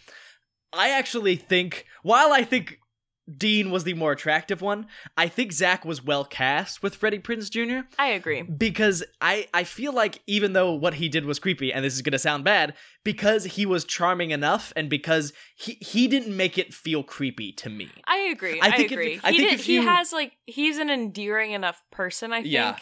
I 0.73 0.89
actually 0.89 1.35
think, 1.35 1.85
while 2.01 2.31
I 2.33 2.43
think 2.43 2.78
Dean 3.37 3.69
was 3.71 3.83
the 3.83 3.93
more 3.93 4.11
attractive 4.11 4.61
one, 4.61 4.87
I 5.17 5.27
think 5.27 5.51
Zach 5.51 5.85
was 5.85 6.03
well 6.03 6.25
cast 6.25 6.81
with 6.81 6.95
Freddie 6.95 7.19
Prinze 7.19 7.49
Jr. 7.49 7.87
I 7.97 8.07
agree. 8.07 8.41
because 8.41 9.03
I 9.21 9.47
I 9.53 9.63
feel 9.63 9.93
like 9.93 10.21
even 10.27 10.53
though 10.53 10.73
what 10.73 10.95
he 10.95 11.09
did 11.09 11.25
was 11.25 11.39
creepy, 11.39 11.71
and 11.73 11.83
this 11.85 11.93
is 11.95 12.01
gonna 12.01 12.19
sound 12.19 12.43
bad, 12.43 12.73
because 13.03 13.43
he 13.45 13.65
was 13.65 13.85
charming 13.85 14.31
enough, 14.31 14.73
and 14.75 14.89
because 14.89 15.33
he 15.55 15.77
he 15.81 16.07
didn't 16.07 16.35
make 16.35 16.57
it 16.57 16.73
feel 16.73 17.03
creepy 17.03 17.51
to 17.53 17.69
me. 17.69 17.89
I 18.07 18.17
agree. 18.31 18.59
I 18.61 18.67
I, 18.67 18.71
think 18.77 18.91
if- 18.91 18.97
agree. 18.97 19.19
I 19.23 19.31
he 19.31 19.37
think 19.37 19.49
did, 19.51 19.59
if 19.59 19.65
he 19.65 19.75
has 19.77 20.11
like 20.13 20.33
he's 20.45 20.77
an 20.77 20.89
endearing 20.89 21.51
enough 21.51 21.81
person. 21.91 22.33
I 22.33 22.41
think 22.41 22.53
Yeah. 22.53 22.75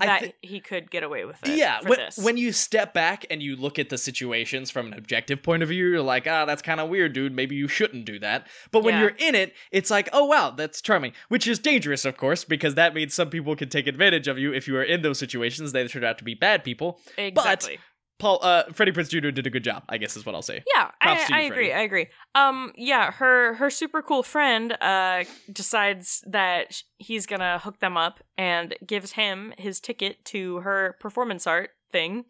I 0.00 0.06
that 0.06 0.20
thi- 0.22 0.32
he 0.42 0.60
could 0.60 0.90
get 0.90 1.02
away 1.02 1.24
with 1.24 1.36
it. 1.46 1.56
Yeah, 1.56 1.80
when, 1.86 1.98
when 2.22 2.36
you 2.36 2.52
step 2.52 2.92
back 2.94 3.24
and 3.30 3.42
you 3.42 3.56
look 3.56 3.78
at 3.78 3.88
the 3.90 3.98
situations 3.98 4.70
from 4.70 4.88
an 4.88 4.94
objective 4.94 5.42
point 5.42 5.62
of 5.62 5.68
view, 5.68 5.86
you're 5.88 6.02
like, 6.02 6.26
ah, 6.26 6.44
that's 6.44 6.62
kind 6.62 6.80
of 6.80 6.88
weird, 6.88 7.12
dude. 7.12 7.32
Maybe 7.32 7.54
you 7.56 7.68
shouldn't 7.68 8.04
do 8.04 8.18
that. 8.20 8.46
But 8.70 8.82
when 8.84 8.94
Yeah. 8.94 9.00
you're 9.00 9.16
in 9.18 9.34
it, 9.34 9.54
it's 9.70 9.90
like, 9.90 10.08
oh, 10.12 10.24
wow, 10.24 10.50
that's 10.50 10.80
charming. 10.80 11.12
Which 11.28 11.46
is 11.46 11.58
dangerous, 11.58 12.04
of 12.04 12.16
course, 12.16 12.44
because 12.44 12.74
that 12.74 12.94
means 12.94 13.14
some 13.14 13.30
people 13.30 13.54
can 13.56 13.68
take 13.68 13.86
advantage 13.86 14.28
of 14.28 14.38
you 14.38 14.52
if 14.52 14.66
you 14.68 14.76
are 14.76 14.82
in 14.82 15.02
those 15.02 15.18
situations. 15.18 15.72
They 15.72 15.86
turn 15.88 16.04
out 16.04 16.18
to 16.18 16.24
be 16.24 16.34
bad 16.34 16.64
people. 16.64 17.00
exactly. 17.16 17.78
Paul, 18.18 18.38
uh, 18.42 18.64
Freddie 18.72 18.92
Prinze 18.92 19.10
Jr. 19.10 19.30
did 19.30 19.46
a 19.46 19.50
good 19.50 19.64
job, 19.64 19.82
I 19.88 19.98
guess 19.98 20.16
is 20.16 20.24
what 20.24 20.34
I'll 20.34 20.42
say. 20.42 20.62
Yeah, 20.74 20.90
I, 21.00 21.04
Props 21.06 21.26
to 21.26 21.32
you, 21.32 21.38
I 21.38 21.42
agree. 21.42 21.72
I 21.72 21.80
agree. 21.80 22.06
Um, 22.34 22.72
yeah, 22.76 23.10
her 23.10 23.54
her 23.54 23.70
super 23.70 24.02
cool 24.02 24.22
friend 24.22 24.72
uh 24.80 25.24
decides 25.52 26.22
that 26.28 26.82
he's 26.98 27.26
gonna 27.26 27.58
hook 27.58 27.80
them 27.80 27.96
up 27.96 28.20
and 28.38 28.76
gives 28.86 29.12
him 29.12 29.52
his 29.58 29.80
ticket 29.80 30.24
to 30.26 30.58
her 30.60 30.96
performance 31.00 31.46
art 31.46 31.70
thing, 31.92 32.24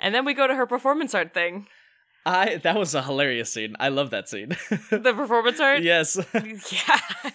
and 0.00 0.14
then 0.14 0.24
we 0.24 0.34
go 0.34 0.46
to 0.46 0.54
her 0.54 0.66
performance 0.66 1.14
art 1.14 1.32
thing. 1.32 1.66
I 2.26 2.56
that 2.64 2.76
was 2.76 2.94
a 2.94 3.02
hilarious 3.02 3.52
scene. 3.52 3.74
I 3.80 3.88
love 3.88 4.10
that 4.10 4.28
scene. 4.28 4.50
The 4.90 5.12
performance 5.14 5.60
art. 5.60 5.82
yes, 5.82 6.18
Yeah. 6.34 7.30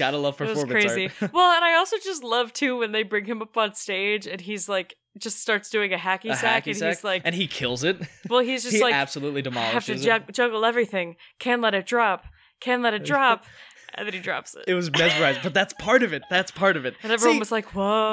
Gotta 0.00 0.16
love 0.16 0.40
It 0.40 0.48
was 0.48 0.64
crazy. 0.64 1.10
art. 1.20 1.32
well, 1.34 1.54
and 1.54 1.62
I 1.64 1.74
also 1.76 1.96
just 2.02 2.24
love 2.24 2.52
too 2.54 2.78
when 2.78 2.92
they 2.92 3.02
bring 3.02 3.26
him 3.26 3.42
up 3.42 3.54
on 3.58 3.74
stage 3.74 4.26
and 4.26 4.40
he's 4.40 4.66
like 4.68 4.96
just 5.18 5.40
starts 5.40 5.68
doing 5.68 5.92
a 5.92 5.96
hacky 5.98 6.30
A 6.30 6.36
sack 6.36 6.64
hacky 6.64 6.68
and 6.68 6.76
sack, 6.78 6.88
he's 6.96 7.04
like 7.04 7.22
and 7.26 7.34
he 7.34 7.46
kills 7.46 7.84
it. 7.84 7.98
well 8.30 8.40
he's 8.40 8.62
just 8.64 8.76
he 8.76 8.82
like 8.82 8.94
absolutely 8.94 9.40
I 9.40 9.42
demolishes 9.42 9.72
have 9.74 9.84
to 9.98 10.02
jug- 10.02 10.32
juggle 10.32 10.64
everything. 10.64 11.16
Can't 11.38 11.60
let 11.60 11.74
it 11.74 11.84
drop. 11.84 12.24
Can't 12.60 12.80
let 12.82 12.94
it 12.94 13.04
drop. 13.04 13.44
and 13.94 14.06
then 14.06 14.14
he 14.14 14.20
drops 14.20 14.54
it. 14.54 14.64
It 14.68 14.74
was 14.74 14.90
mesmerized, 14.90 15.40
but 15.42 15.52
that's 15.52 15.72
part 15.74 16.02
of 16.02 16.12
it. 16.12 16.22
That's 16.30 16.50
part 16.50 16.76
of 16.76 16.84
it. 16.86 16.94
and 17.02 17.12
everyone 17.12 17.36
See, 17.36 17.40
was 17.40 17.52
like, 17.52 17.74
"Whoa!" 17.74 18.12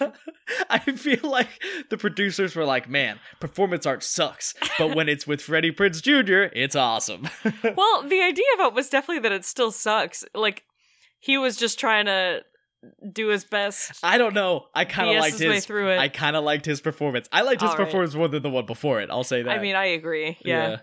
Yeah. 0.00 0.10
I 0.70 0.78
feel 0.78 1.20
like 1.22 1.48
the 1.90 1.96
producers 1.98 2.54
were 2.56 2.64
like, 2.64 2.88
man, 2.88 3.18
performance 3.40 3.86
art 3.86 4.02
sucks. 4.02 4.54
But 4.78 4.94
when 4.96 5.08
it's 5.08 5.26
with 5.26 5.40
Freddie 5.42 5.72
Prinze 5.72 6.02
Jr., 6.02 6.54
it's 6.58 6.74
awesome. 6.76 7.28
well, 7.44 8.02
the 8.02 8.20
idea 8.22 8.44
of 8.58 8.66
it 8.66 8.74
was 8.74 8.88
definitely 8.88 9.20
that 9.20 9.32
it 9.32 9.44
still 9.44 9.70
sucks. 9.70 10.24
Like 10.34 10.64
he 11.24 11.38
was 11.38 11.56
just 11.56 11.80
trying 11.80 12.04
to 12.04 12.42
do 13.10 13.28
his 13.28 13.44
best. 13.46 13.98
I 14.02 14.18
don't 14.18 14.34
know. 14.34 14.66
I 14.74 14.84
kind 14.84 15.08
of 15.08 15.16
liked 15.22 15.38
his 15.38 15.48
way 15.48 15.60
through 15.60 15.88
it. 15.90 15.98
I 15.98 16.08
kind 16.08 16.36
of 16.36 16.44
liked 16.44 16.66
his 16.66 16.82
performance. 16.82 17.28
I 17.32 17.40
liked 17.40 17.62
his 17.62 17.70
All 17.70 17.76
right. 17.78 17.86
performance 17.86 18.14
more 18.14 18.28
than 18.28 18.42
the 18.42 18.50
one 18.50 18.66
before 18.66 19.00
it. 19.00 19.08
I'll 19.10 19.24
say 19.24 19.42
that. 19.42 19.50
I 19.50 19.58
mean, 19.58 19.74
I 19.74 19.86
agree. 19.86 20.36
yeah. 20.44 20.80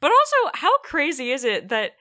But 0.00 0.12
also, 0.12 0.50
how 0.54 0.78
crazy 0.78 1.32
is 1.32 1.44
it 1.44 1.68
that 1.70 1.92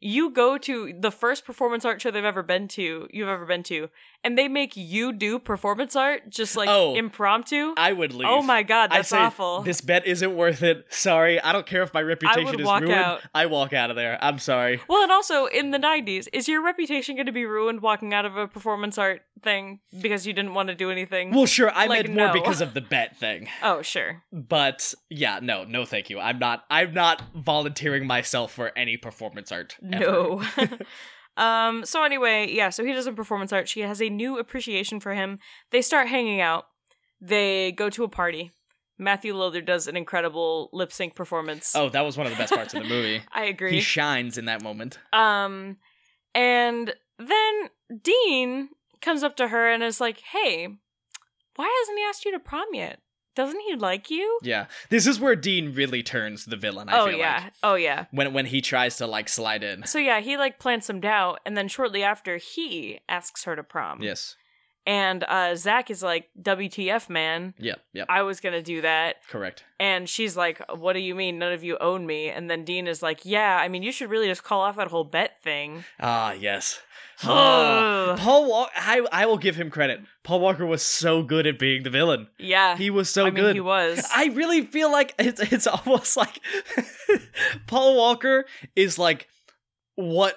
you 0.00 0.30
go 0.30 0.58
to 0.58 0.92
the 0.98 1.12
first 1.12 1.44
performance 1.44 1.84
art 1.84 2.02
show 2.02 2.10
they've 2.10 2.24
ever 2.24 2.42
been 2.42 2.66
to, 2.68 3.08
you've 3.12 3.28
ever 3.28 3.46
been 3.46 3.62
to, 3.64 3.88
and 4.26 4.36
they 4.36 4.48
make 4.48 4.76
you 4.76 5.12
do 5.12 5.38
performance 5.38 5.94
art 5.94 6.28
just 6.28 6.56
like 6.56 6.68
Oh, 6.68 6.96
impromptu? 6.96 7.74
I 7.76 7.92
would 7.92 8.12
leave. 8.12 8.26
oh 8.28 8.42
my 8.42 8.64
god, 8.64 8.90
that's 8.90 9.10
say, 9.10 9.18
awful. 9.18 9.62
This 9.62 9.80
bet 9.80 10.04
isn't 10.06 10.34
worth 10.36 10.64
it. 10.64 10.84
Sorry. 10.90 11.40
I 11.40 11.52
don't 11.52 11.64
care 11.66 11.82
if 11.82 11.94
my 11.94 12.02
reputation 12.02 12.44
would 12.46 12.60
is 12.60 12.66
walk 12.66 12.80
ruined. 12.82 12.96
out. 12.98 13.22
I 13.32 13.46
walk 13.46 13.72
out 13.72 13.90
of 13.90 13.96
there. 13.96 14.18
I'm 14.20 14.38
sorry. 14.40 14.80
well, 14.88 15.02
and 15.04 15.12
also 15.12 15.46
in 15.46 15.70
the 15.70 15.78
90s, 15.78 16.26
is 16.32 16.48
your 16.48 16.62
reputation 16.64 17.14
going 17.14 17.26
to 17.26 17.32
be 17.32 17.44
ruined 17.44 17.82
walking 17.82 18.12
out 18.12 18.24
of 18.24 18.36
a 18.36 18.48
performance 18.48 18.98
art 18.98 19.22
thing 19.42 19.78
because 20.00 20.26
you 20.26 20.32
didn't 20.32 20.54
want 20.54 20.68
to 20.70 20.74
do 20.74 20.90
anything? 20.90 21.30
Well, 21.32 21.46
sure. 21.46 21.70
I 21.70 21.86
Like, 21.86 22.04
meant 22.06 22.16
more 22.16 22.26
no. 22.28 22.32
because 22.32 22.60
of 22.60 22.74
the 22.74 22.80
bet 22.80 23.16
thing. 23.16 23.48
oh, 23.62 23.80
sure. 23.82 24.24
But 24.32 24.92
yeah, 25.08 25.38
no, 25.40 25.62
no, 25.62 25.84
thank 25.84 26.10
you. 26.10 26.18
I'm 26.18 26.38
not. 26.40 26.64
I'm 26.68 26.92
not 26.92 27.22
volunteering 27.36 28.06
myself 28.06 28.52
for 28.52 28.72
any 28.76 28.96
performance 28.96 29.52
art. 29.52 29.76
ever. 29.92 30.04
No. 30.04 30.42
Um, 31.36 31.84
so 31.84 32.02
anyway, 32.02 32.50
yeah, 32.50 32.70
so 32.70 32.84
he 32.84 32.92
does 32.92 33.04
some 33.04 33.14
performance 33.14 33.52
art. 33.52 33.68
She 33.68 33.80
has 33.80 34.00
a 34.00 34.08
new 34.08 34.38
appreciation 34.38 35.00
for 35.00 35.14
him. 35.14 35.38
They 35.70 35.82
start 35.82 36.08
hanging 36.08 36.40
out. 36.40 36.66
They 37.20 37.72
go 37.72 37.90
to 37.90 38.04
a 38.04 38.08
party. 38.08 38.52
Matthew 38.98 39.34
Lillard 39.34 39.66
does 39.66 39.86
an 39.86 39.96
incredible 39.96 40.70
lip 40.72 40.90
sync 40.92 41.14
performance. 41.14 41.74
Oh, 41.76 41.90
that 41.90 42.00
was 42.00 42.16
one 42.16 42.26
of 42.26 42.32
the 42.32 42.38
best 42.38 42.54
parts 42.54 42.72
of 42.72 42.82
the 42.82 42.88
movie. 42.88 43.22
I 43.32 43.44
agree. 43.44 43.72
He 43.72 43.80
shines 43.80 44.38
in 44.38 44.46
that 44.46 44.62
moment. 44.62 44.98
Um, 45.12 45.76
and 46.34 46.94
then 47.18 47.70
Dean 48.02 48.70
comes 49.02 49.22
up 49.22 49.36
to 49.36 49.48
her 49.48 49.70
and 49.70 49.82
is 49.82 50.00
like, 50.00 50.20
"Hey, 50.32 50.68
why 51.56 51.76
hasn't 51.80 51.98
he 51.98 52.04
asked 52.04 52.24
you 52.24 52.32
to 52.32 52.38
prom 52.38 52.68
yet? 52.72 53.00
Doesn't 53.36 53.60
he 53.60 53.76
like 53.76 54.10
you?" 54.10 54.40
Yeah, 54.42 54.66
this 54.88 55.06
is 55.06 55.20
where 55.20 55.36
Dean 55.36 55.72
really 55.74 56.02
turns 56.02 56.44
the 56.46 56.56
villain. 56.56 56.88
I 56.88 56.98
oh 56.98 57.06
feel 57.06 57.18
yeah, 57.18 57.42
like 57.44 57.52
oh 57.62 57.74
yeah. 57.76 58.06
when 58.10 58.32
when 58.32 58.46
he 58.46 58.60
tries 58.60 58.96
to 58.96 59.06
like 59.06 59.28
slide 59.28 59.62
in. 59.62 59.86
So 59.86 59.98
yeah, 59.98 60.20
he 60.20 60.36
like 60.36 60.58
plants 60.58 60.86
some 60.86 61.00
doubt, 61.00 61.40
and 61.46 61.56
then 61.56 61.68
shortly 61.68 62.02
after, 62.02 62.38
he 62.38 63.00
asks 63.08 63.44
her 63.44 63.54
to 63.54 63.62
prom. 63.62 64.02
Yes. 64.02 64.36
And 64.86 65.24
uh, 65.24 65.56
Zach 65.56 65.90
is 65.90 66.02
like, 66.02 66.28
"WTF, 66.40 67.10
man? 67.10 67.54
Yep. 67.58 67.80
Yep. 67.92 68.06
I 68.08 68.22
was 68.22 68.40
gonna 68.40 68.62
do 68.62 68.82
that." 68.82 69.16
Correct. 69.28 69.64
And 69.80 70.08
she's 70.08 70.36
like, 70.36 70.62
"What 70.72 70.92
do 70.92 71.00
you 71.00 71.14
mean? 71.14 71.38
None 71.40 71.52
of 71.52 71.64
you 71.64 71.76
own 71.78 72.06
me?" 72.06 72.28
And 72.28 72.48
then 72.48 72.64
Dean 72.64 72.86
is 72.86 73.02
like, 73.02 73.20
"Yeah, 73.24 73.58
I 73.60 73.68
mean, 73.68 73.82
you 73.82 73.90
should 73.92 74.10
really 74.10 74.28
just 74.28 74.44
call 74.44 74.60
off 74.60 74.76
that 74.76 74.88
whole 74.88 75.04
bet 75.04 75.42
thing." 75.42 75.84
Ah, 76.00 76.32
yes. 76.32 76.80
Ah, 77.24 78.14
Paul 78.18 78.48
Walker. 78.48 78.70
I 78.76 79.04
I 79.10 79.26
will 79.26 79.38
give 79.38 79.56
him 79.56 79.70
credit. 79.70 80.00
Paul 80.22 80.40
Walker 80.40 80.66
was 80.66 80.82
so 80.82 81.22
good 81.22 81.46
at 81.46 81.58
being 81.58 81.82
the 81.82 81.88
villain. 81.90 82.28
Yeah, 82.38 82.76
He 82.76 82.90
was 82.90 83.08
so 83.08 83.22
I 83.26 83.30
mean, 83.30 83.42
good. 83.42 83.54
he 83.54 83.60
was. 83.60 84.06
I 84.14 84.26
really 84.26 84.62
feel 84.66 84.92
like 84.92 85.14
it's 85.18 85.40
it's 85.40 85.66
almost 85.66 86.16
like 86.16 86.38
Paul 87.66 87.96
Walker 87.96 88.44
is 88.74 88.98
like 88.98 89.28
what, 89.94 90.34
uh, 90.34 90.36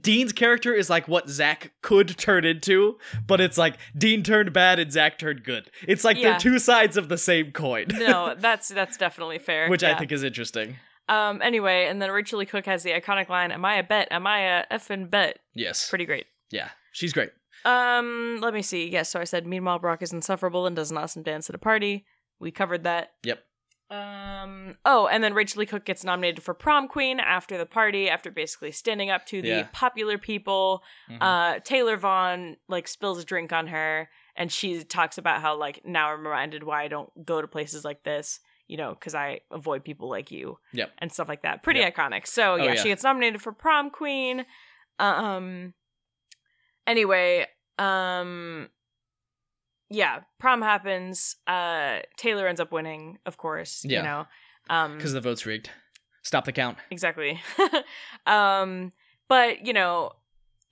Dean's 0.00 0.32
character 0.32 0.72
is 0.74 0.90
like 0.90 1.08
what 1.08 1.28
Zach 1.28 1.72
could 1.82 2.16
turn 2.18 2.44
into, 2.44 2.98
but 3.26 3.40
it's 3.40 3.56
like 3.58 3.78
Dean 3.96 4.22
turned 4.22 4.52
bad 4.52 4.78
and 4.78 4.90
Zach 4.92 5.18
turned 5.18 5.44
good. 5.44 5.70
It's 5.86 6.04
like 6.04 6.16
Yeah. 6.16 6.30
they're 6.30 6.38
two 6.40 6.58
sides 6.58 6.96
of 6.96 7.08
the 7.08 7.18
same 7.18 7.52
coin. 7.52 7.86
no, 7.92 8.34
that's 8.38 8.68
that's 8.68 8.96
definitely 8.96 9.38
fair. 9.38 9.68
Which 9.68 9.84
I 9.84 9.94
think 9.96 10.12
is 10.12 10.22
interesting. 10.22 10.76
Um. 11.08 11.40
Anyway, 11.42 11.86
and 11.88 12.02
then 12.02 12.10
Rachel 12.10 12.38
Leigh 12.40 12.46
Cook 12.46 12.66
has 12.66 12.82
the 12.82 12.90
iconic 12.90 13.28
line, 13.28 13.52
"Am 13.52 13.64
I 13.64 13.76
a 13.76 13.82
bet? 13.84 14.08
Am 14.10 14.26
I 14.26 14.40
a 14.60 14.66
effing 14.72 15.08
bet?" 15.08 15.38
Yes. 15.54 15.88
Pretty 15.88 16.04
great. 16.04 16.26
Yeah. 16.50 16.70
She's 16.92 17.12
great. 17.12 17.30
Um. 17.64 18.38
Let 18.40 18.52
me 18.54 18.62
see. 18.62 18.88
Yes. 18.88 19.10
So 19.10 19.20
I 19.20 19.24
said, 19.24 19.46
meanwhile, 19.46 19.78
Brock 19.78 20.02
is 20.02 20.12
insufferable 20.12 20.66
and 20.66 20.74
does 20.74 20.90
an 20.90 20.96
awesome 20.98 21.22
dance 21.22 21.48
at 21.48 21.54
a 21.54 21.58
party. 21.58 22.04
We 22.40 22.50
covered 22.50 22.82
that. 22.84 23.12
Yep. 23.22 23.38
Um. 23.88 24.76
Oh, 24.84 25.06
and 25.06 25.22
then 25.22 25.32
Rachel 25.32 25.60
Leigh 25.60 25.66
Cook 25.66 25.84
gets 25.84 26.02
nominated 26.02 26.42
for 26.42 26.54
prom 26.54 26.88
queen 26.88 27.20
after 27.20 27.56
the 27.56 27.66
party, 27.66 28.08
after 28.10 28.30
basically 28.32 28.72
standing 28.72 29.10
up 29.10 29.24
to 29.26 29.40
the 29.40 29.48
Yeah. 29.48 29.68
popular 29.72 30.18
people. 30.18 30.82
Mhm. 31.08 31.18
Uh, 31.20 31.60
Taylor 31.60 31.96
Vaughn 31.96 32.56
like 32.68 32.88
spills 32.88 33.20
a 33.22 33.24
drink 33.24 33.52
on 33.52 33.68
her, 33.68 34.10
and 34.34 34.50
she 34.52 34.82
talks 34.82 35.18
about 35.18 35.40
how 35.40 35.54
like 35.56 35.84
now 35.84 36.12
I'm 36.12 36.26
reminded 36.26 36.64
why 36.64 36.82
I 36.82 36.88
don't 36.88 37.24
go 37.24 37.40
to 37.40 37.46
places 37.46 37.84
like 37.84 38.02
this. 38.02 38.40
You 38.68 38.76
know, 38.76 38.94
because 38.94 39.14
I 39.14 39.42
avoid 39.52 39.84
people 39.84 40.10
like 40.10 40.32
you. 40.32 40.58
Yep. 40.72 40.90
And 40.98 41.12
stuff 41.12 41.28
like 41.28 41.42
that. 41.42 41.62
Pretty 41.62 41.78
Yep. 41.78 41.94
iconic. 41.94 42.26
So 42.26 42.54
Oh, 42.54 42.56
yeah, 42.56 42.64
yeah. 42.72 42.74
she 42.82 42.88
gets 42.88 43.04
nominated 43.04 43.40
for 43.40 43.52
prom 43.52 43.90
queen. 43.90 44.44
Um. 44.98 45.74
Anyway, 46.86 47.46
um. 47.78 48.68
Yeah, 49.88 50.20
prom 50.38 50.62
happens. 50.62 51.36
Uh, 51.46 52.00
Taylor 52.16 52.48
ends 52.48 52.60
up 52.60 52.72
winning, 52.72 53.18
of 53.26 53.36
course. 53.36 53.82
Yeah. 53.84 53.98
You 53.98 54.04
know. 54.04 54.26
Um, 54.68 54.96
Because 54.96 55.12
the 55.12 55.20
vote's 55.20 55.46
rigged. 55.46 55.70
Stop 56.22 56.44
the 56.44 56.52
count. 56.52 56.78
exactly. 56.90 57.40
um, 58.26 58.90
but 59.28 59.64
you 59.64 59.72
know, 59.72 60.12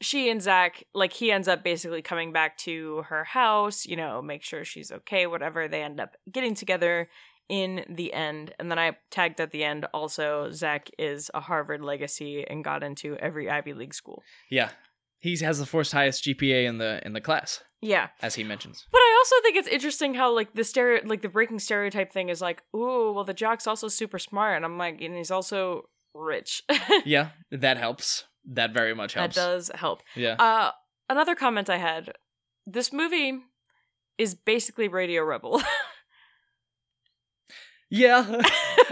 she 0.00 0.28
and 0.28 0.42
Zach, 0.42 0.84
like 0.94 1.12
he 1.12 1.30
ends 1.30 1.46
up 1.46 1.62
basically 1.62 2.02
coming 2.02 2.32
back 2.32 2.58
to 2.58 3.02
her 3.08 3.24
house, 3.24 3.86
you 3.86 3.96
know, 3.96 4.20
make 4.20 4.42
sure 4.42 4.64
she's 4.64 4.90
okay, 4.90 5.26
whatever. 5.26 5.68
They 5.68 5.82
end 5.82 6.00
up 6.00 6.16
getting 6.30 6.54
together 6.54 7.08
in 7.48 7.84
the 7.88 8.12
end. 8.12 8.52
And 8.58 8.70
then 8.70 8.78
I 8.78 8.96
tagged 9.10 9.40
at 9.40 9.50
the 9.50 9.64
end 9.64 9.86
also 9.94 10.50
Zach 10.50 10.90
is 10.98 11.30
a 11.34 11.40
Harvard 11.40 11.82
legacy 11.82 12.44
and 12.48 12.64
got 12.64 12.82
into 12.82 13.16
every 13.16 13.50
Ivy 13.50 13.74
League 13.74 13.94
school. 13.94 14.22
Yeah. 14.50 14.70
He 15.20 15.36
has 15.38 15.58
the 15.58 15.66
fourth 15.66 15.92
highest 15.92 16.24
GPA 16.24 16.64
in 16.66 16.78
the 16.78 17.00
in 17.06 17.14
the 17.14 17.20
class, 17.20 17.62
Yeah. 17.84 18.08
as 18.22 18.34
he 18.34 18.44
mentions. 18.44 18.86
But 18.90 18.98
I 18.98 19.14
also 19.18 19.42
think 19.42 19.56
it's 19.56 19.68
interesting 19.68 20.14
how 20.14 20.32
like 20.34 20.54
the 20.54 20.64
stereo 20.64 21.02
like 21.04 21.22
the 21.22 21.28
breaking 21.28 21.58
stereotype 21.58 22.12
thing 22.12 22.28
is 22.30 22.40
like, 22.40 22.62
ooh, 22.74 23.12
well 23.12 23.24
the 23.24 23.34
jock's 23.34 23.66
also 23.66 23.88
super 23.88 24.18
smart. 24.18 24.56
And 24.56 24.64
I'm 24.64 24.78
like, 24.78 25.00
and 25.00 25.14
he's 25.16 25.30
also 25.30 25.88
rich. 26.14 26.62
Yeah, 27.04 27.30
that 27.50 27.76
helps. 27.76 28.24
That 28.46 28.72
very 28.72 28.94
much 28.94 29.14
helps. 29.14 29.34
that 29.36 29.40
does 29.40 29.70
help. 29.74 30.02
Yeah. 30.14 30.34
Uh, 30.38 30.70
another 31.08 31.34
comment 31.34 31.68
I 31.70 31.76
had: 31.78 32.12
this 32.66 32.92
movie 32.92 33.40
is 34.18 34.34
basically 34.34 34.88
Radio 34.88 35.22
Rebel. 35.24 35.60
Yeah. 37.90 38.24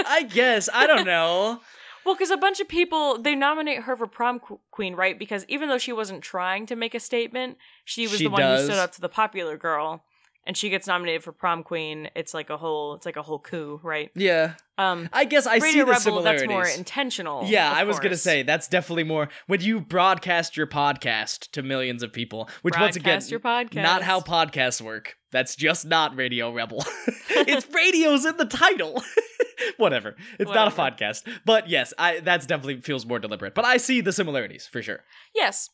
I 0.07 0.28
guess. 0.31 0.68
I 0.72 0.87
don't 0.87 1.05
know. 1.07 1.61
Well, 2.04 2.14
because 2.14 2.30
a 2.30 2.36
bunch 2.36 2.60
of 2.60 2.68
people 2.68 3.18
they 3.20 3.34
nominate 3.34 3.82
her 3.82 3.96
for 3.96 4.06
prom 4.06 4.40
qu- 4.40 4.60
queen, 4.70 4.94
right? 4.94 5.18
Because 5.18 5.44
even 5.48 5.68
though 5.68 5.78
she 5.78 5.92
wasn't 5.92 6.22
trying 6.22 6.66
to 6.66 6.76
make 6.76 6.94
a 6.94 7.00
statement, 7.00 7.58
she 7.84 8.02
was 8.08 8.18
She 8.18 8.24
the 8.24 8.30
one 8.30 8.40
does. 8.40 8.60
who 8.62 8.66
stood 8.66 8.78
up 8.80 8.92
to 8.92 9.00
the 9.00 9.08
popular 9.08 9.56
girl, 9.56 10.04
and 10.44 10.57
she 10.57 10.70
gets 10.70 10.87
nominated 10.87 11.22
for 11.22 11.33
prom 11.33 11.62
queen. 11.62 12.11
It's 12.16 12.35
like 12.35 12.50
a 12.50 12.57
whole, 12.57 12.94
it's 12.94 13.07
like 13.07 13.16
a 13.16 13.22
whole 13.22 13.38
coup, 13.38 13.81
right? 13.83 14.11
Yeah. 14.14 14.55
Um, 14.78 15.09
I 15.12 15.24
guess 15.24 15.46
I 15.46 15.59
see 15.59 15.78
the 15.78 15.87
Rebel, 15.87 16.00
similarities. 16.00 16.40
that's 16.42 16.50
more 16.50 16.66
intentional. 16.66 17.44
yeah, 17.44 17.70
I 17.70 17.85
was 17.85 18.00
gonna 18.00 18.16
say 18.16 18.42
that's 18.42 18.66
definitely 18.68 19.05
more 19.05 19.28
when 19.46 19.61
you 19.61 19.81
broadcast 19.81 20.57
your 20.57 20.66
podcast 20.66 21.50
to 21.52 21.62
millions 21.62 22.02
of 22.02 22.12
people, 22.12 22.48
which 22.62 22.74
once 22.78 22.96
again, 22.96 23.20
Broadcast 23.20 23.31
your 23.31 23.40
podcast. 23.40 23.83
not 23.83 24.02
how 24.02 24.20
podcasts 24.20 24.81
work. 24.81 25.16
That's 25.31 25.55
just 25.57 25.87
not 25.87 26.16
Radio 26.16 26.52
Rebel. 26.52 26.85
it's 27.31 27.66
radio's 27.72 28.24
in 28.24 28.37
the 28.38 28.44
title. 28.46 29.02
Whatever. 29.76 30.16
It's 30.38 30.50
not 30.50 30.68
a 30.68 30.76
podcast. 30.76 31.28
But 31.44 31.68
yes, 31.68 31.94
I 31.98 32.20
that's 32.20 32.46
definitely 32.46 32.81
feels 32.81 33.07
more 33.07 33.18
deliberate. 33.18 33.55
But 33.55 33.64
I 33.64 33.76
see 33.76 34.00
the 34.00 34.12
similarities 34.12 34.66
for 34.66 34.83
sure. 34.83 35.00
Yes. 35.35 35.70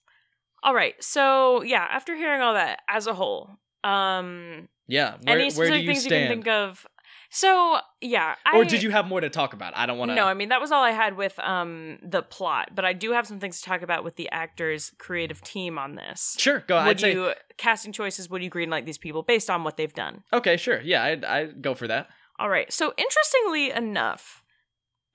All 0.63 0.75
right. 0.75 0.95
So 1.03 1.63
yeah, 1.63 1.87
after 1.91 2.15
hearing 2.15 2.43
all 2.43 2.55
that 2.55 2.81
as 2.89 3.07
a 3.07 3.15
whole, 3.15 3.59
um, 3.85 4.69
Yeah. 4.87 5.17
Where, 5.23 5.39
any 5.39 5.45
where 5.45 5.51
specific 5.51 5.75
do 5.75 5.81
you 5.81 5.87
things 5.87 6.05
you 6.05 6.11
can 6.11 6.19
stand? 6.19 6.29
think 6.29 6.49
of? 6.49 6.87
So 7.31 7.79
yeah, 8.01 8.37
I, 8.47 8.57
or 8.57 8.65
did 8.65 8.83
you 8.83 8.91
have 8.91 9.07
more 9.07 9.21
to 9.21 9.29
talk 9.29 9.53
about? 9.53 9.77
I 9.77 9.85
don't 9.85 9.99
want 9.99 10.11
to. 10.11 10.15
No, 10.15 10.25
I 10.25 10.33
mean 10.33 10.49
that 10.49 10.63
was 10.63 10.73
all 10.73 10.83
I 10.83 10.93
had 10.93 11.17
with 11.17 11.39
um 11.41 11.99
the 12.03 12.23
plot, 12.23 12.71
but 12.75 12.87
I 12.87 12.95
do 12.95 13.13
have 13.13 13.27
some 13.27 13.39
things 13.39 13.61
to 13.61 13.69
talk 13.69 13.83
about 13.83 14.03
with 14.03 14.17
the 14.17 14.31
actors' 14.31 14.93
creative 14.99 15.43
team 15.43 15.79
on 15.79 15.95
this. 15.95 16.37
Sure, 16.39 16.65
go. 16.67 16.79
I'd 16.79 16.87
Would 16.87 17.01
say 17.01 17.13
you 17.13 17.33
casting 17.59 17.93
choices? 17.93 18.31
Would 18.31 18.43
you 18.43 18.51
greenlight 18.51 18.87
these 18.87 18.97
people 18.97 19.23
based 19.23 19.51
on 19.51 19.63
what 19.63 19.77
they've 19.77 19.93
done? 19.93 20.23
okay. 20.33 20.57
Sure, 20.57 20.81
yeah, 20.81 21.05
I'd, 21.05 21.25
I'd 21.25 21.61
go 21.61 21.75
for 21.75 21.87
that. 21.87 22.09
All 22.39 22.49
right. 22.49 22.73
So 22.73 22.95
interestingly 22.97 23.73
enough, 23.73 24.43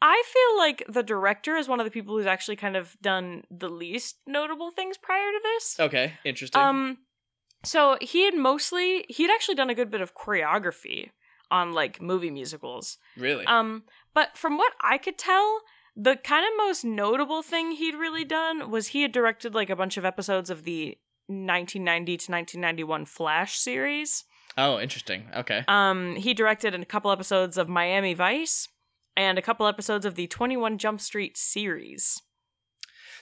I 0.01 0.21
feel 0.27 0.57
like 0.57 0.83
the 0.87 1.01
director 1.01 1.55
is 1.55 1.67
one 1.67 1.79
of 1.79 1.85
the 1.85 1.91
people 1.91 2.15
who's 2.17 2.27
actually 2.27 2.57
kind 2.57 2.75
of 2.75 2.95
done 3.01 3.43
the 3.49 3.69
least 3.69 4.17
notable 4.27 4.69
things 4.69 4.97
prior 4.97 5.31
to 5.31 5.39
this. 5.41 5.79
Okay, 5.79 6.13
interesting. 6.25 6.61
Um, 6.61 6.97
so 7.63 7.97
he 8.01 8.25
had 8.25 8.35
mostly 8.35 9.05
he'd 9.09 9.31
actually 9.31 9.55
done 9.55 9.69
a 9.69 9.75
good 9.75 9.89
bit 9.89 10.01
of 10.01 10.13
choreography 10.13 11.09
on 11.51 11.73
like 11.73 12.01
movie 12.01 12.31
musicals. 12.31 12.97
really? 13.17 13.45
Um, 13.45 13.83
but 14.13 14.37
from 14.37 14.57
what 14.57 14.73
I 14.81 14.97
could 14.97 15.17
tell, 15.17 15.61
the 15.95 16.15
kind 16.15 16.45
of 16.45 16.51
most 16.57 16.83
notable 16.83 17.43
thing 17.43 17.71
he'd 17.71 17.95
really 17.95 18.25
done 18.25 18.71
was 18.71 18.87
he 18.87 19.03
had 19.03 19.11
directed 19.11 19.53
like 19.53 19.69
a 19.69 19.75
bunch 19.75 19.97
of 19.97 20.05
episodes 20.05 20.49
of 20.49 20.63
the 20.63 20.97
1990 21.27 22.17
to 22.17 22.31
1991 22.31 23.05
Flash 23.05 23.57
series. 23.57 24.25
oh, 24.57 24.79
interesting. 24.79 25.25
Okay. 25.35 25.63
Um, 25.67 26.15
he 26.15 26.33
directed 26.33 26.75
a 26.75 26.85
couple 26.85 27.11
episodes 27.11 27.57
of 27.57 27.69
Miami 27.69 28.13
Vice 28.13 28.67
and 29.15 29.37
a 29.37 29.41
couple 29.41 29.67
episodes 29.67 30.05
of 30.05 30.15
the 30.15 30.27
21 30.27 30.77
Jump 30.79 30.99
Street 30.99 31.37
series. 31.37 32.21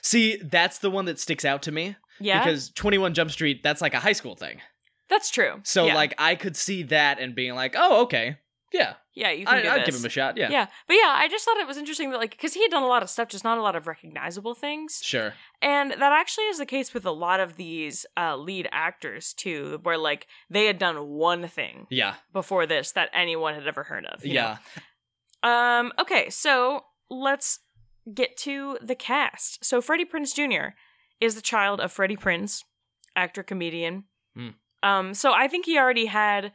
See, 0.00 0.36
that's 0.36 0.78
the 0.78 0.90
one 0.90 1.04
that 1.04 1.20
sticks 1.20 1.44
out 1.44 1.62
to 1.62 1.72
me 1.72 1.96
Yeah, 2.20 2.44
because 2.44 2.70
Twenty 2.70 2.98
One 2.98 3.14
Jump 3.14 3.30
Street. 3.30 3.62
That's 3.62 3.80
like 3.80 3.94
a 3.94 4.00
high 4.00 4.12
school 4.12 4.36
thing. 4.36 4.60
that's 5.08 5.30
true. 5.30 5.60
So 5.64 5.86
Yeah. 5.86 5.94
like 5.94 6.14
I 6.18 6.34
could 6.34 6.56
see 6.56 6.84
that 6.84 7.18
and 7.18 7.34
being 7.34 7.54
like, 7.54 7.74
oh, 7.76 8.02
okay, 8.02 8.38
yeah, 8.72 8.94
yeah, 9.14 9.30
you 9.30 9.44
can 9.44 9.66
I, 9.66 9.78
this. 9.78 9.86
give 9.86 9.94
him 9.96 10.04
a 10.06 10.08
shot. 10.08 10.38
Yeah, 10.38 10.48
Yeah, 10.50 10.66
but 10.88 10.94
yeah, 10.94 11.12
I 11.14 11.28
just 11.28 11.44
thought 11.44 11.58
it 11.58 11.66
was 11.66 11.76
interesting 11.76 12.10
that 12.12 12.16
like 12.18 12.30
because 12.30 12.54
he 12.54 12.62
had 12.62 12.70
done 12.70 12.82
a 12.82 12.86
lot 12.86 13.02
of 13.02 13.10
stuff, 13.10 13.28
just 13.28 13.44
not 13.44 13.58
a 13.58 13.62
lot 13.62 13.76
of 13.76 13.86
recognizable 13.86 14.54
things, 14.54 15.00
sure. 15.02 15.34
and 15.60 15.90
that 15.90 16.12
actually 16.12 16.44
is 16.44 16.56
the 16.56 16.64
case 16.64 16.94
with 16.94 17.04
a 17.04 17.10
lot 17.10 17.38
of 17.40 17.56
these 17.56 18.06
uh, 18.16 18.36
lead 18.36 18.68
actors 18.72 19.34
too, 19.34 19.78
where 19.82 19.98
like 19.98 20.26
they 20.48 20.64
had 20.64 20.78
done 20.78 21.08
one 21.08 21.46
thing 21.48 21.86
Yeah, 21.90 22.14
before 22.32 22.64
this 22.66 22.92
that 22.92 23.10
anyone 23.12 23.54
had 23.54 23.66
ever 23.66 23.82
heard 23.82 24.06
of. 24.06 24.24
know? 24.24 24.32
yeah. 24.32 24.56
Um. 25.42 25.92
Okay, 26.00 26.30
so 26.30 26.84
let's 27.10 27.58
get 28.14 28.36
to 28.38 28.78
the 28.80 28.94
cast. 28.94 29.64
So 29.64 29.80
Freddie 29.80 30.04
Prinze 30.04 30.34
Jr. 30.34 30.74
is 31.22 31.34
the 31.34 31.42
child 31.42 31.80
of 31.80 31.92
Freddie 31.92 32.16
Prinze, 32.16 32.64
actor 33.16 33.42
comedian. 33.42 34.04
Hmm. 34.36 34.48
Um. 34.82 35.14
So 35.14 35.32
I 35.32 35.48
think 35.48 35.66
he 35.66 35.78
already 35.78 36.06
had, 36.06 36.52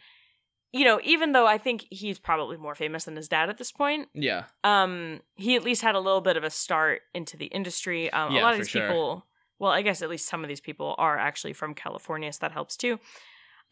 you 0.74 0.84
know, 0.86 1.00
even 1.04 1.32
though 1.32 1.48
I 1.48 1.58
think 1.58 1.86
he's 1.90 2.20
probably 2.20 2.58
more 2.58 2.76
famous 2.76 3.06
than 3.06 3.16
his 3.16 3.30
dad 3.30 3.50
at 3.50 3.58
this 3.58 3.72
point. 3.72 4.10
Yeah, 4.14 4.46
Um. 4.64 5.22
He 5.36 5.56
at 5.56 5.64
least 5.64 5.82
had 5.82 5.96
a 5.96 6.00
little 6.00 6.22
bit 6.22 6.38
of 6.38 6.44
a 6.44 6.50
start 6.50 7.02
into 7.14 7.38
the 7.38 7.46
industry. 7.46 8.12
Um. 8.12 8.34
Yeah, 8.34 8.42
a 8.42 8.44
lot 8.44 8.54
of 8.54 8.60
these 8.60 8.70
sure. 8.70 8.88
people 8.88 9.26
well, 9.60 9.72
I 9.72 9.82
guess 9.82 10.02
at 10.02 10.10
least 10.10 10.28
some 10.28 10.44
of 10.44 10.48
these 10.48 10.62
people 10.62 10.96
are 10.98 11.18
actually 11.18 11.54
from 11.54 11.74
California, 11.74 12.32
so 12.32 12.40
that 12.42 12.52
helps 12.52 12.78
too. 12.78 13.00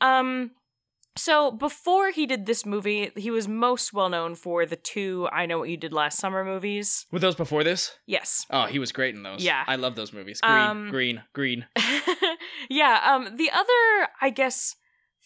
Um, 0.01 0.51
so 1.17 1.51
before 1.51 2.11
he 2.11 2.25
did 2.25 2.45
this 2.45 2.65
movie, 2.65 3.11
he 3.15 3.31
was 3.31 3.47
most 3.47 3.93
well 3.93 4.09
known 4.09 4.35
for 4.35 4.65
the 4.65 4.75
two 4.75 5.27
"I 5.31 5.45
Know 5.45 5.59
What 5.59 5.69
You 5.69 5.77
Did 5.77 5.93
Last 5.93 6.19
Summer" 6.19 6.43
movies. 6.43 7.05
Were 7.11 7.19
those 7.19 7.35
before 7.35 7.63
this? 7.63 7.93
Yes. 8.05 8.45
Oh, 8.49 8.65
he 8.65 8.79
was 8.79 8.91
great 8.91 9.15
in 9.15 9.23
those. 9.23 9.43
Yeah. 9.43 9.63
I 9.67 9.75
love 9.77 9.95
those 9.95 10.11
movies. 10.13 10.41
Green, 10.41 10.53
Um, 10.57 10.89
green, 10.89 11.23
green. 11.33 11.65
yeah. 12.69 13.01
Um. 13.05 13.35
The 13.37 13.49
other, 13.51 14.09
I 14.21 14.29
guess, 14.29 14.75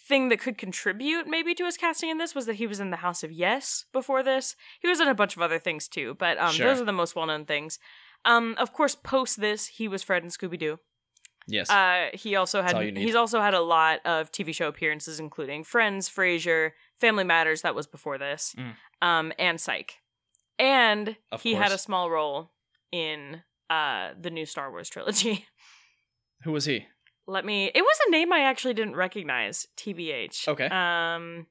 thing 0.07 0.29
that 0.29 0.39
could 0.39 0.57
contribute 0.57 1.27
maybe 1.27 1.53
to 1.55 1.65
his 1.65 1.77
casting 1.77 2.09
in 2.09 2.17
this 2.17 2.33
was 2.35 2.45
that 2.47 2.55
he 2.55 2.67
was 2.67 2.79
in 2.79 2.89
the 2.89 2.97
House 2.97 3.23
of 3.23 3.31
Yes 3.31 3.85
before 3.93 4.23
this. 4.23 4.55
He 4.79 4.87
was 4.87 4.99
in 4.99 5.07
a 5.07 5.15
bunch 5.15 5.35
of 5.35 5.41
other 5.41 5.59
things 5.59 5.87
too, 5.87 6.15
but 6.19 6.37
um, 6.39 6.51
Sure. 6.53 6.67
those 6.67 6.81
are 6.81 6.85
the 6.85 6.91
most 6.93 7.15
well 7.15 7.25
known 7.25 7.45
things. 7.45 7.79
Um. 8.25 8.55
Of 8.57 8.73
course, 8.73 8.95
post 8.95 9.39
this, 9.39 9.67
he 9.67 9.87
was 9.87 10.03
Fred 10.03 10.23
in 10.23 10.29
Scooby 10.29 10.59
Doo. 10.59 10.79
Yes. 11.51 11.69
Uh, 11.69 12.09
he 12.13 12.35
also 12.35 12.61
That's 12.61 12.73
all 12.73 12.81
you 12.83 12.89
had 12.93 12.97
he's 12.97 13.15
also 13.15 13.41
had 13.41 13.53
a 13.53 13.61
lot 13.61 13.99
of 14.05 14.31
TV 14.31 14.53
show 14.53 14.67
appearances, 14.67 15.19
including 15.19 15.63
Friends, 15.63 16.09
Frasier, 16.09 16.71
Family 16.99 17.23
Matters. 17.23 17.61
That 17.63 17.75
was 17.75 17.87
before 17.87 18.17
this, 18.17 18.55
Mm. 18.57 18.73
um, 19.01 19.33
and 19.39 19.59
Psych. 19.59 19.95
And 20.57 21.15
Of 21.31 21.41
he 21.41 21.53
had 21.55 21.71
a 21.71 21.77
small 21.77 22.09
role 22.09 22.51
in 22.91 23.43
uh 23.69 24.11
the 24.19 24.29
new 24.29 24.45
Star 24.45 24.69
Wars 24.71 24.89
trilogy. 24.89 25.45
Who 26.43 26.51
was 26.51 26.65
he? 26.65 26.85
Let 27.27 27.45
me. 27.45 27.65
It 27.73 27.81
was 27.81 27.97
a 28.07 28.11
name 28.11 28.31
I 28.33 28.39
actually 28.41 28.73
didn't 28.73 28.95
recognize. 28.95 29.67
Tbh. 29.77 30.47
Okay. 30.47 30.65
Um, 30.67 31.47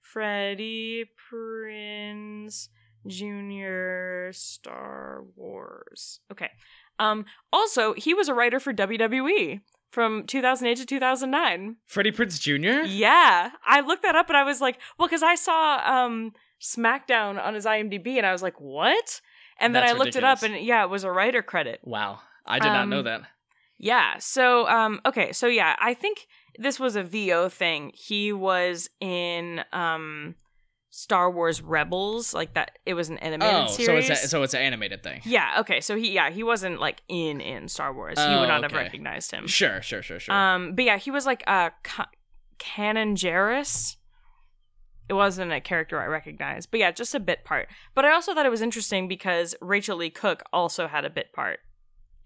Freddie 0.00 1.04
Prinze 1.30 2.68
Jr. 3.06 4.30
Star 4.32 5.24
Wars. 5.34 6.20
Okay. 6.30 6.50
Um. 6.98 7.24
Also, 7.52 7.92
he 7.94 8.14
was 8.14 8.28
a 8.28 8.34
writer 8.34 8.60
for 8.60 8.72
WWE 8.72 9.60
from 9.90 10.26
2008 10.26 10.76
to 10.78 10.86
2009. 10.86 11.76
Freddie 11.86 12.12
Prinze 12.12 12.40
Jr. 12.40 12.86
Yeah, 12.86 13.50
I 13.66 13.80
looked 13.80 14.02
that 14.02 14.14
up 14.16 14.28
and 14.28 14.36
I 14.36 14.42
was 14.44 14.60
like, 14.60 14.78
well, 14.98 15.08
because 15.08 15.22
I 15.22 15.34
saw 15.34 15.80
um 15.84 16.32
SmackDown 16.60 17.42
on 17.42 17.54
his 17.54 17.64
IMDb 17.64 18.16
and 18.16 18.26
I 18.26 18.32
was 18.32 18.42
like, 18.42 18.60
what? 18.60 19.20
And 19.58 19.74
then 19.74 19.82
That's 19.82 19.94
I 19.94 19.98
looked 19.98 20.16
it 20.16 20.24
up 20.24 20.42
and 20.42 20.56
yeah, 20.56 20.82
it 20.84 20.90
was 20.90 21.04
a 21.04 21.10
writer 21.10 21.42
credit. 21.42 21.80
Wow, 21.82 22.20
I 22.44 22.58
did 22.58 22.68
not 22.68 22.88
know 22.88 22.98
Um, 22.98 23.04
that. 23.04 23.22
Yeah. 23.78 24.18
So, 24.18 24.66
um, 24.68 25.00
okay. 25.06 25.32
So 25.32 25.46
yeah, 25.46 25.76
I 25.78 25.94
think 25.94 26.26
this 26.58 26.80
was 26.80 26.96
a 26.96 27.02
VO 27.02 27.48
thing. 27.48 27.92
He 27.94 28.32
was 28.32 28.88
in 29.00 29.62
um, 29.72 30.34
Star 30.98 31.30
Wars 31.30 31.60
Rebels, 31.60 32.32
like 32.32 32.54
that. 32.54 32.78
It 32.86 32.94
was 32.94 33.10
an 33.10 33.18
animated 33.18 33.54
Oh, 33.54 33.66
series. 33.66 34.06
so 34.06 34.12
it's 34.12 34.24
a, 34.24 34.28
so 34.28 34.42
it's 34.42 34.54
an 34.54 34.62
animated 34.62 35.02
thing. 35.02 35.20
yeah. 35.26 35.56
Okay. 35.60 35.82
So 35.82 35.94
he, 35.94 36.12
yeah, 36.12 36.30
he 36.30 36.42
wasn't 36.42 36.80
like 36.80 37.02
in 37.08 37.42
in 37.42 37.68
Star 37.68 37.92
Wars. 37.92 38.18
he 38.18 38.24
Oh, 38.24 38.40
would 38.40 38.48
not 38.48 38.62
have 38.62 38.72
recognized 38.72 39.30
him. 39.30 39.46
Sure, 39.46 39.82
sure, 39.82 40.00
sure, 40.00 40.18
sure. 40.18 40.34
Um, 40.34 40.74
but 40.74 40.86
yeah, 40.86 40.96
he 40.96 41.10
was 41.10 41.26
like 41.26 41.44
uh, 41.46 41.68
Ca- 41.82 42.08
Kanan 42.58 43.14
Jarrus. 43.14 43.96
It 45.08 45.12
wasn't 45.12 45.52
a 45.52 45.60
character 45.60 46.00
I 46.00 46.06
recognized, 46.06 46.70
but 46.70 46.80
yeah, 46.80 46.90
just 46.90 47.14
a 47.14 47.20
bit 47.20 47.44
part. 47.44 47.68
But 47.94 48.04
I 48.06 48.12
also 48.12 48.34
thought 48.34 48.46
it 48.46 48.50
was 48.50 48.62
interesting 48.62 49.06
because 49.06 49.54
Rachel 49.60 49.98
Leigh 49.98 50.10
Cook 50.10 50.42
also 50.52 50.88
had 50.88 51.04
a 51.04 51.10
bit 51.10 51.32
part 51.34 51.60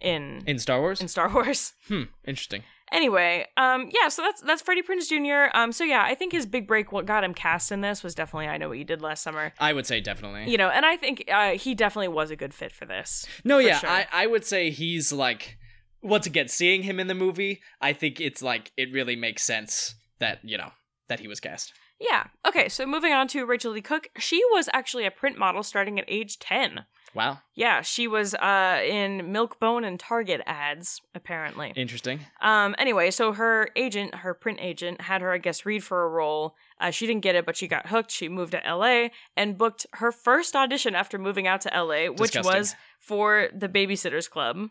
in 0.00 0.42
in 0.46 0.58
Star 0.60 0.80
Wars. 0.80 1.00
in 1.00 1.08
Star 1.08 1.28
Wars. 1.34 1.72
hmm. 1.88 2.04
Interesting. 2.24 2.62
Anyway, 2.92 3.46
um, 3.56 3.88
yeah, 3.92 4.08
so 4.08 4.22
that's 4.22 4.40
that's 4.40 4.62
Freddie 4.62 4.82
Prinze 4.82 5.08
Jr. 5.08 5.56
Um, 5.56 5.70
so 5.70 5.84
yeah, 5.84 6.02
I 6.02 6.14
think 6.14 6.32
his 6.32 6.44
big 6.44 6.66
break, 6.66 6.90
what 6.90 7.06
got 7.06 7.22
him 7.22 7.34
cast 7.34 7.70
in 7.70 7.82
this, 7.82 8.02
was 8.02 8.14
definitely 8.14 8.48
I 8.48 8.56
Know 8.56 8.68
What 8.68 8.78
You 8.78 8.84
Did 8.84 9.00
Last 9.00 9.22
Summer. 9.22 9.52
I 9.60 9.72
would 9.72 9.86
say 9.86 10.00
definitely. 10.00 10.50
You 10.50 10.58
know, 10.58 10.68
and 10.68 10.84
I 10.84 10.96
think 10.96 11.24
uh, 11.32 11.52
he 11.52 11.74
definitely 11.74 12.08
was 12.08 12.30
a 12.30 12.36
good 12.36 12.52
fit 12.52 12.72
for 12.72 12.86
this. 12.86 13.26
No, 13.44 13.58
for 13.58 13.62
yeah, 13.62 13.78
sure. 13.78 13.90
I, 13.90 14.06
I 14.12 14.26
would 14.26 14.44
say 14.44 14.70
he's 14.70 15.12
like 15.12 15.56
once 16.02 16.26
again 16.26 16.48
seeing 16.48 16.82
him 16.82 16.98
in 16.98 17.06
the 17.06 17.14
movie. 17.14 17.60
I 17.80 17.92
think 17.92 18.20
it's 18.20 18.42
like 18.42 18.72
it 18.76 18.92
really 18.92 19.16
makes 19.16 19.44
sense 19.44 19.94
that 20.18 20.40
you 20.42 20.58
know 20.58 20.70
that 21.08 21.20
he 21.20 21.28
was 21.28 21.38
cast. 21.40 21.72
Yeah. 22.00 22.24
Okay, 22.46 22.68
so 22.68 22.86
moving 22.86 23.12
on 23.12 23.28
to 23.28 23.44
Rachel 23.44 23.72
Leigh 23.72 23.82
Cook, 23.82 24.08
she 24.18 24.42
was 24.52 24.70
actually 24.72 25.04
a 25.04 25.10
print 25.10 25.38
model 25.38 25.62
starting 25.62 25.98
at 25.98 26.06
age 26.08 26.38
ten. 26.38 26.86
Wow, 27.14 27.38
Yeah, 27.54 27.82
she 27.82 28.06
was 28.06 28.34
uh, 28.34 28.80
in 28.86 29.32
Milkbone 29.32 29.84
and 29.86 29.98
Target 29.98 30.40
ads, 30.46 31.00
apparently. 31.14 31.72
interesting. 31.74 32.20
Um, 32.40 32.74
anyway, 32.78 33.10
so 33.10 33.32
her 33.32 33.68
agent, 33.74 34.14
her 34.14 34.32
print 34.32 34.58
agent, 34.62 35.00
had 35.00 35.20
her, 35.20 35.32
I 35.32 35.38
guess, 35.38 35.66
read 35.66 35.82
for 35.82 36.04
a 36.04 36.08
role. 36.08 36.54
Uh, 36.80 36.90
she 36.90 37.06
didn't 37.06 37.22
get 37.22 37.34
it, 37.34 37.44
but 37.44 37.56
she 37.56 37.66
got 37.66 37.88
hooked. 37.88 38.10
She 38.12 38.28
moved 38.28 38.52
to 38.52 38.62
LA 38.64 39.08
and 39.36 39.58
booked 39.58 39.86
her 39.94 40.12
first 40.12 40.54
audition 40.54 40.94
after 40.94 41.18
moving 41.18 41.46
out 41.46 41.60
to 41.62 41.68
LA, 41.74 42.06
which 42.12 42.32
Disgusting. 42.32 42.44
was 42.58 42.74
for 43.00 43.48
the 43.52 43.68
Babysitters 43.68 44.30
Club. 44.30 44.68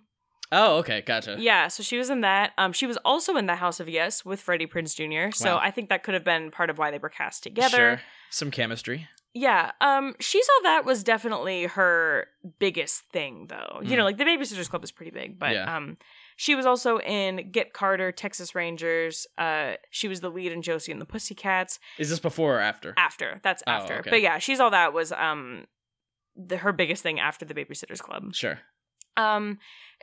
Oh, 0.51 0.77
okay, 0.77 1.01
gotcha. 1.01 1.35
Yeah, 1.37 1.67
so 1.67 1.83
she 1.83 1.97
was 1.97 2.09
in 2.09 2.21
that. 2.21 2.53
Um, 2.57 2.73
she 2.73 2.87
was 2.87 2.97
also 3.05 3.35
in 3.37 3.45
the 3.45 3.57
House 3.57 3.79
of 3.79 3.87
Yes 3.87 4.25
with 4.25 4.39
Freddie 4.41 4.65
Prinze 4.65 4.95
Jr. 4.95 5.35
So 5.35 5.55
Wow. 5.55 5.61
I 5.61 5.69
think 5.71 5.89
that 5.89 6.01
could 6.01 6.15
have 6.15 6.23
been 6.23 6.49
part 6.49 6.71
of 6.71 6.77
why 6.79 6.89
they 6.89 6.97
were 6.97 7.09
cast 7.09 7.43
together. 7.43 7.77
Sure, 7.77 8.01
some 8.31 8.49
chemistry. 8.49 9.07
Yeah, 9.33 9.71
um, 9.79 10.15
she 10.19 10.41
saw 10.41 10.51
that 10.63 10.85
was 10.85 11.03
definitely 11.03 11.65
her 11.65 12.27
biggest 12.57 13.03
thing, 13.13 13.45
though. 13.47 13.79
You 13.83 13.91
Mm. 13.91 13.97
know, 13.97 14.03
like 14.03 14.17
the 14.17 14.23
Babysitters 14.25 14.69
Club 14.69 14.83
is 14.83 14.91
pretty 14.91 15.11
big, 15.11 15.37
but 15.37 15.51
Yeah. 15.53 15.75
um, 15.75 15.97
she 16.35 16.55
was 16.55 16.65
also 16.65 16.99
in 16.99 17.51
Get 17.51 17.71
Carter, 17.73 18.11
Texas 18.11 18.55
Rangers. 18.55 19.27
Uh, 19.37 19.73
she 19.91 20.07
was 20.07 20.21
the 20.21 20.29
lead 20.31 20.51
in 20.51 20.61
Josie 20.63 20.91
and 20.91 20.99
the 20.99 21.05
Pussycats. 21.05 21.79
Is 21.99 22.09
this 22.09 22.19
before 22.19 22.57
or 22.57 22.59
after? 22.59 22.95
After 22.97 23.39
that's 23.43 23.61
Oh, 23.67 23.71
after, 23.71 23.99
okay. 23.99 24.09
but 24.09 24.21
yeah, 24.21 24.39
she's 24.39 24.59
all 24.59 24.71
that 24.71 24.93
was 24.93 25.11
um, 25.11 25.67
the 26.35 26.57
her 26.57 26.71
biggest 26.73 27.03
thing 27.03 27.19
after 27.19 27.45
the 27.45 27.53
Babysitters 27.53 27.99
Club. 27.99 28.33
Sure. 28.33 28.59
Um, 29.15 29.59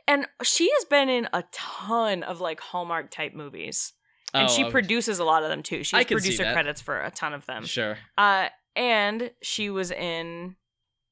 and 0.07 0.27
she 0.43 0.71
has 0.71 0.85
been 0.85 1.09
in 1.09 1.27
a 1.33 1.43
ton 1.51 2.23
of 2.23 2.39
like 2.39 2.61
Hallmark 2.61 3.11
type 3.11 3.33
movies, 3.33 3.91
and 4.33 4.47
Oh, 4.47 4.53
she 4.53 4.63
okay. 4.63 4.71
produces 4.71 5.19
a 5.19 5.23
lot 5.25 5.43
of 5.43 5.49
them 5.49 5.63
too. 5.63 5.83
She 5.83 5.95
has 5.97 6.05
producer 6.05 6.43
credits 6.53 6.81
for 6.81 7.01
a 7.01 7.11
ton 7.11 7.33
of 7.33 7.45
them. 7.45 7.65
Sure, 7.65 7.97
Uh, 8.17 8.49
and 8.77 9.31
she 9.41 9.69
was 9.69 9.91
in 9.91 10.55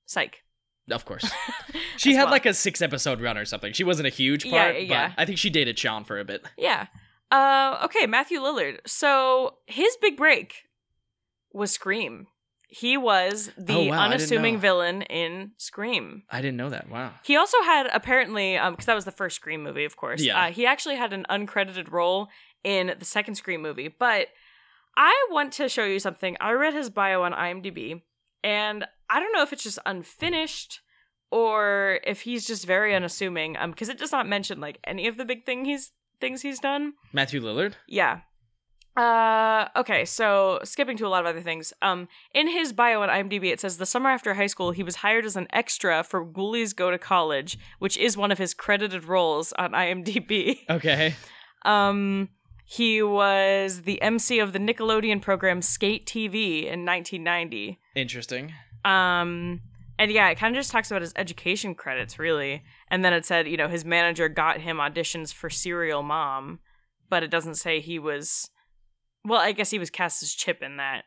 Psych. 0.05 0.43
of 0.89 1.05
course. 1.05 1.29
She 1.97 2.13
had 2.13 2.23
well. 2.25 2.31
like 2.31 2.45
a 2.45 2.53
six 2.53 2.81
episode 2.81 3.21
run 3.21 3.37
or 3.37 3.45
something. 3.45 3.71
She 3.71 3.85
wasn't 3.85 4.07
a 4.07 4.11
huge 4.11 4.49
part, 4.49 4.81
yeah. 4.81 5.07
but 5.07 5.21
I 5.21 5.25
think 5.25 5.37
she 5.37 5.49
dated 5.49 5.79
Shawn 5.79 6.03
for 6.03 6.19
a 6.19 6.25
bit. 6.25 6.45
yeah. 6.57 6.87
Uh, 7.31 7.79
okay, 7.85 8.05
Matthew 8.05 8.39
Lillard. 8.39 8.79
So 8.85 9.55
his 9.65 9.97
big 10.01 10.17
break 10.17 10.63
was 11.53 11.71
Scream. 11.71 12.27
He 12.67 12.97
was 12.97 13.49
the 13.57 13.73
Oh, 13.73 13.83
wow, 13.85 14.03
unassuming 14.03 14.59
villain 14.59 15.03
in 15.03 15.51
Scream. 15.57 16.23
I 16.29 16.41
didn't 16.41 16.57
know 16.57 16.69
that. 16.69 16.89
Wow. 16.89 17.13
He 17.23 17.37
also 17.37 17.61
had 17.63 17.87
apparently, 17.93 18.57
um, 18.57 18.73
because 18.73 18.85
that 18.87 18.95
was 18.95 19.05
the 19.05 19.11
first 19.11 19.37
Scream 19.37 19.63
movie, 19.63 19.85
of 19.85 19.95
course. 19.95 20.21
Yeah. 20.21 20.47
Uh, 20.47 20.51
he 20.51 20.65
actually 20.65 20.97
had 20.97 21.13
an 21.13 21.25
uncredited 21.29 21.91
role 21.91 22.27
in 22.63 22.93
the 22.99 23.05
second 23.05 23.35
Scream 23.35 23.61
movie. 23.61 23.87
But 23.87 24.27
I 24.97 25.27
want 25.29 25.51
to 25.53 25.69
show 25.69 25.85
you 25.85 25.99
something. 25.99 26.37
I 26.39 26.51
read 26.51 26.73
his 26.73 26.89
bio 26.89 27.23
on 27.23 27.33
IMDb, 27.33 28.01
and 28.43 28.85
I 29.09 29.19
don't 29.19 29.33
know 29.33 29.43
if 29.43 29.51
it's 29.53 29.63
just 29.63 29.79
unfinished 29.85 30.81
or 31.31 31.99
if 32.05 32.21
he's 32.21 32.47
just 32.47 32.65
very 32.65 32.95
unassuming. 32.95 33.57
Um, 33.57 33.71
because 33.71 33.89
it 33.89 33.97
does 33.97 34.11
not 34.11 34.27
mention 34.27 34.59
like 34.61 34.79
any 34.85 35.07
of 35.07 35.17
the 35.17 35.25
big 35.25 35.45
thing 35.45 35.65
he's 35.65 35.91
things 36.21 36.41
he's 36.41 36.59
done. 36.59 36.93
Matthew 37.11 37.41
Lillard. 37.41 37.73
Yeah. 37.87 38.21
Uh 38.95 39.67
okay, 39.75 40.05
so 40.05 40.61
skipping 40.63 40.95
to 40.95 41.05
a 41.05 41.09
lot 41.09 41.19
of 41.19 41.25
other 41.27 41.41
things. 41.41 41.73
Um 41.81 42.07
in 42.33 42.47
his 42.47 42.71
bio 42.71 43.01
on 43.01 43.09
IMDb 43.09 43.51
it 43.51 43.59
says 43.59 43.77
the 43.77 43.85
summer 43.85 44.09
after 44.09 44.33
high 44.35 44.47
school 44.47 44.71
he 44.71 44.83
was 44.83 44.97
hired 44.97 45.25
as 45.25 45.35
an 45.35 45.47
extra 45.51 46.01
for 46.01 46.25
Ghoulies 46.25 46.73
Go 46.73 46.89
to 46.91 46.97
College, 46.97 47.57
which 47.79 47.97
is 47.97 48.15
one 48.15 48.31
of 48.31 48.37
his 48.37 48.53
credited 48.53 49.03
roles 49.03 49.51
on 49.53 49.71
IMDb. 49.73 50.59
Okay. 50.69 51.15
Um 51.65 52.29
he 52.65 53.01
was 53.03 53.83
the 53.83 54.01
MC 54.01 54.39
of 54.39 54.51
the 54.51 54.59
Nickelodeon 54.59 55.21
program 55.21 55.61
Skate 55.61 56.07
TV 56.07 56.63
in 56.63 56.83
1990. 56.83 57.79
Interesting. 57.95 58.53
Um, 58.83 59.61
and 59.99 60.11
yeah, 60.11 60.29
it 60.29 60.39
kind 60.39 60.55
of 60.55 60.59
just 60.59 60.71
talks 60.71 60.89
about 60.89 61.03
his 61.03 61.13
education 61.15 61.75
credits, 61.75 62.17
really. 62.17 62.63
And 62.89 63.05
then 63.05 63.13
it 63.13 63.23
said, 63.23 63.47
you 63.47 63.55
know, 63.55 63.67
his 63.67 63.85
manager 63.85 64.27
got 64.27 64.61
him 64.61 64.77
auditions 64.77 65.31
for 65.31 65.49
Serial 65.49 66.01
Mom, 66.01 66.59
but 67.07 67.21
it 67.21 67.29
doesn't 67.29 67.55
say 67.55 67.79
he 67.79 67.99
was. 67.99 68.49
Well, 69.23 69.39
I 69.39 69.51
guess 69.51 69.69
he 69.69 69.79
was 69.79 69.91
cast 69.91 70.23
as 70.23 70.33
Chip 70.33 70.61
in 70.63 70.77
that. 70.77 71.03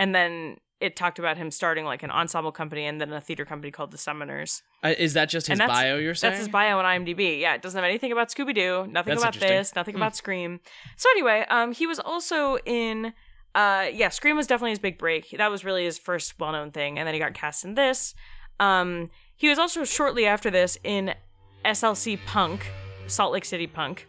And 0.00 0.14
then 0.14 0.56
it 0.80 0.94
talked 0.96 1.18
about 1.18 1.36
him 1.36 1.50
starting 1.50 1.84
like 1.84 2.02
an 2.02 2.10
ensemble 2.10 2.52
company 2.52 2.86
and 2.86 3.00
then 3.00 3.12
a 3.12 3.20
theater 3.20 3.44
company 3.44 3.70
called 3.70 3.90
the 3.90 3.96
Summoners. 3.96 4.62
Uh, 4.84 4.94
is 4.96 5.14
that 5.14 5.28
just 5.28 5.48
his 5.48 5.58
bio? 5.58 5.96
You're 5.96 6.14
saying 6.14 6.30
That's 6.32 6.38
his 6.38 6.48
bio 6.48 6.78
on 6.78 6.84
IMDb. 6.84 7.40
Yeah, 7.40 7.54
it 7.54 7.62
doesn't 7.62 7.76
have 7.76 7.88
anything 7.88 8.12
about 8.12 8.28
Scooby 8.28 8.54
Doo, 8.54 8.86
nothing 8.88 9.10
That's 9.14 9.22
about 9.22 9.34
this, 9.40 9.74
nothing 9.74 9.94
Hmm. 9.94 10.02
about 10.02 10.14
Scream. 10.16 10.60
So 10.96 11.08
anyway, 11.10 11.44
um, 11.48 11.72
he 11.72 11.86
was 11.86 11.98
also 11.98 12.58
in, 12.64 13.12
uh, 13.54 13.86
yeah, 13.92 14.08
Scream 14.10 14.36
was 14.36 14.46
definitely 14.46 14.70
his 14.70 14.78
big 14.78 14.98
break. 14.98 15.34
That 15.36 15.50
was 15.50 15.64
really 15.64 15.84
his 15.84 15.98
first 15.98 16.38
well-known 16.38 16.70
thing, 16.70 16.98
and 16.98 17.06
then 17.06 17.14
he 17.14 17.18
got 17.20 17.34
cast 17.34 17.64
in 17.64 17.74
this. 17.74 18.14
Um, 18.60 19.10
he 19.36 19.48
was 19.48 19.58
also 19.58 19.84
shortly 19.84 20.26
after 20.26 20.50
this 20.50 20.78
in 20.84 21.14
SLC 21.64 22.18
Punk, 22.24 22.70
Salt 23.08 23.32
Lake 23.32 23.44
City 23.44 23.66
Punk. 23.66 24.06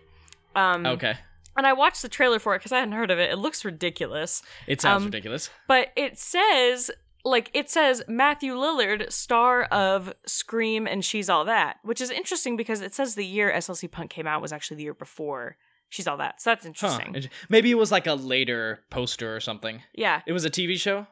Um, 0.55 0.85
Okay. 0.85 1.15
And 1.59 1.67
I 1.67 1.73
watched 1.73 2.01
the 2.01 2.07
trailer 2.07 2.39
for 2.39 2.55
it 2.55 2.59
because 2.59 2.71
I 2.71 2.79
hadn't 2.79 2.93
heard 2.93 3.11
of 3.11 3.19
it. 3.19 3.31
It 3.31 3.35
looks 3.35 3.65
ridiculous. 3.65 4.41
It 4.65 4.79
sounds 4.79 5.01
um, 5.01 5.05
ridiculous. 5.07 5.49
But 5.67 5.89
it 5.97 6.17
says 6.17 6.89
like 7.25 7.51
it 7.53 7.69
says 7.69 8.01
Matthew 8.07 8.53
Lillard, 8.53 9.11
star 9.11 9.63
of 9.63 10.13
Scream 10.25 10.87
and 10.87 11.03
She's 11.03 11.29
All 11.29 11.43
That, 11.43 11.75
which 11.83 11.99
is 11.99 12.11
interesting 12.11 12.55
because 12.55 12.79
it 12.79 12.93
says 12.93 13.15
the 13.15 13.25
year 13.25 13.51
SLC 13.51 13.91
Punk 13.91 14.09
came 14.09 14.25
out 14.25 14.41
was 14.41 14.53
actually 14.53 14.77
the 14.77 14.83
year 14.83 14.93
before 14.93 15.57
She's 15.89 16.07
All 16.07 16.15
That. 16.15 16.41
So 16.41 16.51
that's 16.51 16.65
interesting. 16.65 17.13
Int- 17.13 17.29
Maybe 17.49 17.71
it 17.71 17.77
was 17.77 17.91
like 17.91 18.07
a 18.07 18.13
later 18.13 18.79
poster 18.89 19.35
or 19.35 19.41
something. 19.41 19.81
Yeah. 19.93 20.21
It 20.25 20.31
was 20.31 20.45
a 20.45 20.49
TV 20.49 20.79
show? 20.79 21.07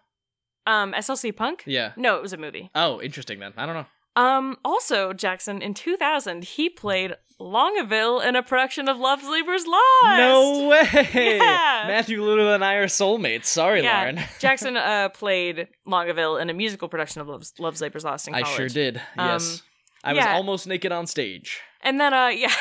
Um 0.66 0.94
SLC 0.94 1.36
Punk? 1.36 1.64
Yeah. 1.66 1.92
No, 1.98 2.16
it 2.16 2.22
was 2.22 2.32
a 2.32 2.38
movie. 2.38 2.70
Oh, 2.74 3.02
interesting 3.02 3.40
then. 3.40 3.52
I 3.58 3.66
don't 3.66 3.76
know. 3.76 3.86
Um 4.18 4.58
also 4.66 5.14
Jackson 5.14 5.62
in 5.62 5.74
2000 5.74 6.44
he 6.44 6.70
played 6.70 7.16
Longaville 7.40 8.26
in 8.28 8.36
a 8.36 8.42
production 8.42 8.90
of 8.90 8.98
Love's 8.98 9.28
Labor's 9.28 9.66
Lost. 9.68 10.18
No 10.18 10.68
way! 10.70 11.38
Yeah. 11.38 11.84
Matthew 11.88 12.20
Lillard 12.22 12.56
and 12.56 12.66
I 12.66 12.76
are 12.76 12.88
soulmates. 12.88 13.46
Sorry, 13.46 13.84
Yeah, 13.84 14.00
Lauren. 14.00 14.20
Jackson 14.40 14.76
uh, 14.76 15.10
played 15.10 15.68
Longaville 15.88 16.42
in 16.42 16.50
a 16.50 16.54
musical 16.54 16.90
production 16.90 17.22
of 17.22 17.28
Love's, 17.28 17.54
Love's 17.60 17.80
Labor's 17.80 18.04
Lost 18.04 18.28
in 18.28 18.34
college. 18.34 18.48
I 18.48 18.56
sure 18.56 18.68
did. 18.70 18.98
Um, 19.18 19.28
Yes. 19.30 19.62
I 20.04 20.14
was 20.14 20.24
yeah. 20.24 20.36
almost 20.36 20.68
naked 20.68 20.92
on 20.92 21.06
stage. 21.06 21.60
And 21.82 22.00
then, 22.00 22.14
uh, 22.14 22.28
yeah, 22.34 22.54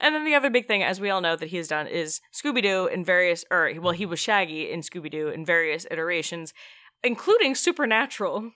and 0.00 0.14
then 0.14 0.24
the 0.24 0.34
other 0.34 0.50
big 0.50 0.66
thing, 0.66 0.82
as 0.82 1.00
we 1.00 1.10
all 1.10 1.20
know, 1.20 1.36
that 1.36 1.48
he's 1.48 1.68
done 1.68 1.86
is 1.86 2.20
Scooby 2.32 2.62
Doo 2.62 2.86
in 2.86 3.04
various, 3.04 3.44
or 3.50 3.72
well, 3.80 3.92
he 3.92 4.06
was 4.06 4.18
Shaggy 4.20 4.70
in 4.70 4.80
Scooby 4.80 5.10
Doo 5.10 5.28
in 5.28 5.44
various 5.44 5.86
iterations, 5.90 6.54
including 7.02 7.54
Supernatural. 7.54 8.52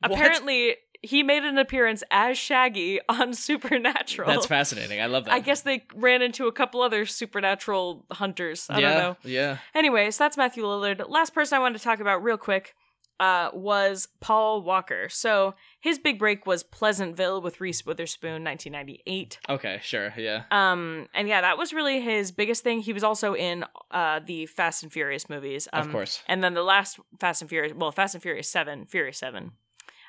What? 0.00 0.12
Apparently, 0.12 0.76
he 1.02 1.22
made 1.22 1.42
an 1.42 1.58
appearance 1.58 2.02
as 2.10 2.38
Shaggy 2.38 3.00
on 3.08 3.34
Supernatural. 3.34 4.30
That's 4.30 4.46
fascinating. 4.46 5.00
I 5.00 5.06
love 5.06 5.24
that. 5.24 5.34
I 5.34 5.40
guess 5.40 5.62
they 5.62 5.84
ran 5.94 6.22
into 6.22 6.46
a 6.46 6.52
couple 6.52 6.80
other 6.80 7.04
supernatural 7.06 8.06
hunters. 8.12 8.66
I 8.70 8.78
yeah, 8.78 8.88
don't 8.90 8.98
know. 8.98 9.16
Yeah. 9.24 9.58
Anyway, 9.74 10.10
so 10.12 10.24
that's 10.24 10.36
Matthew 10.36 10.62
Lillard. 10.62 11.08
Last 11.08 11.34
person 11.34 11.56
I 11.56 11.58
wanted 11.60 11.78
to 11.78 11.84
talk 11.84 12.00
about 12.00 12.22
real 12.22 12.38
quick 12.38 12.74
uh, 13.22 13.50
was 13.52 14.08
Paul 14.20 14.62
Walker. 14.62 15.08
So 15.08 15.54
his 15.80 15.98
big 15.98 16.18
break 16.18 16.46
was 16.46 16.62
Pleasantville 16.62 17.40
with 17.40 17.60
Reese 17.60 17.86
Witherspoon, 17.86 18.44
1998. 18.44 19.38
Okay, 19.48 19.80
sure. 19.82 20.12
Yeah. 20.16 20.42
Um, 20.50 21.08
and 21.14 21.28
yeah, 21.28 21.40
that 21.40 21.58
was 21.58 21.72
really 21.72 22.00
his 22.00 22.32
biggest 22.32 22.64
thing. 22.64 22.80
He 22.80 22.92
was 22.92 23.04
also 23.04 23.34
in 23.34 23.64
uh 23.90 24.20
the 24.24 24.46
Fast 24.46 24.82
and 24.82 24.92
Furious 24.92 25.28
movies. 25.28 25.68
Um, 25.72 25.86
of 25.86 25.92
course. 25.92 26.22
And 26.26 26.42
then 26.42 26.54
the 26.54 26.62
last 26.62 26.98
Fast 27.20 27.42
and 27.42 27.48
Furious, 27.48 27.74
well, 27.74 27.92
Fast 27.92 28.14
and 28.14 28.22
Furious 28.22 28.48
Seven, 28.48 28.86
Furious 28.86 29.18
Seven, 29.18 29.52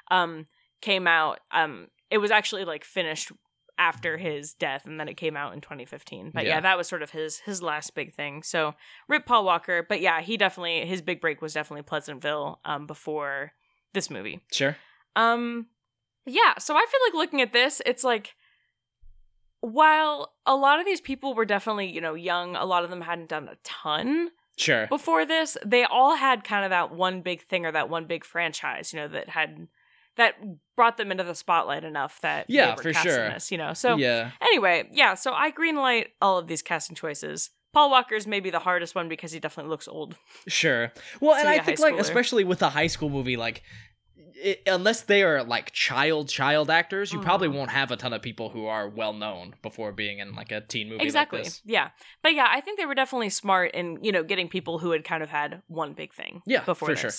um, 0.09 0.47
came 0.83 1.07
out. 1.07 1.39
Um, 1.49 1.87
it 2.11 2.19
was 2.19 2.29
actually 2.29 2.65
like 2.65 2.83
finished 2.83 3.31
after 3.79 4.17
his 4.17 4.53
death, 4.53 4.85
and 4.85 4.99
then 4.99 5.07
it 5.07 5.17
came 5.17 5.35
out 5.35 5.53
in 5.55 5.61
2015. 5.61 6.29
But 6.31 6.43
yeah. 6.43 6.49
Yeah. 6.49 6.59
that 6.61 6.77
was 6.77 6.87
sort 6.87 7.01
of 7.01 7.09
his 7.09 7.39
his 7.39 7.63
last 7.63 7.95
big 7.95 8.13
thing. 8.13 8.43
So 8.43 8.75
rip 9.07 9.25
Paul 9.25 9.45
Walker. 9.45 9.83
But 9.87 9.99
yeah, 10.01 10.21
he 10.21 10.37
definitely 10.37 10.85
his 10.85 11.01
big 11.01 11.19
break 11.21 11.41
was 11.41 11.53
definitely 11.53 11.81
Pleasantville. 11.81 12.59
Um, 12.65 12.85
before 12.85 13.53
this 13.93 14.11
movie. 14.11 14.41
Sure. 14.51 14.77
Um 15.15 15.67
yeah, 16.25 16.57
so 16.59 16.75
I 16.75 16.85
feel 16.89 16.99
like 17.07 17.13
looking 17.15 17.41
at 17.41 17.51
this, 17.53 17.81
it's 17.85 18.03
like 18.03 18.35
while 19.61 20.33
a 20.45 20.55
lot 20.55 20.79
of 20.79 20.85
these 20.85 21.01
people 21.01 21.33
were 21.33 21.45
definitely, 21.45 21.87
you 21.87 22.01
know, 22.01 22.13
young, 22.15 22.55
a 22.55 22.65
lot 22.65 22.83
of 22.83 22.89
them 22.89 23.01
hadn't 23.01 23.29
done 23.29 23.47
a 23.47 23.55
ton 23.63 24.29
Sure. 24.57 24.87
before 24.87 25.25
this, 25.25 25.57
they 25.65 25.83
all 25.83 26.15
had 26.15 26.43
kind 26.43 26.63
of 26.63 26.69
that 26.69 26.91
one 26.93 27.21
big 27.21 27.41
thing 27.41 27.65
or 27.65 27.71
that 27.71 27.89
one 27.89 28.05
big 28.05 28.23
franchise, 28.23 28.93
you 28.93 28.99
know, 28.99 29.07
that 29.07 29.29
had 29.29 29.67
that 30.17 30.35
brought 30.75 30.97
them 30.97 31.11
into 31.11 31.23
the 31.23 31.35
spotlight 31.35 31.83
enough 31.83 32.19
that 32.21 32.47
they 32.47 32.55
Yeah, 32.55 32.75
were 32.75 32.81
for 32.83 32.93
sure. 32.93 33.29
this, 33.29 33.51
you 33.51 33.57
know. 33.57 33.73
So 33.73 33.95
yeah. 33.97 34.31
anyway, 34.41 34.87
yeah, 34.91 35.13
so 35.15 35.33
I 35.33 35.51
greenlight 35.51 36.07
all 36.21 36.37
of 36.37 36.47
these 36.47 36.61
casting 36.61 36.95
choices. 36.95 37.49
Paul 37.73 37.89
Walker's 37.89 38.27
maybe 38.27 38.51
the 38.51 38.59
hardest 38.59 38.93
one 38.93 39.09
because 39.09 39.31
he 39.31 39.39
definitely 39.39 39.71
looks 39.71 39.87
old. 39.87 40.15
Sure. 40.47 40.91
Well, 41.19 41.33
and 41.33 41.43
So, 41.43 41.49
I 41.49 41.59
think 41.59 41.79
like 41.79 41.95
especially 41.97 42.43
with 42.43 42.61
a 42.61 42.69
high 42.69 42.85
school 42.87 43.09
movie, 43.09 43.35
like 43.37 43.63
it, 44.35 44.61
unless 44.67 45.01
they 45.01 45.23
are 45.23 45.43
like 45.43 45.71
child 45.71 46.27
child 46.29 46.69
actors, 46.69 47.11
you 47.13 47.19
probably 47.19 47.47
Mhm. 47.47 47.53
won't 47.55 47.69
have 47.71 47.91
a 47.91 47.95
ton 47.97 48.13
of 48.13 48.21
people 48.21 48.49
who 48.49 48.65
are 48.67 48.87
well 48.89 49.13
known 49.13 49.55
before 49.61 49.91
being 49.91 50.19
in 50.19 50.35
like 50.35 50.51
a 50.51 50.61
teen 50.61 50.89
movie 50.89 51.03
exactly. 51.03 51.39
like 51.39 51.45
this. 51.45 51.61
Yeah. 51.65 51.89
But 52.21 52.33
yeah, 52.35 52.47
I 52.49 52.59
think 52.61 52.77
they 52.77 52.85
were 52.85 52.95
definitely 52.95 53.29
smart 53.29 53.71
in, 53.73 54.03
you 54.03 54.11
know, 54.11 54.23
getting 54.23 54.49
people 54.49 54.79
who 54.79 54.91
had 54.91 55.03
kind 55.03 55.23
of 55.23 55.29
had 55.29 55.61
one 55.67 55.93
big 55.93 56.13
thing 56.13 56.41
Yeah, 56.45 56.63
before 56.63 56.89
for 56.89 56.93
this. 56.93 56.99
sure. 57.01 57.11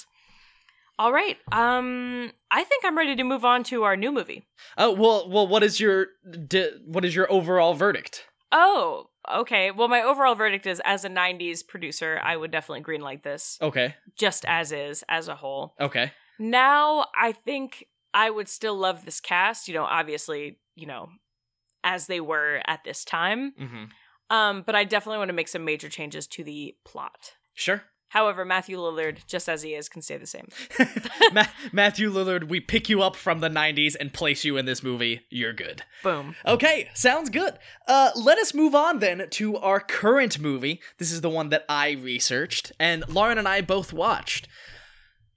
All 0.98 1.12
right. 1.12 1.36
Um 1.52 2.32
I 2.50 2.64
think 2.64 2.84
I'm 2.84 2.96
ready 2.96 3.16
to 3.16 3.24
move 3.24 3.44
on 3.44 3.64
to 3.64 3.82
our 3.84 3.96
new 3.96 4.12
movie. 4.12 4.46
Oh 4.78 4.92
well, 4.92 5.28
well, 5.28 5.46
what 5.46 5.62
is 5.62 5.80
your 5.80 6.08
di- 6.46 6.70
what 6.86 7.04
is 7.04 7.14
your 7.14 7.30
overall 7.32 7.74
verdict? 7.74 8.26
Oh, 8.52 9.06
okay. 9.32 9.72
Well, 9.72 9.88
my 9.88 10.02
overall 10.02 10.36
verdict 10.36 10.66
is 10.66 10.80
as 10.84 11.04
a 11.04 11.08
90s 11.08 11.62
producer, 11.64 12.20
I 12.22 12.36
would 12.36 12.52
definitely 12.52 12.82
greenlight 12.84 13.22
this 13.24 13.58
Okay, 13.60 13.96
just 14.16 14.44
as 14.46 14.70
is 14.70 15.02
as 15.08 15.26
a 15.26 15.34
whole. 15.34 15.74
okay, 15.80 16.12
Now, 16.38 17.06
I 17.18 17.32
think 17.32 17.88
I 18.12 18.30
would 18.30 18.48
still 18.48 18.76
love 18.76 19.04
this 19.04 19.20
cast, 19.20 19.66
you 19.66 19.74
know, 19.74 19.82
obviously, 19.84 20.60
you 20.76 20.86
know, 20.86 21.08
as 21.82 22.06
they 22.06 22.20
were 22.20 22.62
at 22.68 22.84
this 22.84 23.04
time. 23.04 23.54
hmm 23.58 23.84
Um, 24.30 24.62
but 24.62 24.76
I 24.76 24.84
definitely 24.84 25.18
want 25.18 25.30
to 25.30 25.34
make 25.34 25.48
some 25.48 25.64
major 25.64 25.88
changes 25.88 26.28
to 26.28 26.44
the 26.44 26.76
plot. 26.84 27.32
sure. 27.54 27.82
However, 28.14 28.44
Matthew 28.44 28.78
Lillard, 28.78 29.26
just 29.26 29.48
as 29.48 29.62
he 29.62 29.74
is, 29.74 29.88
can 29.88 30.00
stay 30.00 30.16
the 30.16 30.26
same. 30.26 30.46
Ma- 31.32 31.46
Matthew 31.72 32.08
Lillard, 32.08 32.44
we 32.48 32.60
pick 32.60 32.88
you 32.88 33.02
up 33.02 33.16
from 33.16 33.40
the 33.40 33.48
'90s 33.48 33.96
and 33.98 34.12
place 34.12 34.44
you 34.44 34.56
in 34.56 34.66
this 34.66 34.84
movie. 34.84 35.26
You're 35.30 35.52
good. 35.52 35.82
Boom. 36.04 36.36
Okay, 36.46 36.88
sounds 36.94 37.28
good. 37.28 37.58
Uh, 37.88 38.12
let 38.14 38.38
us 38.38 38.54
move 38.54 38.72
on 38.72 39.00
then 39.00 39.26
to 39.30 39.56
our 39.56 39.80
current 39.80 40.38
movie. 40.38 40.80
This 40.98 41.10
is 41.10 41.22
the 41.22 41.28
one 41.28 41.48
that 41.48 41.64
I 41.68 41.90
researched, 41.90 42.70
and 42.78 43.02
Lauren 43.08 43.36
and 43.36 43.48
I 43.48 43.62
both 43.62 43.92
watched. 43.92 44.46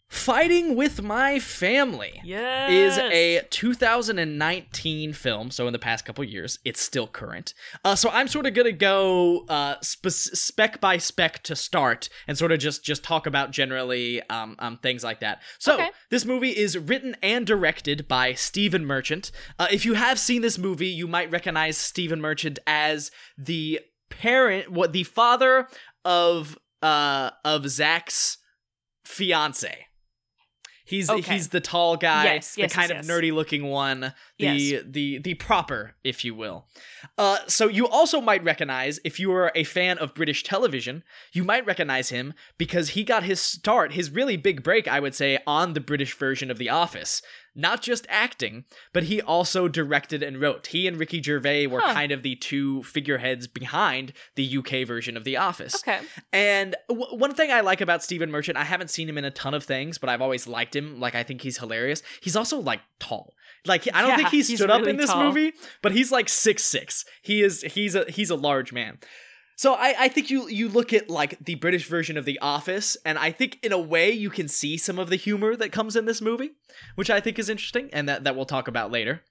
Fighting 0.09 0.77
with 0.77 1.01
My 1.01 1.37
Family 1.37 2.21
Yes. 2.23 2.71
is 2.71 2.97
a 2.97 3.41
2019 3.49 5.11
film, 5.11 5.51
so 5.51 5.67
in 5.67 5.73
the 5.73 5.79
past 5.79 6.05
couple 6.05 6.23
years, 6.23 6.59
it's 6.63 6.79
still 6.81 7.07
current. 7.07 7.53
Uh, 7.83 7.93
so 7.95 8.09
I'm 8.09 8.29
sort 8.29 8.45
of 8.45 8.53
gonna 8.53 8.71
go 8.71 9.45
uh, 9.49 9.75
spe- 9.81 10.07
spec 10.09 10.79
by 10.79 10.97
spec 10.97 11.43
to 11.43 11.57
start, 11.57 12.07
and 12.25 12.37
sort 12.37 12.53
of 12.53 12.59
just 12.59 12.85
just 12.85 13.03
talk 13.03 13.27
about 13.27 13.51
generally 13.51 14.21
um, 14.29 14.55
um 14.59 14.77
things 14.77 15.03
like 15.03 15.19
that. 15.19 15.41
So 15.59 15.73
Okay. 15.73 15.89
this 16.09 16.23
movie 16.23 16.55
is 16.55 16.77
written 16.77 17.17
and 17.21 17.45
directed 17.45 18.07
by 18.07 18.33
Stephen 18.33 18.85
Merchant. 18.85 19.31
Uh, 19.59 19.67
if 19.71 19.85
you 19.85 19.95
have 19.95 20.17
seen 20.19 20.41
this 20.41 20.57
movie, 20.57 20.87
you 20.87 21.07
might 21.07 21.29
recognize 21.31 21.77
Stephen 21.77 22.21
Merchant 22.21 22.59
as 22.65 23.11
the 23.37 23.81
parent, 24.09 24.71
what 24.71 24.93
the 24.93 25.03
father 25.03 25.67
of 26.05 26.57
uh 26.81 27.31
of 27.43 27.67
Zach's 27.67 28.37
fiance. 29.03 29.86
He's 30.87 31.09
Okay. 31.09 31.33
he's 31.33 31.49
the 31.49 31.59
tall 31.59 31.97
guy, 31.97 32.23
Yes, 32.35 32.55
the 32.55 32.61
yes, 32.61 32.73
kind 32.73 32.89
yes, 32.89 33.03
of 33.03 33.11
nerdy 33.11 33.33
looking 33.33 33.65
one, 33.65 34.13
the 34.39 34.81
the 34.85 35.17
the 35.17 35.33
proper, 35.33 35.95
if 36.01 36.23
you 36.23 36.33
will. 36.33 36.65
Uh, 37.17 37.39
so 37.47 37.67
you 37.67 37.85
also 37.87 38.21
might 38.21 38.41
recognize 38.41 38.97
if 39.03 39.19
you 39.19 39.33
are 39.33 39.51
a 39.53 39.65
fan 39.65 39.97
of 39.97 40.13
British 40.15 40.43
television, 40.43 41.03
you 41.33 41.43
might 41.43 41.65
recognize 41.65 42.07
him 42.09 42.33
because 42.57 42.89
he 42.89 43.03
got 43.03 43.23
his 43.23 43.41
start, 43.41 43.91
his 43.93 44.09
really 44.11 44.37
big 44.37 44.63
break, 44.63 44.87
I 44.87 45.01
would 45.01 45.13
say, 45.13 45.39
on 45.45 45.73
the 45.73 45.81
British 45.81 46.13
version 46.15 46.49
of 46.49 46.57
The 46.57 46.69
Office. 46.69 47.21
Not 47.59 47.81
just 47.81 48.05
acting, 48.07 48.65
but 48.93 49.03
he 49.03 49.19
also 49.19 49.67
directed 49.67 50.21
and 50.21 50.39
wrote. 50.39 50.67
He 50.67 50.87
and 50.87 50.95
Ricky 50.97 51.21
Gervais 51.21 51.65
were 51.65 51.81
Huh. 51.81 51.93
kind 51.93 52.11
of 52.11 52.21
the 52.21 52.35
two 52.35 52.83
figureheads 52.83 53.47
behind 53.47 54.13
the 54.35 54.45
UK 54.57 54.85
version 54.85 55.17
of 55.17 55.23
The 55.23 55.37
Office. 55.37 55.75
Okay. 55.75 55.99
And 56.31 56.75
w- 56.87 57.17
one 57.17 57.33
thing 57.33 57.51
I 57.51 57.61
like 57.61 57.81
about 57.81 58.03
Stephen 58.03 58.29
Merchant, 58.29 58.57
I 58.59 58.63
haven't 58.63 58.91
seen 58.91 59.09
him 59.09 59.17
in 59.17 59.25
a 59.25 59.31
ton 59.31 59.55
of 59.55 59.63
things, 59.63 59.97
but 59.97 60.07
I've 60.09 60.21
always 60.21 60.47
liked 60.47 60.75
him. 60.75 60.99
Like 60.99 61.15
I 61.15 61.23
think 61.23 61.41
he's 61.41 61.57
hilarious. 61.57 62.03
He's 62.21 62.35
also 62.35 62.59
like 62.59 62.81
tall. 62.99 63.33
Like 63.65 63.87
I 63.93 64.01
don't 64.01 64.11
Yeah, 64.11 64.17
think 64.17 64.29
he 64.29 64.43
stood 64.43 64.69
up 64.69 64.81
really 64.81 64.91
in 64.91 64.97
this 64.97 65.09
tall. 65.09 65.23
movie, 65.25 65.53
but 65.81 65.91
he's 65.93 66.11
like 66.11 66.29
six 66.29 66.63
six. 66.63 67.05
He 67.23 67.41
is 67.41 67.63
he's 67.63 67.95
a 67.95 68.05
he's 68.09 68.29
a 68.29 68.35
large 68.35 68.71
man. 68.71 68.99
So 69.57 69.73
I, 69.73 69.95
I 69.97 70.07
think 70.07 70.29
you 70.29 70.47
you 70.47 70.69
look 70.69 70.93
at 70.93 71.09
like 71.09 71.43
the 71.43 71.55
British 71.55 71.87
version 71.87 72.15
of 72.15 72.25
The 72.25 72.39
Office, 72.39 72.95
and 73.03 73.17
I 73.17 73.31
think 73.31 73.57
in 73.63 73.71
a 73.71 73.79
way 73.79 74.11
you 74.11 74.29
can 74.29 74.47
see 74.47 74.77
some 74.77 74.99
of 74.99 75.09
the 75.09 75.15
humor 75.15 75.55
that 75.55 75.71
comes 75.71 75.95
in 75.95 76.05
this 76.05 76.21
movie, 76.21 76.51
which 76.93 77.09
I 77.09 77.19
think 77.19 77.39
is 77.39 77.49
interesting, 77.49 77.89
and 77.91 78.07
that, 78.07 78.23
that 78.23 78.35
we'll 78.35 78.45
talk 78.45 78.67
about 78.67 78.91
later. 78.91 79.23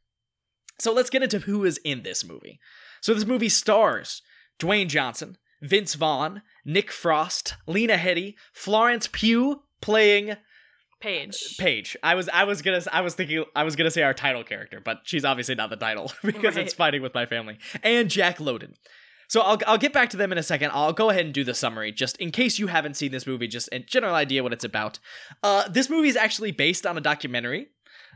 So 0.81 0.93
let's 0.93 1.11
get 1.11 1.23
into 1.23 1.39
who 1.39 1.65
is 1.65 1.79
in 1.85 2.03
this 2.03 2.25
movie. 2.25 2.59
So 3.01 3.15
this 3.15 3.25
movie 3.25 3.49
stars 3.49 4.21
Dwayne 4.59 4.89
Johnson, 4.89 5.39
Vince 5.63 5.95
Vaughn, 5.95 6.43
Nick 6.65 6.91
Frost, 6.91 7.55
Lena 7.69 7.97
Headey, 7.97 8.35
Florence 8.53 9.09
Pugh 9.11 9.63
playing 9.81 10.35
Paige. 11.01 11.37
Uh, 11.37 11.63
Paige. 11.63 11.97
I 12.03 12.17
was 12.17 12.29
I 12.31 12.43
was 12.43 12.63
gonna 12.63 12.83
I 12.93 13.03
was 13.03 13.15
thinking 13.15 13.45
I 13.55 13.63
was 13.63 13.77
gonna 13.77 13.93
say 13.93 14.03
our 14.03 14.15
title 14.15 14.43
character, 14.43 14.81
but 14.85 15.03
she's 15.05 15.25
obviously 15.25 15.55
not 15.55 15.71
the 15.71 15.77
title 15.77 16.11
because 16.25 16.57
it's 16.57 16.75
fighting 16.75 17.01
with 17.01 17.15
my 17.15 17.27
family. 17.27 17.59
And 17.85 18.11
Jack 18.11 18.41
Lowden. 18.41 18.75
So 19.29 19.41
I'll 19.41 19.59
I'll 19.67 19.79
get 19.79 19.93
back 19.93 20.11
to 20.11 20.17
them 20.17 20.33
in 20.33 20.39
a 20.39 20.43
second. 20.43 20.71
I'll 20.73 20.93
go 20.93 21.11
ahead 21.11 21.25
and 21.25 21.35
do 21.35 21.45
the 21.45 21.55
summary 21.55 21.93
just 21.93 22.17
in 22.19 22.31
case 22.31 22.59
you 22.59 22.69
haven't 22.69 22.95
seen 22.97 23.13
this 23.13 23.27
movie, 23.27 23.49
just 23.49 23.69
a 23.73 23.79
general 23.79 24.15
idea 24.15 24.43
what 24.43 24.53
it's 24.53 24.65
about. 24.65 24.99
Uh, 25.43 25.69
this 25.69 25.91
movie 25.91 26.09
is 26.09 26.17
actually 26.17 26.53
based 26.53 26.87
on 26.87 26.97
a 26.97 27.01
documentary 27.01 27.69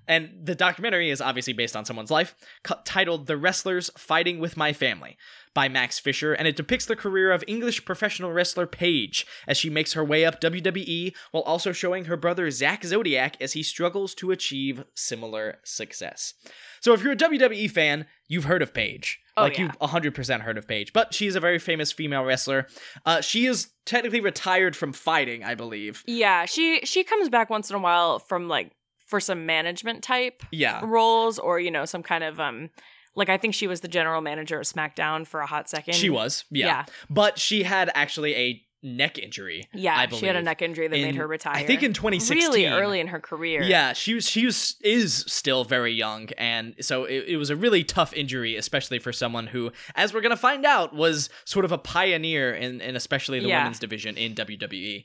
And 0.08 0.30
the 0.42 0.54
documentary 0.54 1.10
is 1.10 1.20
obviously 1.20 1.52
based 1.52 1.76
on 1.76 1.84
someone's 1.84 2.10
life, 2.10 2.34
cu- 2.64 2.74
titled 2.84 3.26
The 3.26 3.36
Wrestlers 3.36 3.90
Fighting 3.96 4.40
with 4.40 4.56
My 4.56 4.72
Family 4.72 5.16
by 5.54 5.68
Max 5.68 5.98
Fisher, 5.98 6.32
and 6.32 6.46
it 6.48 6.56
depicts 6.56 6.86
the 6.86 6.96
career 6.96 7.32
of 7.32 7.44
English 7.46 7.84
professional 7.84 8.32
wrestler 8.32 8.66
Paige 8.66 9.26
as 9.46 9.58
she 9.58 9.68
makes 9.68 9.92
her 9.94 10.04
way 10.04 10.24
up 10.24 10.40
WWE 10.40 11.12
while 11.32 11.42
also 11.42 11.72
showing 11.72 12.06
her 12.06 12.16
brother 12.16 12.50
Zak 12.50 12.84
Zodiac 12.84 13.36
as 13.42 13.52
he 13.52 13.62
struggles 13.62 14.14
to 14.16 14.30
achieve 14.30 14.84
similar 14.94 15.58
success. 15.64 16.34
So 16.80 16.92
if 16.94 17.02
you're 17.02 17.12
a 17.12 17.16
WWE 17.16 17.70
fan, 17.70 18.06
you've 18.28 18.44
heard 18.44 18.62
of 18.62 18.72
Paige. 18.72 19.18
Oh, 19.40 19.44
like 19.44 19.58
yeah. 19.58 19.64
you've 19.64 19.78
100% 19.78 20.40
heard 20.40 20.58
of 20.58 20.66
Paige. 20.68 20.92
But 20.92 21.12
she 21.14 21.26
is 21.26 21.36
a 21.36 21.40
very 21.40 21.58
famous 21.58 21.92
female 21.92 22.24
wrestler. 22.24 22.66
Uh, 23.04 23.20
she 23.20 23.46
is 23.46 23.68
technically 23.86 24.20
retired 24.20 24.76
from 24.76 24.92
fighting, 24.92 25.42
I 25.44 25.54
believe. 25.54 26.02
Yeah, 26.06 26.44
she 26.46 26.80
she 26.84 27.04
comes 27.04 27.28
back 27.28 27.50
once 27.50 27.70
in 27.70 27.76
a 27.76 27.80
while 27.80 28.18
from 28.18 28.48
like 28.48 28.72
for 29.06 29.18
some 29.20 29.44
management 29.46 30.02
type 30.04 30.42
Yeah. 30.52 30.80
roles 30.84 31.38
or 31.38 31.58
you 31.58 31.70
know 31.70 31.84
some 31.84 32.02
kind 32.02 32.22
of 32.22 32.38
um 32.38 32.70
like 33.16 33.28
I 33.28 33.36
think 33.38 33.54
she 33.54 33.66
was 33.66 33.80
the 33.80 33.88
general 33.88 34.20
manager 34.20 34.60
of 34.60 34.66
SmackDown 34.66 35.26
for 35.26 35.40
a 35.40 35.46
hot 35.46 35.68
second. 35.68 35.94
She 35.94 36.10
was, 36.10 36.44
yeah. 36.50 36.66
Yeah. 36.66 36.84
But 37.10 37.38
she 37.38 37.64
had 37.64 37.90
actually 37.94 38.34
a 38.36 38.62
neck 38.82 39.18
injury. 39.18 39.68
Yeah, 39.74 40.06
she 40.08 40.26
had 40.26 40.36
a 40.36 40.42
neck 40.42 40.62
injury 40.62 40.88
that 40.88 40.96
In- 40.96 41.02
made 41.02 41.14
her 41.16 41.26
retire. 41.26 41.54
I 41.56 41.64
think 41.66 41.82
in 41.82 41.92
2016. 41.92 42.38
really 42.50 42.66
early 42.66 43.00
in 43.00 43.08
her 43.08 43.20
career. 43.20 43.62
Yeah, 43.62 43.92
she 43.92 44.14
was 44.14 44.28
she 44.28 44.46
was 44.46 44.76
is 44.82 45.24
still 45.28 45.64
very 45.64 45.92
young, 45.92 46.28
and 46.38 46.74
so 46.80 47.04
it, 47.04 47.24
it 47.28 47.36
was 47.36 47.50
a 47.50 47.56
really 47.56 47.84
tough 47.84 48.12
injury, 48.14 48.56
especially 48.56 48.98
for 48.98 49.12
someone 49.12 49.48
who, 49.48 49.70
as 49.94 50.14
we're 50.14 50.20
gonna 50.22 50.36
find 50.36 50.64
out, 50.64 50.94
was 50.94 51.28
sort 51.44 51.64
of 51.64 51.72
a 51.72 51.78
pioneer 51.78 52.52
in, 52.54 52.80
in 52.80 52.96
especially 52.96 53.40
the 53.40 53.48
Yeah. 53.48 53.58
women's 53.64 53.78
division 53.78 54.16
in 54.16 54.34
WWE. 54.34 55.04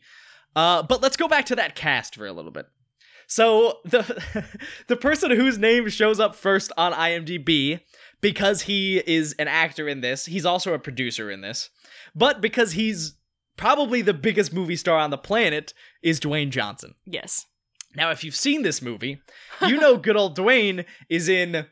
Uh, 0.56 0.84
but 0.84 1.02
let's 1.02 1.18
go 1.18 1.28
back 1.28 1.46
to 1.48 1.56
that 1.58 1.76
cast 1.76 2.16
for 2.16 2.26
a 2.26 2.32
little 2.34 2.52
bit. 2.52 2.68
So 3.28 3.80
the 3.84 4.46
the 4.88 4.96
person 4.96 5.32
whose 5.32 5.58
name 5.58 5.90
shows 5.90 6.20
up 6.20 6.36
first 6.36 6.72
on 6.78 6.94
IMDb 6.94 7.82
because 8.22 8.62
he 8.64 9.00
is 9.06 9.34
an 9.40 9.48
actor 9.48 9.88
in 9.90 10.02
this, 10.02 10.26
he's 10.26 10.46
also 10.46 10.74
a 10.74 10.80
producer 10.80 11.30
in 11.30 11.42
this, 11.42 11.70
but 12.16 12.40
because 12.40 12.72
he's 12.74 13.16
probably 13.58 14.02
the 14.02 14.14
biggest 14.14 14.54
movie 14.54 14.76
star 14.76 14.98
on 14.98 15.10
the 15.10 15.18
planet 15.18 15.74
is 16.02 16.20
Dwayne 16.20 16.50
Johnson. 16.50 16.96
Yes. 17.06 17.46
Now, 17.96 18.12
if 18.12 18.24
you've 18.24 18.36
seen 18.36 18.62
this 18.64 18.82
movie, 18.82 19.22
you 19.68 19.78
know 19.78 19.98
good 19.98 20.18
old 20.18 20.38
Dwayne 20.38 20.86
is 21.10 21.30
in 21.30 21.66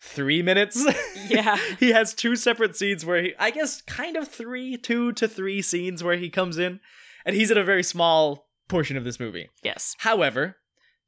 three 0.00 0.42
minutes. 0.42 0.84
Yeah. 1.26 1.56
he 1.80 1.90
has 1.90 2.12
two 2.12 2.36
separate 2.36 2.76
scenes 2.76 3.04
where 3.06 3.22
he, 3.22 3.34
I 3.38 3.50
guess, 3.50 3.80
kind 3.82 4.16
of 4.16 4.28
three, 4.28 4.76
two 4.76 5.12
to 5.12 5.26
three 5.26 5.62
scenes 5.62 6.04
where 6.04 6.16
he 6.18 6.28
comes 6.28 6.58
in, 6.58 6.80
and 7.24 7.34
he's 7.34 7.50
in 7.50 7.56
a 7.56 7.64
very 7.64 7.82
small 7.82 8.46
portion 8.68 8.98
of 8.98 9.04
this 9.04 9.18
movie. 9.18 9.48
Yes. 9.62 9.96
However, 9.98 10.56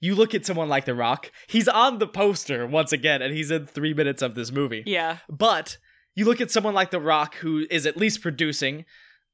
you 0.00 0.14
look 0.14 0.34
at 0.34 0.46
someone 0.46 0.70
like 0.70 0.86
The 0.86 0.94
Rock, 0.94 1.30
he's 1.48 1.68
on 1.68 1.98
the 1.98 2.06
poster 2.06 2.66
once 2.66 2.92
again, 2.92 3.20
and 3.20 3.34
he's 3.34 3.50
in 3.50 3.66
three 3.66 3.92
minutes 3.92 4.22
of 4.22 4.34
this 4.34 4.50
movie. 4.50 4.84
Yeah. 4.86 5.18
But 5.28 5.76
you 6.14 6.24
look 6.24 6.40
at 6.40 6.50
someone 6.50 6.74
like 6.74 6.90
The 6.90 7.00
Rock, 7.00 7.36
who 7.36 7.66
is 7.70 7.84
at 7.84 7.98
least 7.98 8.22
producing, 8.22 8.86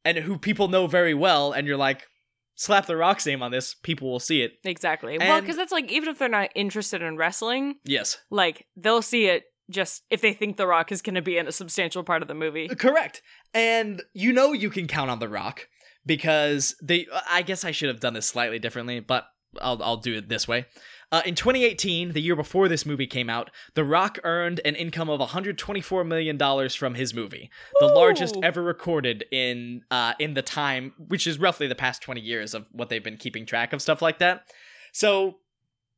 and 0.05 0.18
who 0.18 0.38
people 0.38 0.68
know 0.68 0.86
very 0.86 1.14
well, 1.14 1.53
and 1.53 1.66
you're 1.66 1.76
like, 1.76 2.07
slap 2.55 2.86
The 2.86 2.96
Rock's 2.96 3.26
name 3.26 3.42
on 3.42 3.50
this, 3.50 3.74
people 3.74 4.11
will 4.11 4.20
see 4.20 4.42
it. 4.42 4.53
Exactly. 4.64 5.18
well, 5.18 5.40
because 5.40 5.57
that's 5.57 5.72
like 5.72 5.90
even 5.90 6.09
if 6.09 6.18
they're 6.18 6.28
not 6.28 6.50
interested 6.55 7.03
in 7.03 7.16
wrestling, 7.16 7.76
Yes. 7.84 8.18
like 8.30 8.66
they'll 8.76 9.03
see 9.03 9.26
it 9.26 9.44
just 9.70 10.03
if 10.11 10.20
they 10.20 10.32
think 10.32 10.57
The 10.57 10.66
Rock 10.66 10.92
is 10.92 11.03
going 11.03 11.14
to 11.14 11.22
be 11.22 11.38
in 11.38 11.46
a 11.48 11.53
substantial 11.53 12.03
part 12.03 12.22
of 12.22 12.28
the 12.28 12.34
movie. 12.34 12.68
Uh, 12.70 12.74
correct. 12.74 13.22
And 13.55 14.03
you 14.12 14.32
know 14.32 14.53
you 14.53 14.70
can 14.70 14.86
count 14.86 15.11
on 15.11 15.18
The 15.18 15.28
Rock 15.28 15.68
because 16.05 16.74
they 16.82 17.07
I 17.30 17.42
guess 17.42 17.64
I 17.64 17.70
should 17.70 17.88
have 17.88 18.00
done 18.00 18.14
this 18.14 18.26
slightly 18.26 18.59
differently, 18.59 19.00
but 19.00 19.24
I'll 19.61 19.82
I'll 19.82 19.96
do 19.98 20.14
it 20.14 20.28
this 20.28 20.46
way. 20.48 20.66
Uh, 21.13 21.21
in 21.27 21.35
2018, 21.35 22.13
the 22.13 22.23
year 22.23 22.35
before 22.35 22.69
this 22.69 22.87
movie 22.87 23.07
came 23.07 23.29
out, 23.29 23.51
The 23.75 23.85
Rock 23.85 24.19
earned 24.25 24.61
an 24.65 24.75
income 24.75 25.11
of 25.11 25.21
124 25.21 26.05
million 26.05 26.39
dollars 26.39 26.75
from 26.75 26.95
his 26.95 27.13
movie, 27.13 27.51
the 27.81 27.87
Ooh. 27.87 27.95
largest 27.95 28.37
ever 28.43 28.63
recorded 28.63 29.25
in 29.31 29.83
uh, 29.91 30.15
in 30.19 30.33
the 30.33 30.43
time, 30.43 30.95
which 30.97 31.27
is 31.27 31.39
roughly 31.39 31.67
the 31.67 31.75
past 31.75 32.01
20 32.01 32.21
years 32.21 32.55
of 32.55 32.67
what 32.73 32.89
they've 32.89 33.05
been 33.05 33.19
keeping 33.19 33.45
track 33.45 33.75
of 33.75 33.83
stuff 33.83 34.01
like 34.01 34.19
that. 34.21 34.51
So 34.93 35.37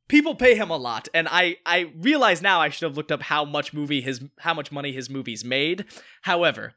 people 0.07 0.35
pay 0.35 0.55
him 0.55 0.69
a 0.69 0.77
lot, 0.77 1.07
and 1.13 1.27
I 1.29 1.57
I 1.65 1.93
realize 1.97 2.41
now 2.41 2.59
I 2.59 2.69
should 2.69 2.85
have 2.87 2.97
looked 2.97 3.11
up 3.11 3.21
how 3.21 3.45
much 3.45 3.73
movie 3.73 4.01
his 4.01 4.21
how 4.39 4.53
much 4.53 4.71
money 4.71 4.91
his 4.91 5.09
movies 5.09 5.45
made. 5.45 5.85
However, 6.23 6.73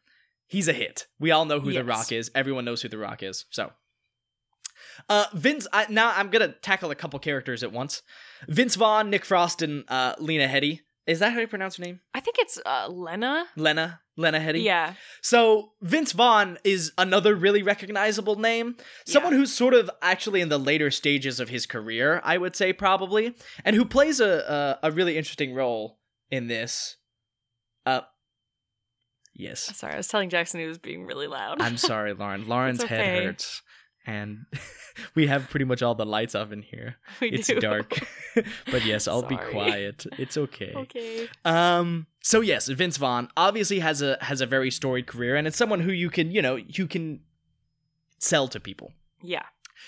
he's 0.46 0.68
a 0.68 0.72
hit. 0.72 1.06
We 1.18 1.30
all 1.30 1.44
know 1.44 1.60
who 1.60 1.72
The 1.72 1.84
Rock 1.84 2.12
is. 2.12 2.30
Everyone 2.34 2.64
knows 2.64 2.82
who 2.82 2.88
The 2.88 2.98
Rock 2.98 3.22
is. 3.22 3.46
So, 3.50 3.72
uh, 5.08 5.26
Vince. 5.34 5.66
I, 5.72 5.86
now 5.90 6.12
I'm 6.14 6.30
gonna 6.30 6.54
tackle 6.62 6.90
a 6.90 6.94
couple 6.94 7.18
characters 7.18 7.62
at 7.62 7.72
once. 7.72 8.02
Vince 8.46 8.74
Vaughn, 8.74 9.10
Nick 9.10 9.24
Frost, 9.24 9.62
and 9.62 9.84
uh, 9.88 10.14
Lena 10.18 10.46
Headey. 10.46 10.80
Is 11.06 11.20
that 11.20 11.32
how 11.32 11.40
you 11.40 11.48
pronounce 11.48 11.76
her 11.78 11.84
name? 11.84 12.00
I 12.12 12.20
think 12.20 12.36
it's 12.38 12.60
uh, 12.66 12.88
Lena. 12.90 13.46
Lena. 13.56 14.00
Lena 14.18 14.40
Headey. 14.40 14.62
Yeah. 14.62 14.94
So 15.22 15.70
Vince 15.80 16.12
Vaughn 16.12 16.58
is 16.64 16.92
another 16.98 17.34
really 17.34 17.62
recognizable 17.62 18.36
name. 18.36 18.76
Someone 19.06 19.32
who's 19.32 19.54
sort 19.54 19.74
of 19.74 19.88
actually 20.02 20.40
in 20.40 20.48
the 20.48 20.58
later 20.58 20.90
stages 20.90 21.40
of 21.40 21.48
his 21.48 21.66
career, 21.66 22.20
I 22.24 22.36
would 22.36 22.56
say 22.56 22.72
probably, 22.72 23.34
and 23.64 23.74
who 23.74 23.84
plays 23.84 24.20
a 24.20 24.78
a, 24.82 24.88
a 24.88 24.90
really 24.90 25.16
interesting 25.16 25.54
role 25.54 25.98
in 26.30 26.48
this. 26.48 26.96
Uh, 27.86 28.02
yes. 29.34 29.60
Sorry, 29.76 29.94
I 29.94 29.98
was 29.98 30.08
telling 30.08 30.28
Jackson 30.30 30.60
he 30.60 30.66
was 30.66 30.78
being 30.78 31.06
really 31.06 31.28
loud. 31.28 31.62
I'm 31.62 31.76
sorry, 31.78 32.12
Lauren. 32.12 32.48
Lauren's 32.48 32.80
It's 32.82 32.90
head 32.90 33.24
hurts, 33.24 33.62
and 34.08 34.46
we 35.14 35.26
have 35.28 35.48
pretty 35.50 35.64
much 35.64 35.82
all 35.82 35.94
the 35.94 36.06
lights 36.06 36.34
off 36.34 36.50
in 36.52 36.62
here. 36.62 36.96
We 37.20 37.28
It's 37.30 37.46
do. 37.46 37.60
dark, 37.60 38.00
but 38.70 38.84
yes, 38.84 39.06
I'll 39.06 39.22
be 39.22 39.36
quiet. 39.36 40.06
It's 40.18 40.36
okay. 40.36 40.72
okay. 40.74 41.28
Um. 41.44 42.06
So 42.22 42.40
yes, 42.40 42.68
Vince 42.68 42.96
Vaughn 42.96 43.28
obviously 43.36 43.78
has 43.80 44.02
a 44.02 44.18
has 44.20 44.40
a 44.40 44.46
very 44.46 44.70
storied 44.70 45.06
career, 45.06 45.36
and 45.36 45.46
it's 45.46 45.56
someone 45.56 45.80
who 45.80 45.92
you 45.92 46.10
can 46.10 46.30
you 46.30 46.42
know 46.42 46.56
you 46.56 46.86
can 46.86 47.20
sell 48.18 48.48
to 48.48 48.58
people. 48.60 48.92
Yeah. 49.22 49.44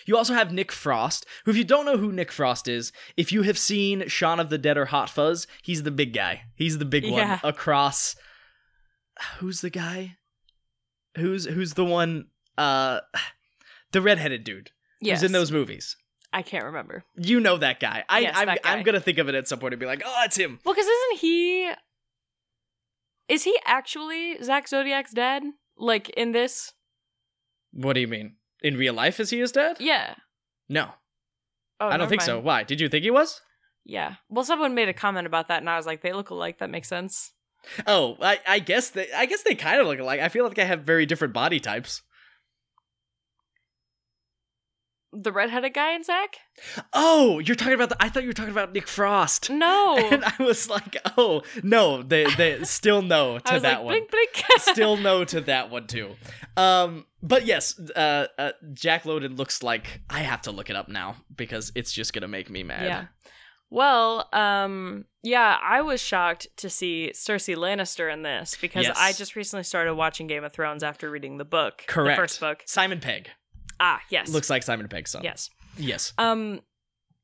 You 0.07 0.17
also 0.17 0.35
have 0.35 0.53
Nick 0.53 0.71
Frost, 0.73 1.27
who 1.45 1.51
if 1.51 1.57
you 1.57 1.65
don't 1.65 1.85
know 1.85 1.97
who 1.99 2.13
Nick 2.13 2.31
Frost 2.33 2.69
is, 2.69 2.93
if 3.17 3.33
you 3.33 3.43
have 3.43 3.59
seen 3.59 4.07
Shaun 4.09 4.39
of 4.41 4.49
the 4.49 4.57
Dead 4.57 4.79
or 4.79 4.87
Hot 4.87 5.11
Fuzz, 5.11 5.47
he's 5.63 5.83
the 5.83 5.91
big 5.91 6.15
guy. 6.15 6.43
He's 6.55 6.79
the 6.79 6.85
big 6.85 7.05
Yeah. 7.05 7.41
one 7.43 7.51
across. 7.51 8.15
Who's 9.39 9.61
the 9.61 9.69
guy? 9.71 10.17
Who's 11.17 11.45
who's 11.47 11.75
the 11.75 11.85
one? 11.85 12.27
Uh, 12.57 13.01
the 13.93 14.01
redheaded 14.01 14.45
dude 14.45 14.71
Yes. 15.01 15.21
who's 15.21 15.27
in 15.27 15.33
those 15.33 15.51
movies. 15.53 15.97
I 16.33 16.43
can't 16.43 16.65
remember. 16.65 17.05
You 17.17 17.41
know 17.41 17.57
that 17.57 17.81
guy. 17.81 18.05
I, 18.09 18.21
Yes, 18.21 18.35
I'm, 18.37 18.47
that 18.47 18.63
guy. 18.63 18.73
I'm 18.73 18.83
gonna 18.85 19.01
think 19.01 19.19
of 19.19 19.29
it 19.29 19.35
at 19.35 19.49
some 19.49 19.59
point 19.59 19.75
and 19.75 19.81
be 19.81 19.87
like, 19.87 20.03
oh, 20.05 20.23
it's 20.25 20.37
him. 20.37 20.59
Well, 20.65 20.75
because 20.75 20.87
isn't 20.87 21.19
he? 21.21 21.73
Is 23.29 23.45
he 23.45 23.57
actually 23.65 24.43
Zak 24.43 24.69
Zodiac's 24.69 25.13
dad? 25.13 25.43
Like 25.77 26.09
in 26.11 26.33
this? 26.33 26.73
What 27.73 27.95
do 27.95 28.01
you 28.01 28.09
mean? 28.09 28.37
In 28.63 28.77
real 28.77 28.95
life, 28.95 29.19
is 29.21 29.31
he 29.31 29.39
his 29.39 29.53
dad? 29.53 29.77
Yeah. 29.81 30.15
No, 30.69 30.91
Oh, 31.81 31.89
I 31.89 31.97
don't 31.97 32.09
think 32.09 32.21
so. 32.21 32.39
Why? 32.39 32.63
Did 32.63 32.79
you 32.81 32.89
think 32.91 33.05
he 33.05 33.11
was? 33.11 33.41
Yeah. 33.87 34.17
Well, 34.29 34.45
someone 34.45 34.75
made 34.75 34.91
a 34.91 34.93
comment 34.93 35.27
about 35.27 35.49
that, 35.49 35.61
and 35.61 35.71
I 35.71 35.77
was 35.79 35.87
like, 35.87 36.03
they 36.03 36.13
look 36.13 36.29
alike. 36.31 36.59
That 36.59 36.69
makes 36.71 36.89
sense. 36.89 37.33
Oh, 37.87 38.17
I, 38.21 38.39
I 38.47 38.59
guess 38.59 38.91
they, 38.91 39.11
I 39.13 39.25
guess 39.27 39.43
they 39.43 39.55
kind 39.55 39.81
of 39.81 39.87
look 39.87 39.99
alike. 39.99 40.21
I 40.21 40.29
feel 40.29 40.45
like 40.47 40.59
I 40.59 40.65
have 40.65 40.83
very 40.83 41.07
different 41.07 41.33
body 41.33 41.59
types. 41.59 42.03
The 45.13 45.33
redheaded 45.33 45.75
guy 45.75 45.95
in 45.95 46.05
Zack? 46.05 46.37
Oh, 46.93 47.41
you're 47.41 47.57
talking 47.57 47.75
about 47.75 47.89
the. 47.89 47.97
I 47.99 48.09
thought 48.09 48.23
you 48.23 48.29
were 48.29 48.33
talking 48.33 48.53
about 48.53 48.73
Nick 48.73 48.87
Frost. 48.87 49.51
No. 49.51 49.97
And 50.13 50.25
I 50.25 50.35
was 50.39 50.71
like, 50.71 50.97
oh 51.19 51.43
no, 51.63 52.03
they 52.03 52.25
they 52.37 52.63
still 52.65 53.03
no 53.03 53.39
to 53.41 53.51
I 53.51 53.55
was 53.55 53.63
that 53.63 53.79
like, 53.79 53.85
one. 53.85 53.93
blink, 53.95 54.11
blink. 54.11 54.45
still 54.59 54.97
no 54.97 55.25
to 55.25 55.41
that 55.43 55.71
one 55.71 55.87
too. 55.89 56.15
Um, 56.57 57.07
but 57.23 57.45
yes, 57.45 57.79
uh, 57.97 58.27
uh, 58.39 58.53
Jack 58.73 59.05
Lowden 59.05 59.35
looks 59.37 59.63
like 59.63 60.01
I 60.09 60.21
have 60.21 60.43
to 60.43 60.53
look 60.53 60.71
it 60.71 60.77
up 60.77 60.89
now 60.89 61.17
because 61.35 61.73
it's 61.75 61.93
just 61.93 62.13
gonna 62.13 62.29
make 62.29 62.49
me 62.49 62.63
mad. 62.63 62.85
Yeah. 62.87 63.05
Well, 63.73 64.29
um, 64.33 65.05
yeah, 65.23 65.57
I 65.63 65.83
was 65.83 66.01
shocked 66.01 66.49
to 66.57 66.69
see 66.69 67.13
Cersei 67.15 67.57
Lannister 67.57 68.13
in 68.13 68.23
this 68.23 68.57
because 68.61 68.85
Yes. 68.85 68.97
I 68.99 69.13
just 69.13 69.37
recently 69.37 69.63
started 69.63 69.95
watching 69.95 70.27
Game 70.27 70.43
of 70.43 70.53
Thrones 70.53 70.83
after 70.83 71.09
reading 71.09 71.39
the 71.39 71.45
book. 71.45 71.85
correct. 71.87 72.17
The 72.17 72.21
first 72.23 72.41
book. 72.41 72.63
Simon 72.67 72.99
Pegg 73.01 73.31
Ah, 73.81 74.01
yes. 74.11 74.29
looks 74.29 74.51
like 74.51 74.63
Simon 74.63 74.87
Pegg's 74.89 75.11
son. 75.11 75.25
Yes. 75.25 75.51
Yes. 75.79 76.13
Um 76.19 76.61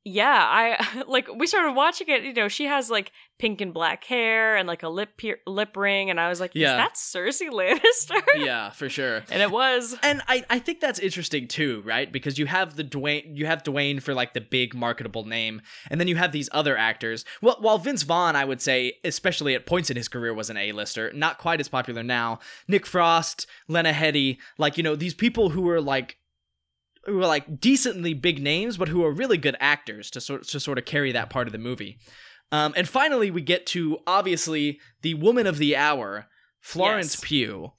yeah, 0.09 0.39
I 0.41 1.03
like 1.09 1.27
we 1.35 1.47
started 1.47 1.73
watching 1.73 2.07
it, 2.07 2.23
you 2.23 2.31
know, 2.33 2.47
she 2.47 2.63
has 2.65 2.89
like 2.89 3.11
pink 3.39 3.59
and 3.59 3.73
black 3.73 4.05
hair 4.05 4.55
and 4.55 4.65
like 4.65 4.81
a 4.81 4.87
lip 4.87 5.19
lip 5.45 5.75
ring 5.75 6.09
and 6.09 6.17
I 6.17 6.29
was 6.29 6.39
like, 6.39 6.51
Yeah. 6.55 6.71
is 6.71 6.77
that 6.77 6.93
Cersei 6.95 7.49
Lannister? 7.51 8.21
yeah, 8.37 8.69
for 8.69 8.87
sure. 8.87 9.23
and 9.29 9.41
it 9.41 9.51
was. 9.51 9.97
And 10.03 10.21
I, 10.29 10.45
I 10.49 10.59
think 10.59 10.79
that's 10.79 10.97
interesting 10.99 11.49
too, 11.49 11.81
right? 11.85 12.09
Because 12.09 12.39
you 12.39 12.45
have 12.45 12.77
the 12.77 12.85
Dwayne, 12.85 13.35
you 13.37 13.47
have 13.47 13.63
Dwayne 13.63 14.01
for 14.01 14.13
like 14.13 14.33
the 14.33 14.39
big 14.39 14.73
marketable 14.73 15.25
name, 15.25 15.61
and 15.91 15.99
then 15.99 16.07
you 16.07 16.15
have 16.15 16.31
these 16.31 16.47
other 16.53 16.77
actors. 16.77 17.25
Well, 17.41 17.57
while 17.59 17.77
Vince 17.77 18.03
Vaughn, 18.03 18.37
I 18.37 18.45
would 18.45 18.61
say, 18.61 18.93
especially 19.03 19.55
at 19.55 19.65
points 19.65 19.89
in 19.89 19.97
his 19.97 20.07
career, 20.07 20.33
was 20.33 20.49
an 20.49 20.55
A-lister, 20.55 21.11
not 21.13 21.37
quite 21.37 21.59
as 21.59 21.67
popular 21.67 22.01
now. 22.01 22.39
Nick 22.69 22.85
Frost, 22.85 23.45
Lena 23.67 23.91
Headey, 23.91 24.37
like 24.57 24.77
you 24.77 24.83
know 24.83 24.95
these 24.95 25.13
people 25.13 25.49
who 25.49 25.63
were 25.63 25.81
like, 25.81 26.17
who 27.07 27.19
are 27.21 27.27
like 27.27 27.59
decently 27.59 28.13
big 28.13 28.41
names, 28.41 28.77
but 28.77 28.89
who 28.89 29.03
are 29.03 29.11
really 29.11 29.37
good 29.37 29.55
actors 29.59 30.11
to 30.11 30.21
sort 30.21 30.43
to 30.49 30.59
sort 30.59 30.77
of 30.77 30.85
carry 30.85 31.11
that 31.13 31.29
part 31.29 31.47
of 31.47 31.53
the 31.53 31.57
movie. 31.57 31.97
Um, 32.51 32.73
and 32.77 32.87
finally, 32.87 33.31
we 33.31 33.41
get 33.41 33.65
to 33.67 33.97
obviously 34.05 34.79
the 35.01 35.15
woman 35.15 35.47
of 35.47 35.57
the 35.57 35.75
hour, 35.75 36.27
Florence 36.61 37.15
Yes. 37.15 37.21
Pugh. 37.23 37.71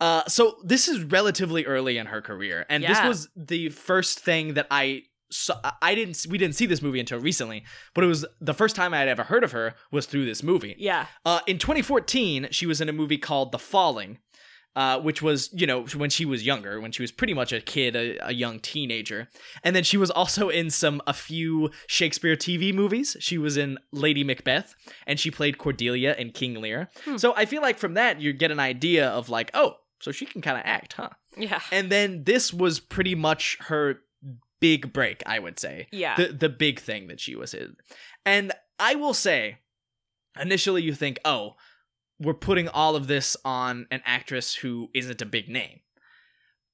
Uh, 0.00 0.24
so 0.26 0.56
this 0.64 0.88
is 0.88 1.04
relatively 1.04 1.66
early 1.66 1.98
in 1.98 2.06
her 2.06 2.22
career, 2.22 2.64
and 2.70 2.82
this 2.82 3.02
was 3.04 3.28
the 3.36 3.68
first 3.68 4.18
thing 4.20 4.54
that 4.54 4.66
I 4.70 5.02
saw. 5.30 5.60
I 5.82 5.94
didn't. 5.94 6.26
We 6.28 6.38
didn't 6.38 6.54
see 6.54 6.64
this 6.66 6.80
movie 6.80 7.00
until 7.00 7.18
recently, 7.20 7.64
but 7.94 8.02
it 8.02 8.06
was 8.06 8.24
the 8.40 8.54
first 8.54 8.74
time 8.74 8.94
I 8.94 8.98
had 8.98 9.08
ever 9.08 9.24
heard 9.24 9.44
of 9.44 9.52
her 9.52 9.74
was 9.92 10.06
through 10.06 10.24
this 10.24 10.42
movie. 10.42 10.74
Yeah. 10.78 11.06
Uh, 11.26 11.40
in 11.46 11.58
2014, 11.58 12.48
she 12.50 12.64
was 12.66 12.80
in 12.80 12.88
a 12.88 12.92
movie 12.94 13.18
called 13.18 13.52
The 13.52 13.58
Falling, 13.58 14.18
uh, 14.76 15.00
which 15.00 15.20
was, 15.20 15.50
you 15.52 15.66
know, 15.66 15.84
when 15.96 16.10
she 16.10 16.24
was 16.24 16.46
younger, 16.46 16.80
when 16.80 16.92
she 16.92 17.02
was 17.02 17.10
pretty 17.10 17.34
much 17.34 17.52
a 17.52 17.60
kid, 17.60 17.96
a, 17.96 18.18
a 18.28 18.32
young 18.32 18.60
teenager. 18.60 19.28
And 19.64 19.74
then 19.74 19.82
she 19.84 19.96
was 19.96 20.10
also 20.10 20.48
in 20.48 20.70
some, 20.70 21.02
a 21.06 21.12
few 21.12 21.70
Shakespeare 21.88 22.36
TV 22.36 22.72
movies. 22.72 23.16
She 23.20 23.36
was 23.38 23.56
in 23.56 23.78
Lady 23.92 24.22
Macbeth, 24.24 24.74
and 25.06 25.18
she 25.18 25.30
played 25.30 25.58
Cordelia 25.58 26.14
in 26.16 26.30
King 26.30 26.60
Lear. 26.60 26.88
Hmm. 27.04 27.16
So 27.16 27.34
I 27.36 27.46
feel 27.46 27.62
like 27.62 27.78
from 27.78 27.94
that, 27.94 28.20
you 28.20 28.32
get 28.32 28.50
an 28.50 28.60
idea 28.60 29.08
of 29.08 29.28
like, 29.28 29.50
oh, 29.54 29.74
so 30.00 30.12
she 30.12 30.24
can 30.24 30.40
kind 30.40 30.56
of 30.56 30.62
act, 30.64 30.94
huh? 30.94 31.10
Yeah. 31.36 31.60
And 31.70 31.90
then 31.90 32.24
this 32.24 32.52
was 32.54 32.80
pretty 32.80 33.14
much 33.14 33.58
her 33.62 34.00
big 34.60 34.92
break, 34.92 35.22
I 35.26 35.38
would 35.38 35.58
say 35.58 35.88
Yeah. 35.90 36.16
the 36.16 36.28
the 36.28 36.48
big 36.48 36.80
thing 36.80 37.08
that 37.08 37.18
she 37.20 37.34
was 37.34 37.54
in. 37.54 37.76
And 38.26 38.52
I 38.78 38.94
will 38.94 39.14
say, 39.14 39.58
initially 40.40 40.82
you 40.82 40.94
think, 40.94 41.18
oh, 41.24 41.54
we're 42.20 42.34
putting 42.34 42.68
all 42.68 42.96
of 42.96 43.06
this 43.06 43.36
on 43.44 43.86
an 43.90 44.02
actress 44.04 44.54
who 44.54 44.90
isn't 44.94 45.22
a 45.22 45.26
big 45.26 45.48
name. 45.48 45.80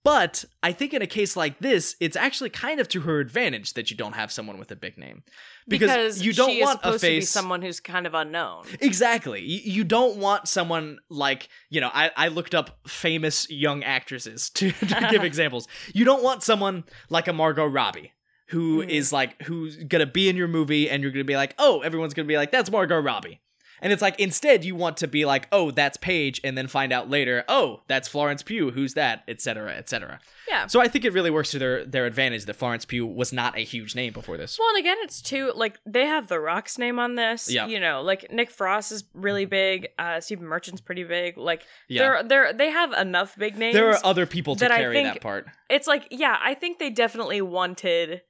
But 0.04 0.44
I 0.62 0.70
think 0.70 0.94
in 0.94 1.02
a 1.02 1.06
case 1.08 1.34
like 1.36 1.58
this, 1.58 1.96
it's 1.98 2.14
actually 2.16 2.50
kind 2.50 2.78
of 2.78 2.86
to 2.90 3.00
her 3.00 3.18
advantage 3.18 3.72
that 3.72 3.90
you 3.90 3.96
don't 3.96 4.14
have 4.14 4.30
someone 4.30 4.56
with 4.56 4.70
a 4.70 4.76
big 4.76 4.96
name. 4.96 5.24
Because, 5.66 6.22
you 6.24 6.32
don't 6.32 6.60
want 6.60 6.76
is 6.78 6.82
supposed 6.82 6.96
a 7.04 7.06
face 7.08 7.24
to 7.24 7.26
be 7.38 7.40
someone 7.40 7.60
who's 7.60 7.80
kind 7.80 8.06
of 8.06 8.14
unknown. 8.14 8.66
Exactly. 8.80 9.42
You, 9.42 9.82
don't 9.82 10.18
want 10.18 10.46
someone 10.46 11.00
like, 11.10 11.48
you 11.70 11.80
know, 11.80 11.90
I, 11.92 12.12
I 12.16 12.28
looked 12.28 12.54
up 12.54 12.78
famous 12.86 13.50
young 13.50 13.82
actresses 13.82 14.48
to, 14.54 14.70
to 14.70 15.08
give 15.10 15.24
examples. 15.24 15.66
You 15.92 16.04
don't 16.04 16.22
want 16.22 16.44
someone 16.44 16.84
like 17.10 17.26
a 17.26 17.32
Margot 17.32 17.66
Robbie 17.66 18.12
who 18.50 18.82
is 18.82 19.08
Mhm. 19.08 19.12
like, 19.12 19.42
who's 19.42 19.76
gonna 19.76 20.06
be 20.06 20.28
in 20.28 20.36
your 20.36 20.46
movie 20.46 20.88
and 20.88 21.02
you're 21.02 21.10
gonna 21.10 21.24
be 21.24 21.34
like, 21.34 21.52
oh, 21.58 21.80
everyone's 21.80 22.14
gonna 22.14 22.28
be 22.28 22.36
like, 22.36 22.52
that's 22.52 22.70
Margot 22.70 23.00
Robbie. 23.00 23.40
And 23.82 23.92
it's 23.92 24.00
like, 24.02 24.18
instead, 24.18 24.64
you 24.64 24.74
want 24.74 24.96
to 24.98 25.06
be 25.08 25.24
like, 25.24 25.48
oh, 25.52 25.70
that's 25.70 25.96
Paige, 25.98 26.40
and 26.42 26.56
then 26.56 26.66
find 26.66 26.92
out 26.92 27.10
later, 27.10 27.44
oh, 27.48 27.82
that's 27.88 28.08
Florence 28.08 28.42
Pugh, 28.42 28.70
who's 28.70 28.94
that, 28.94 29.22
etc., 29.28 29.74
etc. 29.76 30.18
Yeah. 30.48 30.66
So 30.66 30.80
I 30.80 30.88
think 30.88 31.04
it 31.04 31.12
really 31.12 31.30
works 31.30 31.50
to 31.50 31.58
their, 31.58 31.84
their 31.84 32.06
advantage 32.06 32.46
that 32.46 32.54
Florence 32.54 32.84
Pugh 32.84 33.06
was 33.06 33.32
not 33.32 33.56
a 33.56 33.60
huge 33.60 33.94
name 33.94 34.12
before 34.12 34.36
this. 34.38 34.58
Well, 34.58 34.68
and 34.70 34.78
again, 34.78 34.96
it's 35.02 35.20
too 35.20 35.52
like 35.54 35.78
they 35.84 36.06
have 36.06 36.28
The 36.28 36.40
Rock's 36.40 36.78
name 36.78 36.98
on 36.98 37.16
this. 37.16 37.50
Yeah. 37.50 37.66
You 37.66 37.80
know, 37.80 38.00
like 38.02 38.30
Nick 38.32 38.50
Frost 38.50 38.92
is 38.92 39.04
really 39.12 39.44
big. 39.44 39.88
Uh, 39.98 40.20
Stephen 40.20 40.46
Merchant's 40.46 40.80
pretty 40.80 41.04
big. 41.04 41.36
Like 41.36 41.62
Yeah. 41.88 42.02
they're 42.02 42.22
they're 42.22 42.52
they 42.52 42.70
have 42.70 42.92
enough 42.92 43.36
big 43.36 43.58
names. 43.58 43.74
There 43.74 43.90
are 43.90 43.98
other 44.04 44.24
people 44.24 44.54
to 44.56 44.60
that 44.60 44.70
I 44.72 44.78
carry 44.78 44.94
think- 44.96 45.14
that 45.14 45.20
part. 45.20 45.46
it's 45.68 45.86
like 45.86 46.06
yeah, 46.10 46.36
I 46.42 46.54
think 46.54 46.78
they 46.78 46.90
definitely 46.90 47.42
wanted. 47.42 48.22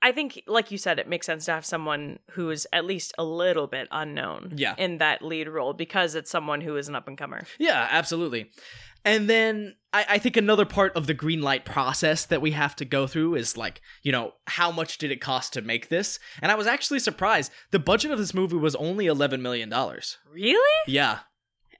I 0.00 0.12
think, 0.12 0.42
like 0.46 0.70
you 0.70 0.78
said, 0.78 0.98
it 0.98 1.08
makes 1.08 1.26
sense 1.26 1.44
to 1.46 1.52
have 1.52 1.64
someone 1.66 2.18
who 2.30 2.50
is 2.50 2.66
at 2.72 2.84
least 2.84 3.12
a 3.18 3.24
little 3.24 3.66
bit 3.66 3.88
unknown 3.90 4.52
Yeah. 4.56 4.74
in 4.78 4.98
that 4.98 5.22
lead 5.22 5.48
role 5.48 5.72
because 5.72 6.14
it's 6.14 6.30
someone 6.30 6.60
who 6.60 6.76
is 6.76 6.88
an 6.88 6.94
up 6.94 7.08
and 7.08 7.18
comer. 7.18 7.42
Yeah, 7.58 7.88
absolutely. 7.90 8.50
And 9.04 9.28
then 9.30 9.76
I, 9.92 10.06
I 10.10 10.18
think 10.18 10.36
another 10.36 10.64
part 10.66 10.94
of 10.96 11.06
the 11.06 11.14
green 11.14 11.40
light 11.40 11.64
process 11.64 12.26
that 12.26 12.40
we 12.42 12.50
have 12.50 12.76
to 12.76 12.84
go 12.84 13.06
through 13.06 13.36
is 13.36 13.56
like, 13.56 13.80
you 14.02 14.12
know, 14.12 14.32
how 14.46 14.70
much 14.70 14.98
did 14.98 15.10
it 15.10 15.20
cost 15.20 15.52
to 15.54 15.62
make 15.62 15.88
this? 15.88 16.18
And 16.42 16.52
I 16.52 16.56
was 16.56 16.66
actually 16.66 16.98
surprised. 17.00 17.50
The 17.70 17.78
budget 17.78 18.10
of 18.10 18.18
this 18.18 18.34
movie 18.34 18.56
was 18.56 18.74
only 18.76 19.06
$11 19.06 19.40
million. 19.40 19.72
Really? 20.32 20.78
Yeah. 20.86 21.20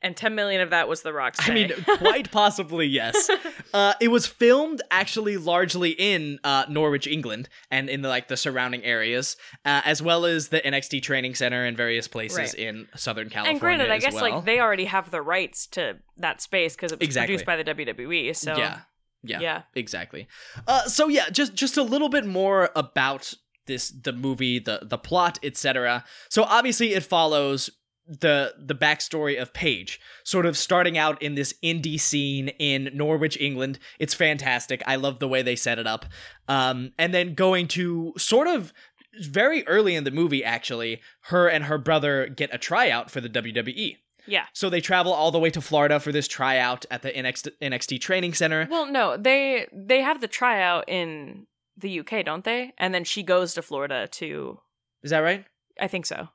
And 0.00 0.16
ten 0.16 0.34
million 0.36 0.60
of 0.60 0.70
that 0.70 0.88
was 0.88 1.02
The 1.02 1.12
Rock's. 1.12 1.48
I 1.48 1.52
mean, 1.54 1.72
quite 1.98 2.30
possibly, 2.30 2.86
yes. 2.86 3.28
Uh, 3.74 3.92
it 4.00 4.08
was 4.08 4.26
filmed 4.26 4.80
actually 4.90 5.36
largely 5.36 5.90
in 5.90 6.38
uh, 6.42 6.64
Norwich, 6.70 7.06
England, 7.06 7.50
and 7.70 7.90
in 7.90 8.00
the, 8.00 8.08
like 8.08 8.28
the 8.28 8.36
surrounding 8.36 8.82
areas, 8.82 9.36
uh, 9.66 9.82
as 9.84 10.00
well 10.00 10.24
as 10.24 10.48
the 10.48 10.58
NXT 10.60 11.02
training 11.02 11.34
center 11.34 11.64
and 11.66 11.76
various 11.76 12.08
places 12.08 12.38
Right. 12.38 12.54
in 12.54 12.88
Southern 12.96 13.28
California. 13.28 13.50
and 13.50 13.60
granted, 13.60 13.90
I 13.90 13.98
guess 13.98 14.14
well. 14.14 14.30
like 14.36 14.44
they 14.46 14.58
already 14.58 14.86
have 14.86 15.10
the 15.10 15.20
rights 15.20 15.66
to 15.72 15.98
that 16.16 16.40
space 16.40 16.76
because 16.76 16.92
it 16.92 16.98
was 16.98 17.06
Exactly. 17.06 17.34
produced 17.34 17.44
by 17.46 17.56
the 17.56 17.64
WWE. 17.64 18.34
So 18.34 18.56
yeah, 18.56 18.78
yeah, 19.22 19.40
yeah. 19.40 19.62
exactly. 19.74 20.28
Uh, 20.66 20.84
so 20.84 21.08
yeah, 21.08 21.28
just 21.28 21.54
just 21.54 21.76
a 21.76 21.82
little 21.82 22.08
bit 22.08 22.24
more 22.24 22.70
about 22.74 23.34
this 23.66 23.90
the 23.90 24.14
movie, 24.14 24.58
the 24.58 24.80
the 24.82 24.96
plot, 24.96 25.38
etc. 25.42 26.04
So 26.30 26.44
obviously, 26.44 26.94
it 26.94 27.02
follows 27.02 27.68
the 28.08 28.54
the 28.58 28.74
backstory 28.74 29.40
of 29.40 29.52
Paige, 29.52 30.00
sort 30.24 30.46
of 30.46 30.56
starting 30.56 30.96
out 30.96 31.20
in 31.22 31.34
this 31.34 31.54
indie 31.62 32.00
scene 32.00 32.48
in 32.58 32.90
Norwich, 32.94 33.36
England. 33.38 33.78
It's 33.98 34.14
fantastic. 34.14 34.82
I 34.86 34.96
love 34.96 35.18
the 35.18 35.28
way 35.28 35.42
they 35.42 35.56
set 35.56 35.78
it 35.78 35.86
up. 35.86 36.06
Um, 36.48 36.92
and 36.98 37.12
then 37.12 37.34
going 37.34 37.68
to 37.68 38.14
sort 38.16 38.48
of 38.48 38.72
very 39.20 39.66
early 39.66 39.94
in 39.94 40.04
the 40.04 40.10
movie, 40.10 40.44
actually, 40.44 41.00
her 41.24 41.48
and 41.48 41.64
her 41.64 41.78
brother 41.78 42.28
get 42.28 42.54
a 42.54 42.58
tryout 42.58 43.10
for 43.10 43.20
the 43.20 43.28
WWE. 43.28 43.96
Yeah. 44.26 44.44
So 44.52 44.68
they 44.68 44.80
travel 44.80 45.12
all 45.12 45.30
the 45.30 45.38
way 45.38 45.50
to 45.50 45.60
Florida 45.60 45.98
for 46.00 46.12
this 46.12 46.28
tryout 46.28 46.84
at 46.90 47.02
the 47.02 47.10
NXT, 47.10 47.52
NXT 47.62 48.00
training 48.00 48.34
center. 48.34 48.68
Well, 48.70 48.86
no, 48.86 49.16
they 49.16 49.66
they 49.72 50.02
have 50.02 50.20
the 50.20 50.28
tryout 50.28 50.84
in 50.88 51.46
the 51.76 52.00
UK, 52.00 52.24
don't 52.24 52.44
they? 52.44 52.72
And 52.78 52.94
then 52.94 53.04
she 53.04 53.22
goes 53.22 53.54
to 53.54 53.62
Florida 53.62 54.06
to. 54.12 54.60
Is 55.02 55.10
that 55.10 55.20
right? 55.20 55.44
I 55.80 55.88
think 55.88 56.06
so. 56.06 56.28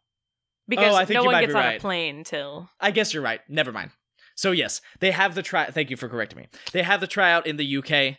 Because 0.75 0.93
Oh, 0.93 0.97
I 0.97 1.05
think 1.05 1.15
no 1.15 1.21
you 1.21 1.25
one 1.27 1.33
might 1.33 1.41
gets 1.41 1.53
be 1.53 1.59
on 1.59 1.65
right. 1.65 1.77
a 1.77 1.81
plane 1.81 2.23
till. 2.23 2.69
I 2.79 2.91
guess 2.91 3.13
you're 3.13 3.23
right. 3.23 3.41
Never 3.49 3.71
mind. 3.71 3.91
So 4.35 4.51
yes, 4.51 4.81
they 4.99 5.11
have 5.11 5.35
the 5.35 5.41
try. 5.43 5.65
Thank 5.67 5.89
you 5.89 5.97
for 5.97 6.09
correcting 6.09 6.39
me. 6.39 6.47
They 6.71 6.83
have 6.83 6.99
the 7.01 7.07
tryout 7.07 7.45
in 7.47 7.57
the 7.57 7.77
UK. 7.77 8.17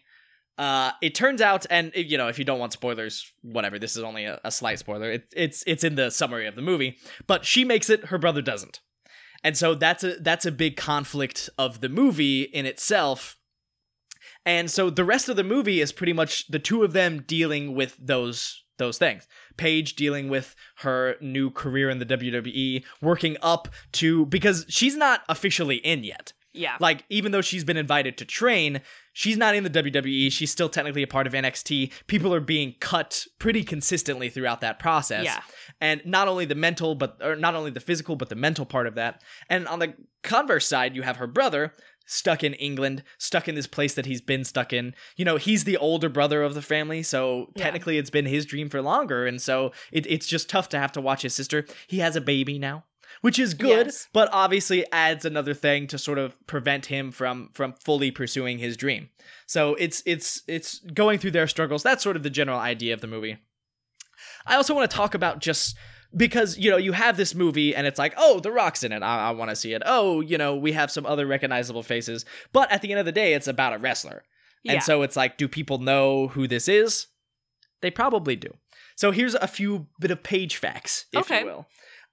Uh, 0.57 0.93
it 1.03 1.17
turns 1.17 1.41
out, 1.41 1.67
and 1.69 1.93
uh, 1.97 2.01
you 2.01 2.17
know, 2.17 2.29
if 2.29 2.39
you 2.39 2.45
don't 2.45 2.61
want 2.61 2.73
spoilers, 2.73 3.33
whatever. 3.43 3.79
This 3.79 3.97
is 3.97 4.05
only 4.05 4.25
a, 4.25 4.41
a 4.45 4.53
slight 4.53 4.79
spoiler. 4.79 5.11
It, 5.11 5.25
it's 5.35 5.65
it's 5.67 5.83
in 5.83 5.97
the 5.97 6.11
summary 6.11 6.47
of 6.47 6.55
the 6.55 6.63
movie. 6.63 6.99
But 7.27 7.45
she 7.45 7.65
makes 7.65 7.91
it. 7.91 8.07
Her 8.07 8.19
brother 8.19 8.41
doesn't, 8.43 8.81
and 9.43 9.57
so 9.57 9.75
that's 9.75 10.05
a 10.05 10.17
that's 10.21 10.47
a 10.47 10.53
big 10.53 10.77
conflict 10.77 11.51
of 11.59 11.81
the 11.81 11.89
movie 11.89 12.43
in 12.43 12.67
itself. 12.67 13.37
And 14.47 14.71
so 14.71 14.91
the 14.91 15.05
rest 15.05 15.29
of 15.29 15.37
the 15.37 15.43
movie 15.45 15.81
is 15.81 15.91
pretty 15.91 16.13
much 16.13 16.47
the 16.49 16.59
two 16.59 16.85
of 16.85 16.93
them 16.93 17.25
dealing 17.27 17.75
with 17.75 17.97
those 17.99 18.63
those 18.79 18.99
things. 18.99 19.27
Paige 19.57 19.95
dealing 19.97 20.29
with 20.29 20.55
her 20.79 21.17
new 21.21 21.51
career 21.51 21.91
in 21.91 21.99
the 21.99 22.07
WWE, 22.07 22.85
working 23.01 23.37
up 23.43 23.69
to 23.93 24.27
because 24.27 24.67
she's 24.69 24.97
not 24.97 25.23
officially 25.29 25.77
in 25.77 26.05
yet. 26.05 26.33
Yeah. 26.55 26.77
Like 26.79 27.05
even 27.11 27.33
though 27.33 27.41
she's 27.41 27.65
been 27.65 27.77
invited 27.77 28.17
to 28.19 28.25
train, 28.25 28.81
she's 29.13 29.37
not 29.37 29.57
in 29.57 29.65
the 29.65 29.71
WWE. 29.71 30.31
She's 30.31 30.53
still 30.53 30.69
technically 30.69 31.03
a 31.03 31.07
part 31.09 31.27
of 31.27 31.33
NXT. 31.33 31.91
People 32.07 32.33
are 32.33 32.41
being 32.41 32.77
cut 32.79 33.27
pretty 33.41 33.65
consistently 33.65 34.31
throughout 34.31 34.61
that 34.61 34.79
process. 34.79 35.25
Yeah. 35.25 35.41
And 35.81 36.01
not 36.05 36.29
only 36.29 36.45
the 36.45 36.55
mental 36.55 36.95
but 36.95 37.19
or 37.21 37.35
not 37.35 37.57
only 37.57 37.73
the 37.73 37.81
physical 37.81 38.15
but 38.15 38.29
the 38.29 38.37
mental 38.37 38.65
part 38.65 38.87
of 38.87 38.95
that. 38.95 39.21
And 39.51 39.67
on 39.67 39.81
the 39.81 39.95
converse 40.23 40.67
side, 40.67 40.95
you 40.95 41.03
have 41.03 41.17
her 41.17 41.27
brother 41.27 41.75
stuck 42.07 42.45
in 42.45 42.55
England, 42.55 43.03
stuck 43.19 43.49
in 43.49 43.55
this 43.55 43.67
place 43.67 43.95
that 43.95 44.07
he's 44.07 44.21
been 44.21 44.45
stuck 44.45 44.73
in. 44.73 44.95
You 45.17 45.25
know, 45.25 45.37
he's 45.37 45.65
the 45.65 45.77
older 45.77 46.09
brother 46.09 46.43
of 46.43 46.55
the 46.55 46.63
family, 46.63 47.03
so 47.03 47.51
Yeah. 47.57 47.65
technically 47.65 47.99
it's 47.99 48.11
been 48.11 48.27
his 48.27 48.45
dream 48.47 48.69
for 48.69 48.83
longer, 48.83 49.27
and 49.27 49.41
so 49.41 49.73
it, 49.93 50.07
it's 50.07 50.27
just 50.27 50.49
tough 50.49 50.69
to 50.71 50.79
have 50.79 50.93
to 50.93 51.01
watch 51.01 51.23
his 51.23 51.35
sister. 51.35 51.65
He 51.87 51.99
has 52.01 52.17
a 52.17 52.21
baby 52.21 52.59
now, 52.59 52.85
which 53.21 53.39
is 53.39 53.55
good, 53.55 53.87
Yes. 53.87 54.09
but 54.13 54.29
obviously 54.33 54.85
adds 54.93 55.25
another 55.25 55.55
thing 55.55 55.87
to 55.89 55.99
sort 55.99 56.19
of 56.19 56.37
prevent 56.47 56.87
him 56.87 57.11
from 57.11 57.51
from 57.55 57.73
fully 57.85 58.11
pursuing 58.11 58.59
his 58.59 58.77
dream. 58.77 59.09
So 59.47 59.75
it's 59.77 60.03
it's 60.05 60.43
it's 60.47 60.81
going 60.81 61.19
through 61.19 61.31
their 61.33 61.47
struggles. 61.49 61.83
That's 61.83 62.03
sort 62.03 62.17
of 62.17 62.23
the 62.23 62.31
general 62.31 62.59
idea 62.59 62.93
of 62.95 63.01
the 63.01 63.07
movie. 63.07 63.39
I 64.47 64.57
also 64.57 64.75
want 64.75 64.91
to 64.91 64.97
talk 64.97 65.15
about 65.15 65.39
just 65.41 65.77
because 66.17 66.59
you 66.59 66.71
know 66.71 66.77
you 66.77 66.93
have 66.93 67.17
this 67.17 67.35
movie 67.35 67.75
and 67.75 67.87
it's 67.87 67.99
like 67.99 68.15
oh 68.17 68.41
the 68.41 68.53
rock's 68.53 68.83
in 68.83 68.93
it. 68.93 69.03
I, 69.03 69.29
I 69.29 69.31
want 69.33 69.51
to 69.51 69.57
see 69.57 69.73
it. 69.75 69.83
Oh 69.85 70.21
you 70.21 70.39
know 70.39 70.57
we 70.57 70.73
have 70.73 70.91
some 70.91 71.07
other 71.07 71.27
recognizable 71.27 71.83
faces. 71.83 72.25
But 72.53 72.71
at 72.73 72.83
the 72.83 72.91
end 72.91 73.01
of 73.01 73.07
the 73.07 73.13
day 73.13 73.35
it's 73.35 73.49
about 73.49 73.73
a 73.75 73.79
wrestler. 73.79 74.23
Yeah. 74.63 74.75
and 74.75 74.83
so 74.83 75.03
it's 75.03 75.17
like 75.17 75.37
do 75.39 75.49
people 75.49 75.79
know 75.79 76.29
who 76.29 76.47
this 76.47 76.69
is? 76.69 77.07
They 77.83 77.91
probably 77.91 78.37
do. 78.37 78.51
So 78.97 79.11
here's 79.11 79.35
a 79.35 79.47
few 79.49 79.89
bit 80.01 80.11
of 80.11 80.23
Paige 80.23 80.57
facts 80.57 81.07
if 81.13 81.21
Okay. 81.23 81.41
you 81.41 81.47
will. 81.47 81.67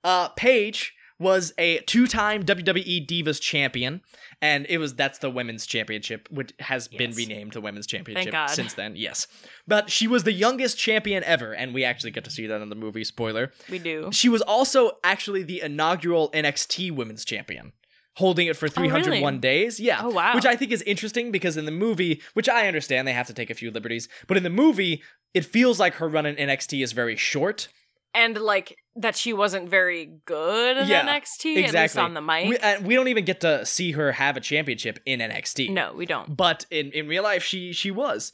Uh 0.04 0.30
paige 0.30 0.94
was 1.22 1.54
a 1.58 1.80
two-time 1.82 2.44
WWE 2.44 3.08
Divas 3.08 3.40
champion, 3.40 4.02
and 4.42 4.66
it 4.68 4.80
was 4.80 4.96
that's 4.96 5.20
the 5.20 5.30
women's 5.30 5.66
championship, 5.66 6.28
which 6.32 6.52
has 6.60 6.88
been 6.88 7.12
renamed 7.12 7.54
the 7.54 7.62
women's 7.62 7.88
championship 7.88 8.36
since 8.50 8.74
then. 8.74 8.96
Yes, 8.96 9.28
but 9.68 9.90
she 9.90 10.08
was 10.08 10.24
the 10.24 10.34
youngest 10.34 10.78
champion 10.78 11.24
ever, 11.24 11.54
and 11.54 11.74
we 11.74 11.84
actually 11.84 12.12
get 12.12 12.24
to 12.26 12.32
see 12.32 12.48
that 12.48 12.62
in 12.62 12.70
the 12.70 12.76
movie. 12.76 13.04
Spoiler: 13.04 13.52
we 13.70 13.80
do. 13.80 14.10
she 14.12 14.28
was 14.28 14.42
also 14.42 14.94
actually 15.04 15.44
the 15.44 15.62
inaugural 15.62 16.32
NXT 16.32 16.92
Women's 16.92 17.24
Champion, 17.24 17.72
holding 18.16 18.48
it 18.48 18.58
for 18.58 18.68
301 18.68 19.22
really? 19.22 19.40
days. 19.40 19.80
Yeah. 19.80 20.02
Oh, 20.04 20.10
wow. 20.10 20.34
Which 20.34 20.46
I 20.46 20.56
think 20.56 20.72
is 20.72 20.82
interesting 20.84 21.32
because 21.32 21.58
in 21.58 21.66
the 21.66 21.72
movie, 21.72 22.22
which 22.34 22.50
I 22.50 22.68
understand 22.68 23.08
they 23.08 23.14
have 23.14 23.28
to 23.28 23.34
take 23.34 23.50
a 23.50 23.56
few 23.56 23.72
liberties, 23.72 24.10
but 24.28 24.38
in 24.38 24.44
the 24.44 24.50
movie, 24.50 25.04
it 25.34 25.46
feels 25.46 25.80
like 25.80 25.96
her 25.96 26.10
run 26.10 26.26
in 26.26 26.36
NXT 26.36 26.84
is 26.84 26.92
very 26.92 27.16
short. 27.16 27.68
And 28.14 28.38
like 28.38 28.76
that 28.96 29.16
she 29.16 29.32
wasn't 29.34 29.70
very 29.70 30.20
good 30.26 30.78
in 30.78 30.88
Yeah, 30.88 31.06
NXT, 31.08 31.46
at 31.52 31.56
least 31.56 31.66
exactly. 31.70 32.02
on 32.02 32.14
the 32.14 32.22
mic. 32.22 32.50
We, 32.50 32.58
and 32.58 32.86
we 32.86 32.96
don't 32.96 33.08
even 33.08 33.24
get 33.26 33.42
to 33.42 33.66
see 33.66 33.92
her 33.94 34.12
have 34.12 34.36
a 34.38 34.42
championship 34.42 35.00
in 35.06 35.20
NXT. 35.20 35.70
no, 35.70 35.94
we 35.94 36.06
don't. 36.06 36.36
but 36.36 36.66
in 36.70 36.92
in 36.92 37.08
real 37.08 37.24
life 37.24 37.44
she 37.44 37.72
she 37.74 37.90
was 37.92 38.34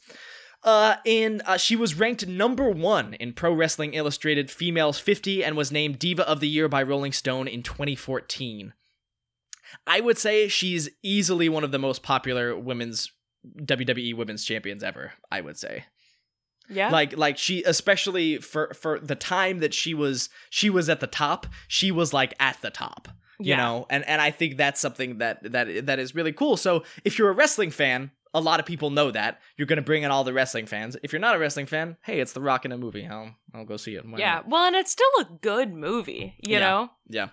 uh 0.64 0.96
in 1.04 1.40
uh, 1.46 1.56
she 1.56 1.76
was 1.76 1.94
ranked 1.94 2.26
number 2.26 2.68
1 2.68 3.14
in 3.14 3.32
Pro 3.32 3.52
Wrestling 3.52 3.94
Illustrated 3.94 4.50
Females 4.50 4.98
50 4.98 5.44
and 5.44 5.56
was 5.56 5.70
named 5.70 6.00
Diva 6.00 6.28
of 6.28 6.40
the 6.40 6.48
Year 6.48 6.68
by 6.68 6.82
Rolling 6.82 7.12
Stone 7.12 7.46
in 7.46 7.62
2014. 7.62 8.72
I 9.86 10.00
would 10.00 10.18
say 10.18 10.48
she's 10.48 10.88
easily 11.02 11.48
one 11.48 11.62
of 11.62 11.70
the 11.70 11.78
most 11.78 12.02
popular 12.02 12.58
women's 12.58 13.12
WWE 13.62 14.14
women's 14.16 14.44
champions 14.44 14.82
ever, 14.82 15.12
I 15.30 15.40
would 15.42 15.56
say. 15.56 15.84
Yeah. 16.68 16.90
Like 16.90 17.16
like 17.16 17.38
she 17.38 17.62
especially 17.64 18.38
for 18.38 18.72
for 18.74 18.98
the 19.00 19.14
time 19.14 19.58
that 19.60 19.72
she 19.74 19.94
was 19.94 20.28
she 20.50 20.68
was 20.70 20.88
at 20.88 21.00
the 21.00 21.06
top, 21.06 21.46
she 21.66 21.90
was 21.90 22.12
like 22.12 22.34
at 22.40 22.60
the 22.62 22.70
top 22.70 23.08
you 23.40 23.50
yeah. 23.50 23.56
know 23.58 23.86
and 23.88 24.04
and 24.08 24.20
i 24.20 24.32
think 24.32 24.56
that's 24.56 24.80
something 24.80 25.18
that 25.18 25.38
that 25.52 25.86
that 25.86 26.00
is 26.00 26.12
really 26.12 26.32
cool 26.32 26.56
so 26.56 26.82
if 27.04 27.16
you're 27.20 27.28
a 27.28 27.32
wrestling 27.32 27.70
fan 27.70 28.10
a 28.34 28.40
lot 28.40 28.58
of 28.58 28.66
people 28.66 28.90
know 28.90 29.12
that 29.12 29.40
you're 29.56 29.64
going 29.66 29.76
to 29.76 29.82
bring 29.82 30.02
in 30.02 30.10
all 30.10 30.24
the 30.24 30.32
wrestling 30.32 30.66
fans 30.66 30.96
if 31.04 31.12
you're 31.12 31.20
not 31.20 31.36
a 31.36 31.38
wrestling 31.38 31.64
fan 31.64 31.96
hey 32.02 32.18
it's 32.18 32.32
the 32.32 32.40
rock 32.40 32.64
in 32.64 32.72
a 32.72 32.76
movie 32.76 33.06
i'll 33.06 33.32
i'll 33.54 33.64
go 33.64 33.76
see 33.76 33.94
it 33.94 34.04
Why 34.04 34.18
Yeah. 34.18 34.34
not? 34.34 34.48
Well, 34.48 34.64
and 34.66 34.74
it's 34.74 34.90
still 34.90 35.06
a 35.20 35.24
good 35.40 35.72
movie, 35.72 36.34
you 36.44 36.54
Yeah. 36.54 36.58
know? 36.58 36.90
yeah 37.08 37.28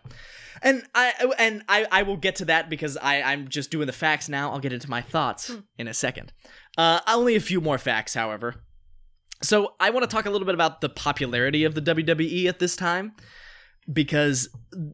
and 0.61 0.83
i 0.93 1.11
and 1.39 1.63
i 1.67 1.87
i 1.91 2.03
will 2.03 2.17
get 2.17 2.35
to 2.35 2.45
that 2.45 2.69
because 2.69 2.97
i 2.97 3.23
i'm 3.23 3.47
just 3.47 3.71
doing 3.71 3.87
the 3.87 3.91
facts 3.93 4.29
now 4.29 4.51
i'll 4.51 4.59
get 4.59 4.73
into 4.73 4.87
my 4.91 5.01
thoughts 5.01 5.47
Hmm. 5.47 5.59
in 5.79 5.87
a 5.87 5.93
second 5.95 6.31
uh 6.77 6.99
only 7.07 7.35
a 7.35 7.39
few 7.41 7.59
more 7.61 7.79
facts 7.79 8.13
however 8.13 8.53
so 9.41 9.73
i 9.79 9.89
want 9.89 10.07
to 10.07 10.13
talk 10.13 10.25
a 10.25 10.29
little 10.29 10.45
bit 10.45 10.55
about 10.55 10.81
the 10.81 10.89
popularity 10.89 11.63
of 11.63 11.75
the 11.75 11.81
wwe 11.81 12.45
at 12.45 12.59
this 12.59 12.75
time 12.75 13.13
because 13.91 14.49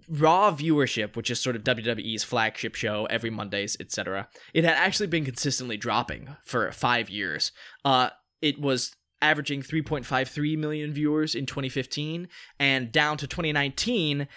raw 0.10 0.52
viewership 0.52 1.16
which 1.16 1.32
is 1.32 1.40
sort 1.40 1.56
of 1.56 1.64
wwe's 1.64 2.24
flagship 2.24 2.76
show 2.76 3.06
every 3.06 3.30
mondays 3.30 3.78
etc 3.80 4.28
it 4.54 4.64
had 4.64 4.74
actually 4.74 5.08
been 5.08 5.26
consistently 5.26 5.78
dropping 5.78 6.36
for 6.44 6.72
five 6.72 7.10
years. 7.10 7.52
Uh 7.86 8.10
it 8.42 8.60
was 8.60 8.96
averaging 9.22 9.62
3.53 9.62 10.58
million 10.58 10.92
viewers 10.92 11.36
in 11.36 11.46
2015 11.46 12.28
and 12.60 12.92
down 12.92 13.18
to 13.18 13.28
2019 13.28 14.28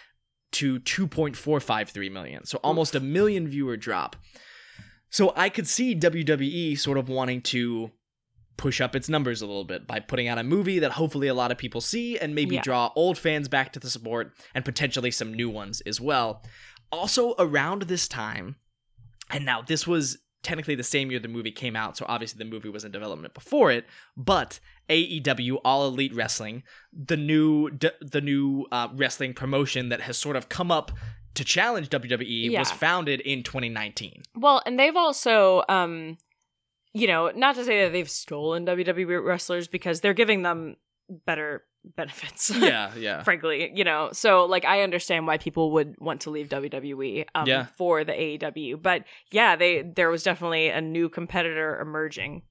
to 0.53 0.79
2.453 0.81 2.13
million. 2.13 2.45
So 2.45 2.59
almost 2.59 2.95
a 2.95 3.01
million 3.01 3.49
viewer 3.49 3.77
drop. 3.77 4.17
So 5.11 5.33
i 5.37 5.49
could 5.49 5.67
see 5.67 5.97
wwe 5.97 6.79
sort 6.79 6.99
of 6.99 7.09
wanting 7.09 7.43
to 7.43 7.91
push 8.57 8.81
up 8.81 8.95
its 8.95 9.09
numbers 9.09 9.43
a 9.43 9.47
little 9.47 9.65
bit 9.65 9.87
by 9.87 9.99
putting 10.01 10.29
out 10.29 10.39
a 10.39 10.43
movie 10.45 10.79
that 10.79 10.93
hopefully 10.93 11.29
a 11.29 11.35
lot 11.35 11.51
of 11.51 11.59
people 11.59 11.81
see 11.81 12.19
and 12.19 12.35
maybe 12.35 12.55
Yeah. 12.57 12.63
draw 12.63 12.91
old 12.95 13.19
fans 13.19 13.49
back 13.49 13.73
to 13.73 13.81
the 13.81 13.91
sport 13.91 14.33
and 14.55 14.65
potentially 14.65 15.11
some 15.11 15.35
new 15.35 15.51
ones 15.51 15.81
as 15.83 16.01
well. 16.01 16.43
Also, 16.93 17.35
around 17.39 17.83
this 17.83 18.07
time, 18.07 18.57
and 19.31 19.45
now 19.45 19.61
this 19.63 19.87
was 19.87 20.19
technically 20.43 20.75
the 20.75 20.85
same 20.85 21.11
year 21.11 21.19
the 21.19 21.27
movie 21.29 21.51
came 21.51 21.75
out, 21.75 21.97
so 21.97 22.05
obviously 22.09 22.39
the 22.39 22.45
movie 22.49 22.69
was 22.69 22.85
in 22.85 22.93
development 22.93 23.33
before 23.35 23.73
it, 23.73 23.87
but 24.17 24.61
AEW 24.89 25.57
All 25.65 25.87
Elite 25.89 26.15
Wrestling, 26.15 26.63
the 26.93 27.17
new 27.17 27.71
d- 27.71 27.89
the 28.03 28.21
new 28.21 28.67
uh, 28.71 28.89
wrestling 28.95 29.33
promotion 29.35 29.89
that 29.89 30.03
has 30.03 30.19
sort 30.19 30.37
of 30.37 30.49
come 30.51 30.71
up 30.71 30.93
to 31.35 31.43
challenge 31.45 31.89
WWE 31.89 32.57
was 32.59 32.71
founded 32.71 33.21
in 33.23 33.43
2019. 33.43 34.23
Well, 34.37 34.63
and 34.67 34.79
they've 34.79 34.95
also, 34.95 35.65
um, 35.69 36.19
you 36.95 37.07
know, 37.07 37.31
not 37.35 37.57
to 37.57 37.65
say 37.65 37.85
that 37.85 37.93
they've 37.93 38.09
stolen 38.09 38.65
WWE 38.65 39.23
wrestlers 39.25 39.69
because 39.69 40.01
they're 40.01 40.15
giving 40.15 40.43
them 40.43 40.77
better 41.27 41.65
benefits. 41.97 42.49
Yeah, 42.51 42.93
yeah. 42.97 43.23
frankly, 43.25 43.71
you 43.75 43.85
know. 43.85 44.09
So 44.13 44.47
like 44.47 44.65
I 44.65 44.81
understand 44.83 45.27
why 45.27 45.37
people 45.37 45.73
would 45.73 45.97
want 45.99 46.23
to 46.23 46.31
leave 46.31 46.49
WWE 46.49 47.27
um, 47.35 47.47
Yeah. 47.47 47.67
for 47.77 48.05
the 48.05 48.13
AEW, 48.13 48.81
but 48.81 49.05
yeah, 49.31 49.55
they 49.57 49.83
there 49.83 50.09
was 50.09 50.23
definitely 50.23 50.69
a 50.71 50.81
new 50.81 51.09
competitor 51.11 51.79
emerging. 51.81 52.43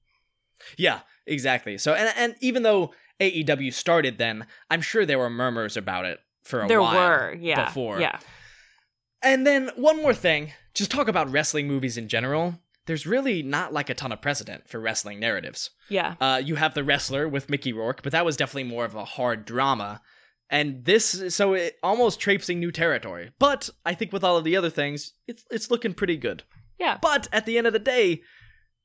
Yeah, 0.78 1.00
exactly. 1.26 1.78
So 1.78 1.94
and 1.94 2.12
and 2.16 2.36
even 2.40 2.62
though 2.62 2.92
AEW 3.20 3.72
started 3.74 4.18
then, 4.18 4.46
I'm 4.70 4.80
sure 4.82 5.04
there 5.04 5.18
were 5.18 5.30
murmurs 5.30 5.76
about 5.76 6.04
it 6.04 6.20
for 6.44 6.58
a 6.60 6.62
while. 6.62 6.68
there 6.68 6.80
while 6.82 6.94
were, 7.08 7.36
yeah, 7.40 7.64
before. 7.64 8.00
yeah, 8.00 8.18
And 9.22 9.46
then 9.46 9.70
one 9.76 10.00
more 10.02 10.14
thing, 10.14 10.52
just 10.74 10.90
talk 10.90 11.08
about 11.08 11.30
wrestling 11.30 11.66
movies 11.66 11.96
in 11.96 12.08
general. 12.08 12.60
There's 12.86 13.06
really 13.06 13.42
not 13.42 13.72
like 13.72 13.88
a 13.90 13.94
ton 13.94 14.12
of 14.12 14.20
precedent 14.20 14.68
for 14.68 14.78
wrestling 14.80 15.18
narratives. 15.20 15.70
yeah, 15.88 16.14
Uh, 16.20 16.40
you 16.44 16.56
have 16.56 16.74
the 16.74 16.84
wrestler 16.84 17.26
with 17.28 17.48
Mickey 17.50 17.72
Rourke, 17.72 18.02
but 18.02 18.12
that 18.12 18.24
was 18.24 18.36
definitely 18.36 18.64
more 18.70 18.84
of 18.84 18.94
a 18.94 19.04
hard 19.04 19.44
drama. 19.46 20.02
And 20.50 20.84
this, 20.84 21.34
so 21.34 21.54
it 21.54 21.76
almost 21.82 22.20
traipsing 22.20 22.60
new 22.60 22.70
territory. 22.70 23.30
But 23.38 23.70
I 23.86 23.94
think 23.94 24.12
with 24.12 24.22
all 24.22 24.36
of 24.36 24.44
the 24.44 24.56
other 24.56 24.68
things, 24.70 25.14
it's 25.26 25.44
it's 25.50 25.70
looking 25.70 25.94
pretty 25.94 26.16
good. 26.18 26.42
yeah. 26.78 26.98
But 27.00 27.26
at 27.32 27.46
the 27.46 27.56
end 27.56 27.66
of 27.66 27.72
the 27.72 27.78
day, 27.78 28.20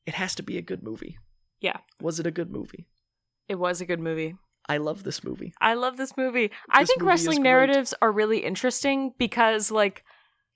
it 0.05 0.13
has 0.13 0.33
to 0.35 0.43
be 0.43 0.57
a 0.57 0.61
good 0.61 0.81
movie. 0.81 1.17
Yeah. 1.59 1.77
Was 2.01 2.19
it 2.19 2.25
a 2.25 2.31
good 2.31 2.49
movie? 2.49 2.87
It 3.49 3.55
was 3.55 3.81
a 3.81 3.85
good 3.85 3.99
movie. 3.99 4.35
I 4.69 4.77
love 4.77 5.03
this 5.03 5.23
movie. 5.23 5.53
I 5.59 5.73
love 5.73 5.97
this 5.97 6.15
movie. 6.15 6.51
I 6.69 6.85
think 6.85 7.01
movie 7.01 7.09
wrestling 7.09 7.41
narratives 7.43 7.93
are 8.01 8.11
really 8.11 8.39
interesting 8.45 9.13
because, 9.17 9.71
like, 9.71 10.03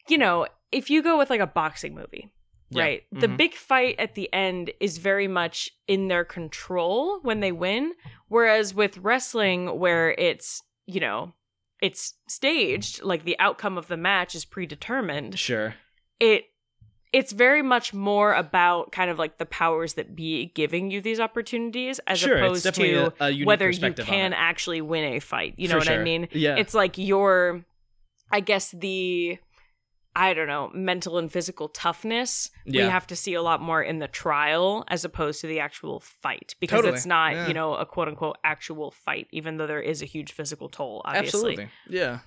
you 0.07 0.17
know, 0.17 0.47
if 0.71 0.89
you 0.89 1.01
go 1.03 1.17
with 1.17 1.29
like 1.29 1.41
a 1.41 1.47
boxing 1.47 1.95
movie, 1.95 2.31
Yeah. 2.75 2.83
right, 2.83 3.03
the 3.11 3.27
Mhm. 3.27 3.37
big 3.37 3.53
fight 3.53 3.95
at 3.99 4.15
the 4.15 4.31
end 4.33 4.71
is 4.79 4.97
very 4.97 5.27
much 5.27 5.69
in 5.87 6.07
their 6.07 6.25
control 6.25 7.19
when 7.21 7.39
they 7.39 7.51
win. 7.51 7.93
Whereas 8.27 8.73
with 8.73 8.97
wrestling, 8.97 9.79
where 9.79 10.11
it's, 10.17 10.61
you 10.87 10.99
know, 10.99 11.33
it's 11.81 12.15
staged, 12.27 13.03
like 13.03 13.23
the 13.25 13.37
outcome 13.39 13.77
of 13.77 13.87
the 13.87 13.97
match 13.97 14.35
is 14.35 14.45
predetermined, 14.45 15.37
Sure. 15.39 15.75
it 16.19 16.45
it's 17.11 17.31
very 17.31 17.61
much 17.61 17.93
more 17.93 18.33
about 18.33 18.91
kind 18.91 19.11
of 19.11 19.19
like 19.19 19.37
the 19.37 19.45
powers 19.45 19.93
that 19.93 20.15
be 20.15 20.47
giving 20.55 20.89
you 20.89 20.99
these 20.99 21.19
opportunities 21.19 21.99
as 22.07 22.17
sure, 22.17 22.37
opposed 22.37 22.73
to 22.73 23.13
a, 23.19 23.27
a 23.29 23.43
whether 23.43 23.69
you 23.69 23.93
can 23.93 24.33
actually 24.33 24.81
win 24.81 25.13
a 25.13 25.19
fight. 25.19 25.53
You 25.57 25.67
know 25.67 25.73
For 25.75 25.77
what 25.77 25.89
I 25.89 26.03
mean? 26.03 26.27
Yeah. 26.31 26.55
It's 26.55 26.73
like 26.73 26.97
your, 26.97 27.63
I 28.31 28.39
guess 28.39 28.71
the, 28.71 29.37
I 30.15 30.33
don't 30.35 30.47
know, 30.47 30.69
mental 30.73 31.17
and 31.17 31.31
physical 31.31 31.69
toughness. 31.69 32.51
Yeah. 32.65 32.85
We 32.85 32.91
have 32.91 33.07
to 33.07 33.15
see 33.15 33.33
a 33.33 33.41
lot 33.41 33.61
more 33.61 33.81
in 33.81 33.97
the 33.99 34.07
trial 34.07 34.83
as 34.87 35.03
opposed 35.03 35.41
to 35.41 35.47
the 35.47 35.59
actual 35.59 35.99
fight 35.99 36.55
because 36.59 36.77
Totally. 36.77 36.93
it's 36.95 37.05
not, 37.05 37.33
Yeah. 37.33 37.47
you 37.47 37.53
know, 37.55 37.73
a 37.75 37.85
quote 37.85 38.07
unquote 38.07 38.37
actual 38.43 38.91
fight, 38.91 39.27
even 39.31 39.57
though 39.57 39.65
there 39.67 39.81
is 39.81 40.01
a 40.01 40.05
huge 40.05 40.31
physical 40.31 40.69
toll. 40.69 41.01
Obviously. 41.05 41.53
Absolutely. 41.53 41.69
Yeah. 41.89 42.19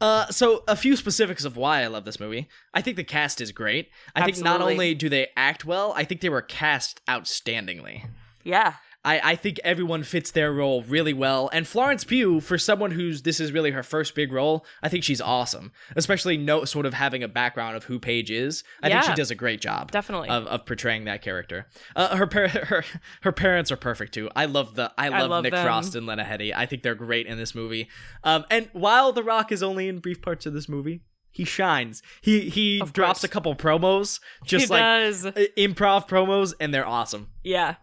Uh, 0.00 0.26
so 0.26 0.64
a 0.68 0.76
few 0.76 0.96
specifics 0.96 1.44
of 1.44 1.56
why 1.56 1.82
I 1.82 1.86
love 1.86 2.04
this 2.04 2.18
movie. 2.20 2.48
I 2.74 2.82
think 2.82 2.96
the 2.96 3.04
cast 3.04 3.40
is 3.40 3.52
great. 3.52 3.90
I 4.14 4.24
think 4.24 4.38
not 4.42 4.60
only 4.60 4.94
do 4.94 5.08
they 5.08 5.28
act 5.36 5.64
well, 5.64 5.94
I 5.96 6.04
think 6.04 6.20
they 6.20 6.28
were 6.28 6.42
cast 6.42 7.00
outstandingly. 7.06 8.04
Yeah. 8.42 8.74
I, 9.04 9.32
I 9.32 9.36
think 9.36 9.60
everyone 9.64 10.02
fits 10.02 10.30
their 10.30 10.52
role 10.52 10.82
really 10.82 11.12
well. 11.12 11.50
And 11.52 11.66
Florence 11.66 12.04
Pugh, 12.04 12.40
for 12.40 12.56
someone 12.56 12.90
who's 12.92 13.22
this 13.22 13.38
is 13.40 13.52
really 13.52 13.72
her 13.72 13.82
first 13.82 14.14
big 14.14 14.32
role, 14.32 14.64
I 14.82 14.88
think 14.88 15.04
she's 15.04 15.20
awesome. 15.20 15.72
Especially 15.94 16.36
no 16.36 16.64
sort 16.64 16.86
of 16.86 16.94
having 16.94 17.22
a 17.22 17.28
background 17.28 17.76
of 17.76 17.84
who 17.84 17.98
Paige 17.98 18.30
is. 18.30 18.64
I 18.82 18.88
think 18.88 19.04
she 19.04 19.14
does 19.14 19.30
a 19.30 19.34
great 19.34 19.60
job. 19.60 19.90
Definitely. 19.92 20.30
Of, 20.30 20.46
of 20.46 20.64
portraying 20.66 21.04
that 21.04 21.22
character, 21.22 21.66
uh, 21.94 22.16
her, 22.16 22.26
par- 22.26 22.48
her 22.48 22.84
her 23.22 23.32
parents 23.32 23.70
are 23.70 23.76
perfect 23.76 24.14
too. 24.14 24.30
I 24.34 24.46
love 24.46 24.74
the 24.74 24.92
I 24.96 25.08
love, 25.08 25.30
love 25.30 25.42
Nick 25.44 25.52
them. 25.52 25.64
Frost 25.64 25.94
and 25.94 26.06
Lena 26.06 26.24
Headey. 26.24 26.52
I 26.54 26.66
think 26.66 26.82
they're 26.82 26.94
great 26.94 27.26
in 27.26 27.36
this 27.36 27.54
movie. 27.54 27.88
Um, 28.22 28.44
and 28.50 28.68
while 28.72 29.12
The 29.12 29.22
Rock 29.22 29.52
is 29.52 29.62
only 29.62 29.88
in 29.88 29.98
brief 29.98 30.22
parts 30.22 30.46
of 30.46 30.54
this 30.54 30.68
movie, 30.68 31.02
he 31.30 31.44
shines. 31.44 32.02
He 32.22 32.48
he 32.48 32.80
drops 32.92 33.24
a 33.24 33.28
couple 33.28 33.54
promos, 33.56 34.20
just 34.44 34.66
he 34.66 34.70
like 34.70 34.80
does. 34.80 35.24
improv 35.58 36.08
promos, 36.08 36.54
and 36.60 36.72
they're 36.72 36.86
awesome. 36.86 37.28
Yeah. 37.42 37.74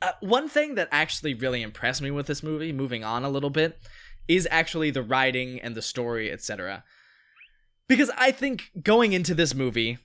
Uh, 0.00 0.12
one 0.20 0.48
thing 0.48 0.76
that 0.76 0.88
actually 0.92 1.34
really 1.34 1.62
impressed 1.62 2.00
me 2.00 2.10
with 2.10 2.26
this 2.26 2.42
movie, 2.42 2.72
moving 2.72 3.02
on 3.02 3.24
a 3.24 3.30
little 3.30 3.50
bit, 3.50 3.78
is 4.28 4.46
actually 4.50 4.90
the 4.90 5.02
writing 5.02 5.60
and 5.60 5.74
the 5.74 5.82
story, 5.82 6.30
etc. 6.30 6.84
Because 7.88 8.10
I 8.16 8.30
think 8.30 8.70
going 8.82 9.12
into 9.12 9.34
this 9.34 9.54
movie, 9.54 9.98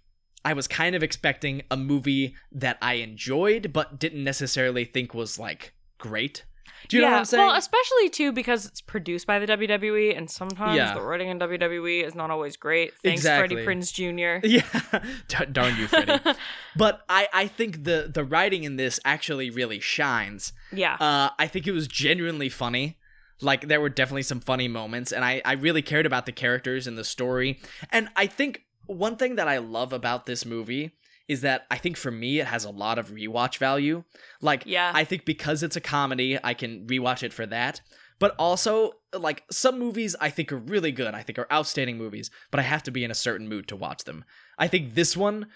I 0.45 0.53
was 0.53 0.67
kind 0.67 0.95
of 0.95 1.03
expecting 1.03 1.61
a 1.69 1.77
movie 1.77 2.35
that 2.51 2.77
I 2.81 2.95
enjoyed, 2.95 3.71
but 3.71 3.99
didn't 3.99 4.23
necessarily 4.23 4.85
think 4.85 5.13
was 5.13 5.37
like 5.37 5.73
great. 5.97 6.45
Do 6.87 6.97
you 6.97 7.03
yeah. 7.03 7.07
know 7.09 7.13
what 7.15 7.19
I'm 7.19 7.25
saying? 7.25 7.47
Well, 7.47 7.55
especially 7.55 8.09
too 8.09 8.31
because 8.31 8.65
it's 8.65 8.81
produced 8.81 9.25
by 9.27 9.39
the 9.39 9.47
WWE, 9.47 10.17
and 10.17 10.29
sometimes 10.29 10.75
Yeah. 10.77 10.93
the 10.93 11.01
writing 11.01 11.29
in 11.29 11.39
WWE 11.39 12.03
is 12.03 12.15
not 12.15 12.29
always 12.31 12.57
great. 12.57 12.93
Thanks, 13.03 13.21
Exactly. 13.21 13.63
Freddie 13.63 13.79
Prinze 13.81 13.91
Jr. 13.93 14.45
yeah, 14.45 15.45
darn 15.51 15.75
you, 15.77 15.87
Freddie. 15.87 16.19
but 16.75 17.03
I, 17.09 17.27
I 17.33 17.47
think 17.47 17.83
the 17.83 18.09
the 18.13 18.23
writing 18.23 18.63
in 18.63 18.75
this 18.75 18.99
actually 19.05 19.49
really 19.49 19.79
shines. 19.79 20.53
yeah. 20.71 20.95
Uh, 20.99 21.29
I 21.37 21.47
think 21.47 21.67
it 21.67 21.71
was 21.71 21.87
genuinely 21.87 22.49
funny. 22.49 22.97
Like 23.41 23.67
there 23.67 23.81
were 23.81 23.89
definitely 23.89 24.23
some 24.23 24.39
funny 24.39 24.67
moments, 24.67 25.11
and 25.11 25.23
I 25.25 25.41
I 25.43 25.53
really 25.53 25.81
cared 25.81 26.05
about 26.05 26.25
the 26.25 26.31
characters 26.31 26.87
and 26.87 26.97
the 26.97 27.03
story. 27.03 27.59
And 27.91 28.09
I 28.15 28.27
think 28.27 28.63
one 28.85 29.15
thing 29.17 29.35
that 29.35 29.47
I 29.47 29.57
love 29.57 29.91
about 29.93 30.25
this 30.25 30.45
movie 30.45 30.91
is 31.27 31.41
that 31.41 31.65
I 31.71 31.77
think 31.77 31.97
for 31.97 32.11
me 32.11 32.39
it 32.39 32.47
has 32.47 32.65
a 32.65 32.69
lot 32.69 32.99
of 32.99 33.11
rewatch 33.11 33.57
value. 33.57 34.03
Like 34.41 34.63
Yeah. 34.65 34.91
I 34.93 35.03
think 35.03 35.25
because 35.25 35.63
it's 35.63 35.75
a 35.75 35.81
comedy, 35.81 36.37
I 36.43 36.53
can 36.53 36.85
rewatch 36.87 37.23
it 37.23 37.33
for 37.33 37.45
that. 37.47 37.81
but 38.19 38.35
also 38.37 38.93
like 39.17 39.43
some 39.51 39.77
movies 39.77 40.15
I 40.21 40.29
think 40.29 40.51
are 40.53 40.57
really 40.57 40.91
good. 40.91 41.13
I 41.13 41.23
think 41.23 41.37
are 41.39 41.51
outstanding 41.51 41.97
movies, 41.97 42.29
but 42.51 42.59
I 42.59 42.63
have 42.63 42.83
to 42.83 42.91
be 42.91 43.03
in 43.03 43.11
a 43.11 43.15
certain 43.15 43.49
mood 43.49 43.67
to 43.67 43.75
watch 43.75 44.03
them. 44.05 44.23
I 44.57 44.67
think 44.67 44.93
this 44.93 45.17
one 45.17 45.47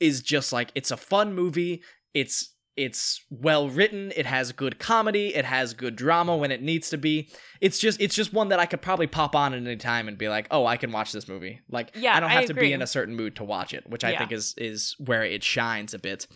is 0.00 0.22
just 0.22 0.52
like 0.52 0.70
it's 0.74 0.90
a 0.90 0.96
fun 0.96 1.34
movie. 1.34 1.82
It's 2.14 2.53
it's 2.76 3.22
well 3.30 3.68
written 3.68 4.12
it 4.16 4.26
has 4.26 4.50
good 4.52 4.78
comedy 4.78 5.34
it 5.34 5.44
has 5.44 5.74
good 5.74 5.94
drama 5.94 6.36
when 6.36 6.50
it 6.50 6.60
needs 6.60 6.90
to 6.90 6.98
be 6.98 7.28
it's 7.60 7.78
just 7.78 8.00
it's 8.00 8.14
just 8.16 8.32
one 8.32 8.48
that 8.48 8.58
i 8.58 8.66
could 8.66 8.82
probably 8.82 9.06
pop 9.06 9.36
on 9.36 9.54
at 9.54 9.60
any 9.62 9.76
time 9.76 10.08
and 10.08 10.18
be 10.18 10.28
like 10.28 10.48
oh 10.50 10.66
i 10.66 10.76
can 10.76 10.90
watch 10.90 11.12
this 11.12 11.28
movie 11.28 11.60
like 11.70 11.92
Yeah, 11.94 12.16
i 12.16 12.20
don't 12.20 12.30
I 12.30 12.34
have 12.34 12.46
to 12.46 12.54
be 12.54 12.72
in 12.72 12.82
a 12.82 12.86
certain 12.86 13.14
mood 13.14 13.36
to 13.36 13.44
watch 13.44 13.72
it 13.74 13.88
which 13.88 14.02
i 14.02 14.10
Yeah. 14.10 14.18
think 14.18 14.32
is 14.32 14.54
is 14.56 14.96
where 14.98 15.22
it 15.22 15.44
shines 15.44 15.94
a 15.94 15.98
bit 16.00 16.26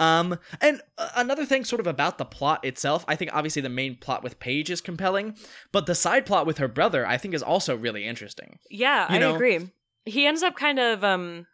um 0.00 0.38
and 0.60 0.80
uh, 0.98 1.08
another 1.16 1.44
thing 1.44 1.64
sort 1.64 1.78
of 1.78 1.86
about 1.86 2.18
the 2.18 2.24
plot 2.24 2.64
itself 2.64 3.04
i 3.06 3.14
think 3.14 3.30
obviously 3.32 3.62
the 3.62 3.68
main 3.68 3.96
plot 3.96 4.24
with 4.24 4.40
paige 4.40 4.70
is 4.70 4.80
compelling 4.80 5.36
but 5.72 5.86
the 5.86 5.94
side 5.94 6.26
plot 6.26 6.46
with 6.46 6.58
her 6.58 6.68
brother 6.68 7.06
i 7.06 7.16
think 7.16 7.32
is 7.34 7.42
also 7.42 7.76
really 7.76 8.06
interesting 8.06 8.58
Yeah, 8.70 9.08
You 9.10 9.16
I 9.16 9.18
know? 9.18 9.34
agree. 9.36 9.70
He 10.06 10.26
ends 10.26 10.42
up 10.42 10.56
kind 10.56 10.78
of 10.80 11.04
um 11.04 11.46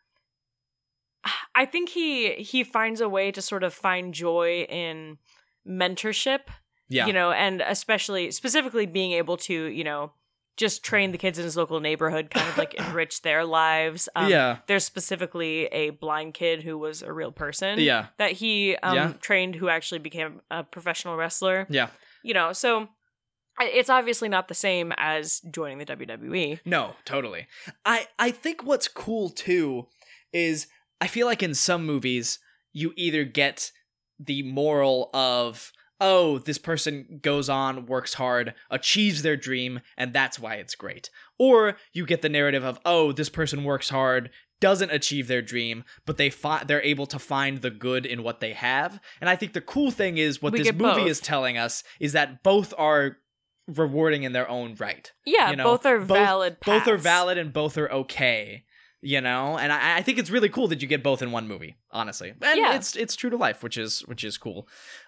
I 1.54 1.64
think 1.64 1.88
he 1.90 2.32
he 2.34 2.64
finds 2.64 3.00
a 3.00 3.08
way 3.08 3.30
to 3.32 3.42
sort 3.42 3.62
of 3.64 3.74
find 3.74 4.14
joy 4.14 4.66
in 4.68 5.18
mentorship, 5.66 6.40
yeah 6.88 7.06
you 7.06 7.12
know, 7.12 7.32
and 7.32 7.60
especially 7.62 8.30
specifically 8.30 8.86
being 8.86 9.12
able 9.12 9.36
to, 9.38 9.52
you 9.64 9.84
know, 9.84 10.12
just 10.56 10.82
train 10.82 11.12
the 11.12 11.18
kids 11.18 11.38
in 11.38 11.44
his 11.44 11.56
local 11.56 11.80
neighborhood, 11.80 12.30
kind 12.30 12.48
of 12.48 12.56
like 12.56 12.74
enrich 12.78 13.22
their 13.22 13.44
lives. 13.44 14.08
Um, 14.16 14.30
yeah 14.30 14.58
There's 14.66 14.84
specifically 14.84 15.66
a 15.66 15.90
blind 15.90 16.34
kid 16.34 16.62
who 16.62 16.78
was 16.78 17.02
a 17.02 17.12
real 17.12 17.32
person 17.32 17.78
yeah 17.80 18.06
that 18.18 18.32
he 18.32 18.76
um, 18.76 18.94
Yeah. 18.94 19.12
trained 19.20 19.56
who 19.56 19.68
actually 19.68 19.98
became 19.98 20.40
a 20.50 20.62
professional 20.64 21.16
wrestler. 21.16 21.66
yeah 21.68 21.88
You 22.22 22.34
know, 22.34 22.52
so 22.52 22.88
it's 23.60 23.90
obviously 23.90 24.28
not 24.28 24.48
the 24.48 24.54
same 24.54 24.92
as 24.98 25.40
joining 25.50 25.78
the. 25.78 25.86
WWE. 25.86 26.60
No, 26.64 26.94
totally. 27.04 27.46
I 27.84 28.06
I 28.18 28.30
think 28.30 28.62
what's 28.64 28.86
cool 28.88 29.30
too 29.30 29.88
is 30.32 30.66
I 31.00 31.06
feel 31.06 31.26
like 31.26 31.42
in 31.42 31.54
some 31.54 31.84
movies 31.84 32.38
you 32.72 32.92
either 32.96 33.24
get 33.24 33.70
the 34.18 34.42
moral 34.42 35.10
of 35.14 35.72
oh 36.00 36.38
this 36.38 36.58
person 36.58 37.20
goes 37.22 37.48
on 37.48 37.86
works 37.86 38.14
hard 38.14 38.54
achieves 38.70 39.22
their 39.22 39.36
dream 39.36 39.80
and 39.96 40.12
that's 40.12 40.38
why 40.38 40.54
it's 40.56 40.74
great 40.74 41.08
or 41.38 41.76
you 41.94 42.04
get 42.04 42.20
the 42.20 42.28
narrative 42.28 42.64
of 42.64 42.78
oh 42.84 43.12
this 43.12 43.30
person 43.30 43.64
works 43.64 43.88
hard 43.88 44.28
doesn't 44.60 44.90
achieve 44.90 45.26
their 45.26 45.40
dream 45.40 45.84
but 46.04 46.18
they 46.18 46.28
fi- 46.28 46.64
they're 46.64 46.82
able 46.82 47.06
to 47.06 47.18
find 47.18 47.62
the 47.62 47.70
good 47.70 48.04
in 48.04 48.22
what 48.22 48.40
they 48.40 48.52
have 48.52 49.00
and 49.22 49.30
i 49.30 49.36
think 49.36 49.54
the 49.54 49.60
cool 49.62 49.90
thing 49.90 50.18
is 50.18 50.42
what 50.42 50.52
We 50.52 50.58
this 50.64 50.72
movie 50.72 51.00
both. 51.00 51.08
is 51.08 51.20
telling 51.20 51.56
us 51.56 51.82
is 51.98 52.12
that 52.12 52.42
both 52.42 52.74
are 52.76 53.16
rewarding 53.66 54.22
in 54.24 54.32
their 54.32 54.48
own 54.50 54.74
right 54.78 55.10
Yeah, 55.24 55.50
you 55.50 55.56
know, 55.56 55.64
both 55.64 55.86
are 55.86 55.98
both- 55.98 56.18
valid. 56.18 56.56
both 56.64 56.86
are 56.88 56.98
valid 56.98 57.38
and 57.38 57.52
both 57.54 57.78
are 57.78 57.90
okay 57.90 58.64
you 59.06 59.20
know 59.20 59.56
and 59.56 59.72
I, 59.72 59.98
I 59.98 60.02
think 60.02 60.18
it's 60.18 60.30
really 60.30 60.48
cool 60.48 60.66
that 60.68 60.82
you 60.82 60.88
get 60.88 61.02
both 61.02 61.22
in 61.22 61.30
one 61.30 61.46
movie 61.46 61.76
honestly 61.90 62.30
and 62.30 62.58
Yeah. 62.58 62.74
it's 62.74 62.96
it's 62.96 63.14
true 63.14 63.30
to 63.30 63.36
life 63.36 63.62
which 63.62 63.78
is 63.78 64.00
which 64.00 64.24
is 64.24 64.36
cool 64.36 64.66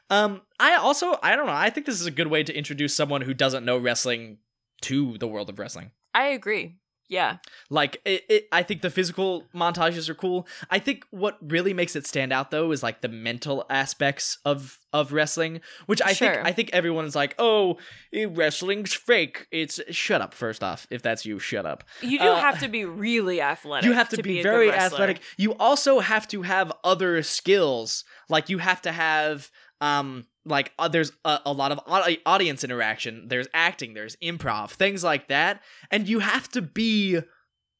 um 0.08 0.40
i 0.60 0.74
also 0.76 1.18
i 1.22 1.34
don't 1.34 1.46
know 1.46 1.52
i 1.52 1.70
think 1.70 1.84
this 1.86 2.00
is 2.00 2.06
a 2.06 2.10
good 2.12 2.28
way 2.28 2.42
to 2.44 2.52
introduce 2.56 2.94
someone 2.94 3.22
who 3.22 3.34
doesn't 3.34 3.64
know 3.64 3.76
wrestling 3.76 4.38
to 4.82 5.18
the 5.18 5.26
world 5.26 5.50
of 5.50 5.58
wrestling 5.58 5.90
I 6.14 6.28
agree. 6.28 6.76
Yeah, 7.08 7.38
like 7.70 8.00
it, 8.04 8.24
it 8.28 8.48
i 8.52 8.62
think 8.62 8.82
the 8.82 8.90
physical 8.90 9.44
montages 9.54 10.08
are 10.10 10.14
cool. 10.14 10.46
I 10.70 10.78
think 10.78 11.04
what 11.10 11.38
really 11.40 11.72
makes 11.72 11.96
it 11.96 12.06
stand 12.06 12.32
out 12.32 12.50
though 12.50 12.70
is 12.72 12.82
like 12.82 13.00
the 13.00 13.08
mental 13.08 13.64
aspects 13.70 14.38
of 14.44 14.78
of 14.92 15.12
wrestling 15.12 15.60
which 15.86 16.00
i 16.02 16.12
Sure. 16.14 16.34
think 16.34 16.46
i 16.46 16.52
think 16.52 16.70
everyone's 16.72 17.14
like 17.14 17.34
oh 17.38 17.76
eh, 18.12 18.26
wrestling's 18.28 18.92
fake. 18.94 19.46
It's 19.50 19.80
shut 19.90 20.20
up 20.20 20.34
first 20.34 20.62
off 20.62 20.86
if 20.90 21.00
that's 21.02 21.24
you 21.26 21.38
shut 21.38 21.64
up. 21.66 21.84
You 22.02 22.18
do 22.18 22.28
Uh, 22.28 22.40
have 22.40 22.60
to 22.60 22.68
be 22.68 22.84
really 22.84 23.40
athletic. 23.40 23.86
you 23.86 23.92
have 23.94 24.08
to, 24.10 24.22
be, 24.22 24.40
a 24.40 24.42
good 24.42 24.48
very 24.50 24.70
athletic. 24.72 25.20
You 25.36 25.54
also 25.54 26.00
have 26.00 26.26
to 26.28 26.42
have 26.42 26.72
other 26.84 27.22
skills. 27.22 28.04
Like 28.28 28.48
you 28.48 28.58
have 28.58 28.82
to 28.82 28.92
have 28.92 29.50
um 29.80 30.26
like 30.48 30.72
uh, 30.78 30.88
there's 30.88 31.12
a, 31.24 31.38
a 31.46 31.52
lot 31.52 31.70
of 31.72 31.80
audience 32.26 32.64
interaction 32.64 33.28
there's 33.28 33.46
acting 33.54 33.94
there's 33.94 34.16
improv 34.16 34.70
things 34.70 35.04
like 35.04 35.28
that 35.28 35.60
and 35.90 36.08
you 36.08 36.18
have 36.20 36.48
to 36.48 36.62
be 36.62 37.18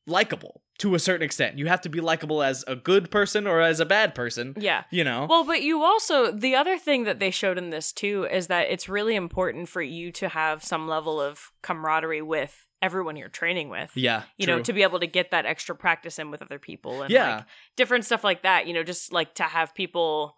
likable 0.06 0.62
to 0.78 0.94
a 0.94 0.98
certain 0.98 1.24
extent 1.24 1.58
you 1.58 1.66
have 1.66 1.80
to 1.80 1.88
be 1.88 2.00
likable 2.00 2.42
as 2.42 2.64
a 2.66 2.74
good 2.76 3.10
person 3.10 3.46
or 3.46 3.60
as 3.60 3.80
a 3.80 3.84
bad 3.86 4.14
person 4.14 4.54
Yeah. 4.56 4.84
you 4.90 5.04
know 5.04 5.26
Well, 5.28 5.44
but 5.44 5.62
you 5.62 5.82
also 5.82 6.30
the 6.32 6.54
other 6.54 6.78
thing 6.78 7.04
that 7.04 7.18
they 7.18 7.30
showed 7.30 7.58
in 7.58 7.70
this 7.70 7.92
too 7.92 8.26
is 8.30 8.46
that 8.46 8.70
it's 8.70 8.88
really 8.88 9.16
important 9.16 9.68
for 9.68 9.82
you 9.82 10.12
to 10.12 10.28
have 10.28 10.64
some 10.64 10.88
level 10.88 11.20
of 11.20 11.50
camaraderie 11.62 12.22
with 12.22 12.64
everyone 12.80 13.16
you're 13.16 13.28
training 13.28 13.68
with. 13.70 13.90
yeah 13.96 14.22
You 14.38 14.46
know, 14.46 14.62
to 14.62 14.72
be 14.72 14.82
able 14.84 15.00
to 15.00 15.06
get 15.08 15.32
that 15.32 15.44
extra 15.46 15.74
practice 15.74 16.18
in 16.18 16.30
with 16.30 16.42
other 16.42 16.60
people 16.60 17.02
and 17.02 17.10
Yeah. 17.10 17.36
like 17.38 17.44
different 17.76 18.04
stuff 18.04 18.22
like 18.22 18.42
that, 18.44 18.66
you 18.68 18.72
know, 18.72 18.84
just 18.84 19.12
like 19.12 19.34
to 19.34 19.42
have 19.42 19.74
people 19.74 20.36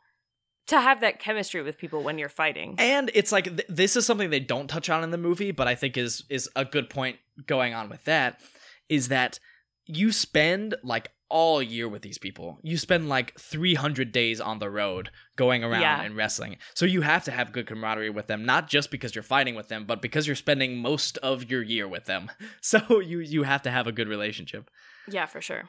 to 0.70 0.80
have 0.80 1.00
that 1.00 1.18
chemistry 1.20 1.62
with 1.62 1.78
people 1.78 2.02
when 2.02 2.18
you're 2.18 2.28
fighting. 2.28 2.74
and 2.78 3.10
it's 3.14 3.30
like 3.30 3.44
th- 3.44 3.66
this 3.68 3.94
is 3.96 4.04
something 4.06 4.30
they 4.30 4.40
don't 4.40 4.68
touch 4.68 4.88
on 4.90 5.04
in 5.04 5.10
the 5.10 5.18
movie 5.18 5.50
but 5.52 5.68
i 5.68 5.74
think 5.74 5.96
is 5.96 6.24
is 6.28 6.48
a 6.56 6.64
good 6.64 6.88
point 6.90 7.16
going 7.46 7.74
on 7.74 7.88
with 7.88 8.02
that 8.04 8.40
is 8.88 9.08
that 9.08 9.38
you 9.86 10.10
spend 10.12 10.74
like 10.82 11.10
all 11.28 11.62
year 11.62 11.88
with 11.88 12.02
these 12.02 12.18
people 12.18 12.58
you 12.62 12.76
spend 12.76 13.08
like 13.08 13.38
300 13.38 14.10
days 14.10 14.40
on 14.40 14.58
the 14.58 14.68
road 14.68 15.10
going 15.36 15.62
around 15.62 15.80
Yeah. 15.82 16.02
and 16.02 16.16
wrestling 16.16 16.56
so 16.74 16.84
you 16.86 17.02
have 17.02 17.22
to 17.24 17.30
have 17.30 17.52
good 17.52 17.66
camaraderie 17.68 18.10
with 18.10 18.26
them 18.26 18.44
not 18.44 18.68
just 18.68 18.90
because 18.90 19.14
you're 19.14 19.22
fighting 19.22 19.54
with 19.54 19.68
them 19.68 19.84
but 19.86 20.02
because 20.02 20.26
you're 20.26 20.34
spending 20.36 20.78
most 20.78 21.18
of 21.18 21.48
your 21.50 21.62
year 21.62 21.86
with 21.86 22.06
them 22.06 22.30
so 22.60 22.98
you 23.00 23.20
you 23.20 23.44
have 23.44 23.62
to 23.62 23.70
have 23.70 23.86
a 23.86 23.92
good 23.92 24.08
relationship 24.08 24.68
Yeah, 25.08 25.26
for 25.26 25.40
sure. 25.40 25.68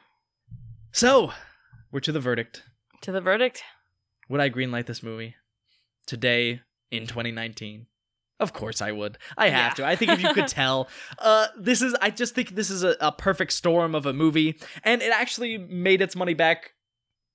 so 0.92 1.32
we're 1.92 2.00
to 2.00 2.12
the 2.12 2.20
verdict 2.20 2.62
To 3.02 3.12
the 3.12 3.20
verdict. 3.20 3.62
Would 4.32 4.40
I 4.40 4.50
greenlight 4.50 4.86
this 4.86 5.02
movie 5.02 5.34
today 6.06 6.62
in 6.90 7.06
2019? 7.06 7.86
Of 8.40 8.52
course 8.52 8.82
I 8.82 8.90
would. 8.90 9.18
I 9.38 9.50
have 9.50 9.72
Yeah. 9.72 9.74
to. 9.74 9.86
I 9.86 9.94
think 9.94 10.10
if 10.10 10.22
you 10.22 10.32
could 10.34 10.48
tell, 10.62 10.88
uh, 11.20 11.46
this 11.56 11.80
is. 11.80 11.94
I 12.00 12.10
just 12.10 12.34
think 12.34 12.56
this 12.56 12.70
is 12.70 12.82
a, 12.82 12.96
a 13.00 13.12
perfect 13.12 13.52
storm 13.52 13.94
of 13.94 14.04
a 14.06 14.12
movie, 14.12 14.58
and 14.82 15.00
it 15.00 15.12
actually 15.12 15.58
made 15.58 16.02
its 16.02 16.16
money 16.16 16.34
back 16.34 16.72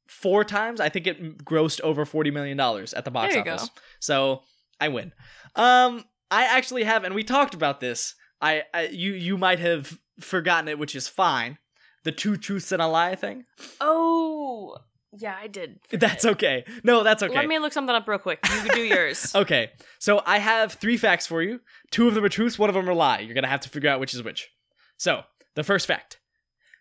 four 0.09 0.43
times. 0.43 0.81
I 0.81 0.89
think 0.89 1.07
it 1.07 1.45
grossed 1.45 1.79
over 1.81 2.03
forty 2.03 2.31
million 2.31 2.57
dollars 2.57 2.93
at 2.93 3.05
the 3.05 3.11
box 3.11 3.37
office. 3.37 3.69
go. 3.69 3.81
So 4.01 4.41
I 4.81 4.89
win. 4.89 5.13
Um, 5.55 6.03
I 6.29 6.43
actually 6.45 6.83
have, 6.83 7.05
and 7.05 7.15
we 7.15 7.23
talked 7.23 7.53
about 7.53 7.79
this. 7.79 8.13
I, 8.41 8.63
I 8.73 8.87
you 8.87 9.13
you 9.13 9.37
might 9.37 9.59
have 9.59 9.97
forgotten 10.19 10.67
it, 10.67 10.77
which 10.77 10.93
is 10.95 11.07
fine. 11.07 11.57
The 12.03 12.11
two 12.11 12.35
truths 12.35 12.71
and 12.73 12.81
a 12.81 12.87
lie 12.87 13.15
thing. 13.15 13.45
Oh, 13.79 14.77
yeah, 15.17 15.35
I 15.39 15.47
did. 15.47 15.79
That's 15.91 16.25
okay. 16.25 16.65
No, 16.83 17.03
that's 17.03 17.23
okay. 17.23 17.33
Let 17.33 17.47
me 17.47 17.59
look 17.59 17.73
something 17.73 17.95
up 17.95 18.07
real 18.07 18.19
quick. 18.19 18.39
You 18.43 18.61
can 18.61 18.75
do 18.75 18.83
yours. 18.83 19.31
Okay, 19.35 19.71
so 19.99 20.21
I 20.25 20.39
have 20.39 20.73
three 20.73 20.97
facts 20.97 21.27
for 21.27 21.41
you. 21.41 21.59
Two 21.91 22.07
of 22.07 22.15
them 22.15 22.23
are 22.23 22.29
truths, 22.29 22.57
one 22.57 22.69
of 22.69 22.75
them 22.75 22.89
are 22.89 22.93
lie. 22.93 23.19
You're 23.19 23.35
gonna 23.35 23.47
have 23.47 23.61
to 23.61 23.69
figure 23.69 23.89
out 23.89 23.99
which 23.99 24.13
is 24.13 24.23
which. 24.23 24.49
So, 24.97 25.23
the 25.55 25.63
first 25.63 25.85
fact: 25.85 26.19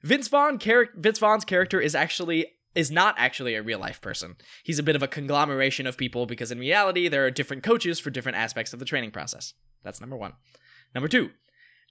Vince 0.03 0.29
Vaughn, 0.29 0.59
char- 0.59 0.89
Vince 0.95 1.19
Vaughn's 1.19 1.45
character 1.45 1.81
is 1.81 1.95
actually 1.95 2.47
is 2.75 2.91
not 2.91 3.15
actually 3.19 3.55
a 3.55 3.63
real 3.63 3.79
life 3.79 4.01
person. 4.01 4.37
He's 4.63 4.79
a 4.79 4.83
bit 4.83 4.97
of 4.97 5.03
a 5.03 5.09
conglomeration 5.09 5.87
of 5.87 5.97
people 5.97 6.27
because 6.27 6.53
in 6.53 6.59
reality 6.59 7.09
there 7.09 7.25
are 7.25 7.31
different 7.31 7.63
coaches 7.63 7.99
for 7.99 8.11
different 8.11 8.37
aspects 8.39 8.73
of 8.73 8.79
the 8.79 8.85
training 8.85 9.11
process. 9.11 9.55
That's 9.83 10.01
number 10.01 10.17
one. 10.17 10.35
Number 10.95 11.09
two. 11.09 11.31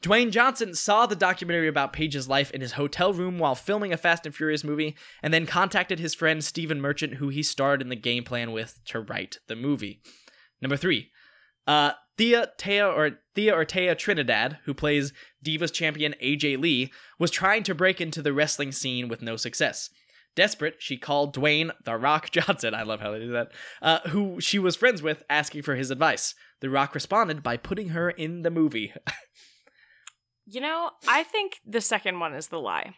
Dwayne 0.02 0.32
Johnson 0.32 0.76
saw 0.76 1.06
the 1.06 1.16
documentary 1.16 1.68
about 1.68 1.94
Paige's 1.94 2.30
life 2.30 2.52
in 2.52 2.62
his 2.62 2.74
hotel 2.74 3.12
room 3.14 3.40
while 3.40 3.56
filming 3.56 3.92
a 3.92 3.98
Fast 3.98 4.26
and 4.26 4.36
Furious 4.36 4.64
movie, 4.64 4.96
and 5.24 5.34
then 5.34 5.46
contacted 5.46 6.00
his 6.00 6.14
friend 6.14 6.44
Stephen 6.44 6.80
Merchant, 6.80 7.16
who 7.16 7.30
he 7.30 7.42
starred 7.42 7.82
in 7.82 7.90
the 7.90 7.96
game 7.96 8.24
plan 8.24 8.52
with, 8.52 8.80
to 8.86 9.00
write 9.00 9.40
the 9.48 9.56
movie. 9.56 10.02
Number 10.62 10.78
three, 10.78 11.10
uh, 11.66 11.94
Thea 12.18 12.52
Taya 12.58 12.96
or 12.96 13.20
Thea 13.34 13.54
or 13.54 13.66
Taya 13.66 13.98
Trinidad, 13.98 14.60
who 14.66 14.74
plays 14.74 15.12
Divas 15.44 15.74
champion 15.74 16.14
AJ 16.24 16.60
Lee, 16.60 16.92
was 17.20 17.32
trying 17.32 17.64
to 17.64 17.76
break 17.76 18.00
into 18.00 18.22
the 18.22 18.34
wrestling 18.34 18.72
scene 18.72 19.08
with 19.08 19.22
no 19.22 19.36
success. 19.36 19.90
Desperate, 20.36 20.76
she 20.80 20.98
called 20.98 21.36
Dwayne 21.36 21.72
The 21.86 21.98
Rock 21.98 22.30
Johnson. 22.32 22.74
I 22.74 22.84
love 22.84 23.00
how 23.00 23.12
they 23.12 23.20
do 23.20 23.32
that. 23.32 23.52
Uh, 23.82 24.00
who 24.10 24.40
she 24.40 24.60
was 24.60 24.76
friends 24.76 25.02
with, 25.02 25.24
asking 25.30 25.64
for 25.64 25.76
his 25.76 25.92
advice. 25.92 26.36
The 26.62 26.70
Rock 26.70 26.94
responded 26.94 27.42
by 27.42 27.58
putting 27.58 27.90
her 27.90 28.10
in 28.10 28.44
the 28.44 28.52
movie. 28.52 28.94
You 30.48 30.62
know, 30.62 30.92
I 31.08 31.24
think 31.24 31.60
the 31.66 31.82
second 31.82 32.20
one 32.20 32.34
is 32.34 32.48
the 32.48 32.60
lie. 32.60 32.94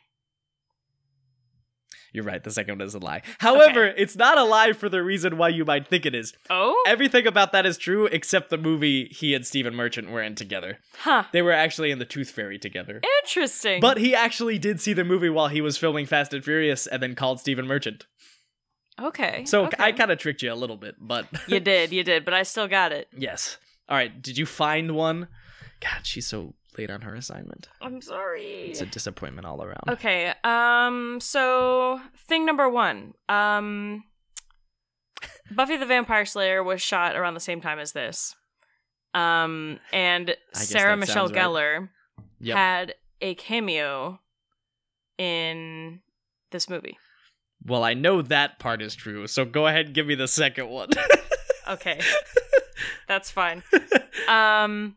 You're 2.13 2.23
right. 2.23 2.43
The 2.43 2.51
second 2.51 2.79
one 2.79 2.87
is 2.87 2.95
a 2.95 2.99
lie. 2.99 3.21
However, 3.39 3.85
it's 3.85 4.15
not 4.15 4.37
a 4.37 4.43
lie 4.43 4.73
for 4.73 4.89
the 4.89 5.03
reason 5.03 5.37
why 5.37 5.49
you 5.49 5.65
might 5.65 5.87
think 5.87 6.05
it 6.05 6.15
is. 6.15 6.33
Oh? 6.49 6.81
Everything 6.87 7.27
about 7.27 7.51
that 7.51 7.65
is 7.65 7.77
true 7.77 8.05
except 8.07 8.49
the 8.49 8.57
movie 8.57 9.05
he 9.11 9.35
and 9.35 9.45
Stephen 9.45 9.75
Merchant 9.75 10.09
were 10.09 10.21
in 10.23 10.33
together. 10.33 10.79
Huh. 10.99 11.25
They 11.31 11.41
were 11.41 11.51
actually 11.51 11.91
in 11.91 11.99
the 11.99 12.05
Tooth 12.05 12.31
Fairy 12.31 12.57
together. 12.57 13.01
Interesting. 13.23 13.81
But 13.81 13.97
he 13.97 14.15
actually 14.15 14.57
did 14.57 14.79
see 14.79 14.93
the 14.93 15.03
movie 15.03 15.29
while 15.29 15.49
he 15.49 15.61
was 15.61 15.77
filming 15.77 16.05
Fast 16.05 16.33
and 16.33 16.43
Furious 16.43 16.87
and 16.87 17.03
then 17.03 17.13
called 17.13 17.39
Stephen 17.39 17.67
Merchant. 17.67 18.05
okay. 18.99 19.43
So 19.45 19.65
okay. 19.65 19.77
I 19.77 19.91
kind 19.91 20.09
of 20.09 20.17
tricked 20.17 20.41
you 20.41 20.51
a 20.51 20.55
little 20.55 20.77
bit, 20.77 20.95
but 20.99 21.27
You 21.47 21.59
did, 21.59 21.91
you 21.91 22.03
did, 22.03 22.25
but 22.25 22.33
I 22.33 22.43
still 22.43 22.67
got 22.67 22.91
it. 22.93 23.09
yes. 23.15 23.57
All 23.89 23.95
right, 23.95 24.21
did 24.21 24.37
you 24.37 24.45
find 24.45 24.91
one? 24.95 25.27
God, 25.81 26.05
she's 26.05 26.27
so 26.27 26.55
late 26.77 26.89
on 26.89 27.01
her 27.01 27.15
assignment. 27.15 27.69
I'm 27.81 28.01
sorry. 28.01 28.69
It's 28.69 28.81
a 28.81 28.85
disappointment 28.85 29.45
all 29.47 29.63
around. 29.63 29.83
Okay. 29.89 30.33
Um. 30.43 31.19
So 31.21 31.99
thing 32.27 32.45
number 32.45 32.69
one. 32.69 33.13
Um. 33.29 34.03
Buffy 35.51 35.77
the 35.77 35.85
Vampire 35.85 36.25
Slayer 36.25 36.63
was 36.63 36.81
shot 36.81 37.15
around 37.15 37.33
the 37.33 37.39
same 37.39 37.61
time 37.61 37.79
as 37.79 37.91
this. 37.93 38.35
Um. 39.13 39.79
And 39.91 40.35
Sarah 40.53 40.97
Michelle 40.97 41.27
right. 41.27 41.35
Gellar 41.35 41.89
Yep. 42.39 42.55
had 42.57 42.95
a 43.21 43.33
cameo 43.35 44.19
in 45.17 46.01
this 46.51 46.69
movie. 46.69 46.97
well, 47.65 47.83
I 47.83 47.95
know 47.95 48.21
that 48.21 48.59
part 48.59 48.81
is 48.83 48.93
true, 48.93 49.25
so 49.25 49.43
go 49.43 49.65
ahead 49.65 49.87
and 49.87 49.95
give 49.95 50.05
me 50.05 50.15
the 50.15 50.27
second 50.27 50.69
one. 50.69 50.89
Okay. 51.69 51.99
That's 53.09 53.29
fine. 53.29 53.61
Um 54.29 54.95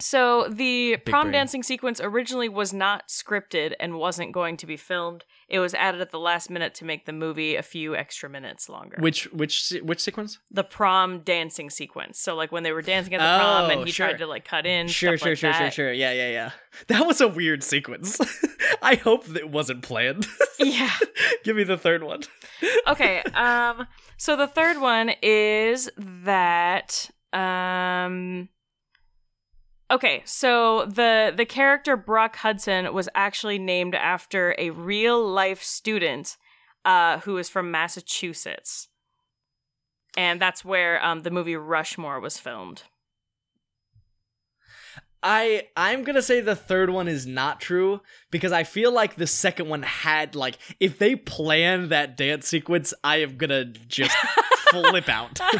so 0.00 0.48
the 0.48 0.96
prom 1.06 1.26
brain. 1.26 1.32
dancing 1.32 1.62
sequence 1.62 2.00
originally 2.00 2.48
was 2.48 2.72
not 2.72 3.08
scripted 3.08 3.74
and 3.78 3.94
wasn't 3.98 4.32
going 4.32 4.56
to 4.58 4.66
be 4.66 4.76
filmed. 4.76 5.24
It 5.48 5.58
was 5.58 5.74
added 5.74 6.00
at 6.00 6.10
the 6.10 6.18
last 6.18 6.48
minute 6.50 6.74
to 6.76 6.84
make 6.84 7.06
the 7.06 7.12
movie 7.12 7.56
a 7.56 7.62
few 7.62 7.94
extra 7.96 8.28
minutes 8.28 8.68
longer. 8.68 8.96
which 9.00 9.24
which 9.32 9.72
which 9.82 10.00
sequence? 10.00 10.38
the 10.50 10.64
prom 10.64 11.20
dancing 11.20 11.70
sequence. 11.70 12.18
So 12.20 12.34
like 12.34 12.52
when 12.52 12.62
they 12.62 12.72
were 12.72 12.82
dancing 12.82 13.14
at 13.14 13.18
the 13.18 13.38
prom 13.42 13.66
Oh, 13.66 13.70
and 13.70 13.84
he 13.86 13.92
sure. 13.92 14.08
tried 14.08 14.18
to 14.18 14.26
like 14.26 14.44
cut 14.44 14.64
in 14.66 14.86
Sure, 14.88 15.16
sure, 15.18 15.30
like 15.30 15.38
sure, 15.38 15.52
sure, 15.52 15.52
that. 15.52 15.74
sure. 15.74 15.92
Yeah, 15.92 16.12
yeah, 16.12 16.30
yeah. 16.30 16.50
That 16.88 17.06
was 17.06 17.20
a 17.20 17.28
weird 17.28 17.62
sequence. 17.64 18.18
I 18.82 18.94
hope 18.94 19.26
that 19.26 19.36
it 19.36 19.50
wasn't 19.50 19.82
planned. 19.82 20.26
Yeah. 20.58 20.90
give 21.42 21.56
me 21.56 21.64
the 21.64 21.78
third 21.78 22.02
one. 22.02 22.20
Okay. 22.86 23.22
Um 23.34 23.86
so 24.18 24.36
the 24.36 24.46
third 24.46 24.78
one 24.78 25.10
is 25.22 25.88
that 25.96 27.08
um 27.32 28.48
Okay, 29.90 30.22
so 30.24 30.86
the 30.86 31.32
the 31.36 31.44
character 31.44 31.96
Brock 31.96 32.36
Hudson 32.36 32.92
was 32.94 33.08
actually 33.14 33.58
named 33.58 33.94
after 33.94 34.54
a 34.56 34.70
real 34.70 35.26
life 35.26 35.62
student 35.62 36.36
uh 36.84 37.18
who 37.20 37.36
is 37.38 37.48
from 37.48 37.70
Massachusetts. 37.70 38.88
And 40.16 40.40
that's 40.40 40.64
where 40.64 41.04
um 41.04 41.20
the 41.20 41.30
movie 41.30 41.56
Rushmore 41.56 42.20
was 42.20 42.38
filmed. 42.38 42.84
I 45.24 45.66
I'm 45.76 46.04
gonna 46.04 46.22
say 46.22 46.40
the 46.40 46.56
third 46.56 46.90
one 46.90 47.08
is 47.08 47.26
not 47.26 47.60
true 47.60 48.00
because 48.30 48.52
I 48.52 48.62
feel 48.62 48.92
like 48.92 49.16
the 49.16 49.26
second 49.26 49.68
one 49.68 49.82
had 49.82 50.36
like 50.36 50.56
if 50.78 50.98
they 50.98 51.16
planned 51.16 51.90
that 51.90 52.16
dance 52.16 52.46
sequence, 52.46 52.94
I 53.02 53.16
am 53.16 53.36
gonna 53.36 53.64
just 53.64 54.16
flip 54.70 55.08
out. 55.08 55.40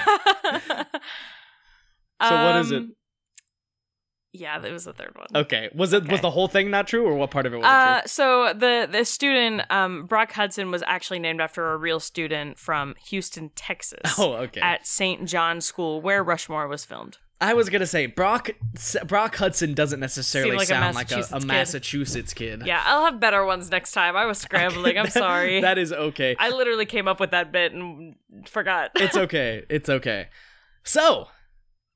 So 2.22 2.44
what 2.44 2.56
is 2.56 2.70
it? 2.70 2.84
Yeah, 4.32 4.64
it 4.64 4.72
was 4.72 4.84
the 4.84 4.92
third 4.92 5.12
one. 5.16 5.26
Okay, 5.34 5.70
was 5.74 5.92
it 5.92 6.08
was 6.08 6.20
the 6.20 6.30
whole 6.30 6.46
thing 6.46 6.70
not 6.70 6.86
true 6.86 7.04
or 7.04 7.14
what 7.14 7.30
part 7.32 7.46
of 7.46 7.52
it 7.54 7.56
was 7.56 7.66
Uh, 7.66 8.02
so 8.06 8.52
the 8.54 8.88
the 8.90 9.04
student, 9.04 9.62
um, 9.70 10.06
Brock 10.06 10.32
Hudson, 10.32 10.70
was 10.70 10.84
actually 10.86 11.18
named 11.18 11.40
after 11.40 11.72
a 11.72 11.76
real 11.76 11.98
student 11.98 12.58
from 12.58 12.94
Houston, 13.08 13.50
Texas. 13.56 14.00
Oh, 14.18 14.34
okay. 14.34 14.60
at 14.60 14.86
St. 14.86 15.26
John's 15.26 15.64
School, 15.64 16.00
where 16.00 16.22
Rushmore 16.22 16.68
was 16.68 16.84
filmed. 16.84 17.18
I 17.42 17.54
was 17.54 17.70
gonna 17.70 17.86
say 17.86 18.04
Brock 18.06 18.50
Brock 19.06 19.34
Hudson 19.36 19.72
doesn't 19.72 19.98
necessarily 19.98 20.56
like 20.58 20.64
a 20.64 20.66
sound 20.66 20.94
like 20.94 21.10
a, 21.10 21.14
a 21.14 21.18
Massachusetts 21.18 21.40
kid. 21.40 21.46
Massachusetts 21.46 22.34
kid. 22.34 22.62
Yeah, 22.66 22.82
I'll 22.84 23.06
have 23.06 23.18
better 23.18 23.44
ones 23.46 23.70
next 23.70 23.92
time. 23.92 24.14
I 24.14 24.26
was 24.26 24.38
scrambling. 24.38 24.98
I'm 24.98 25.04
That- 25.06 25.12
sorry. 25.12 25.60
That 25.62 25.78
is 25.78 25.90
okay. 25.92 26.36
I 26.38 26.50
literally 26.50 26.84
came 26.86 27.08
up 27.08 27.18
with 27.18 27.30
that 27.30 27.50
bit 27.50 27.72
and 27.72 28.14
forgot. 28.46 28.90
it's 28.96 29.16
okay. 29.16 29.64
It's 29.70 29.88
okay. 29.88 30.28
So, 30.84 31.28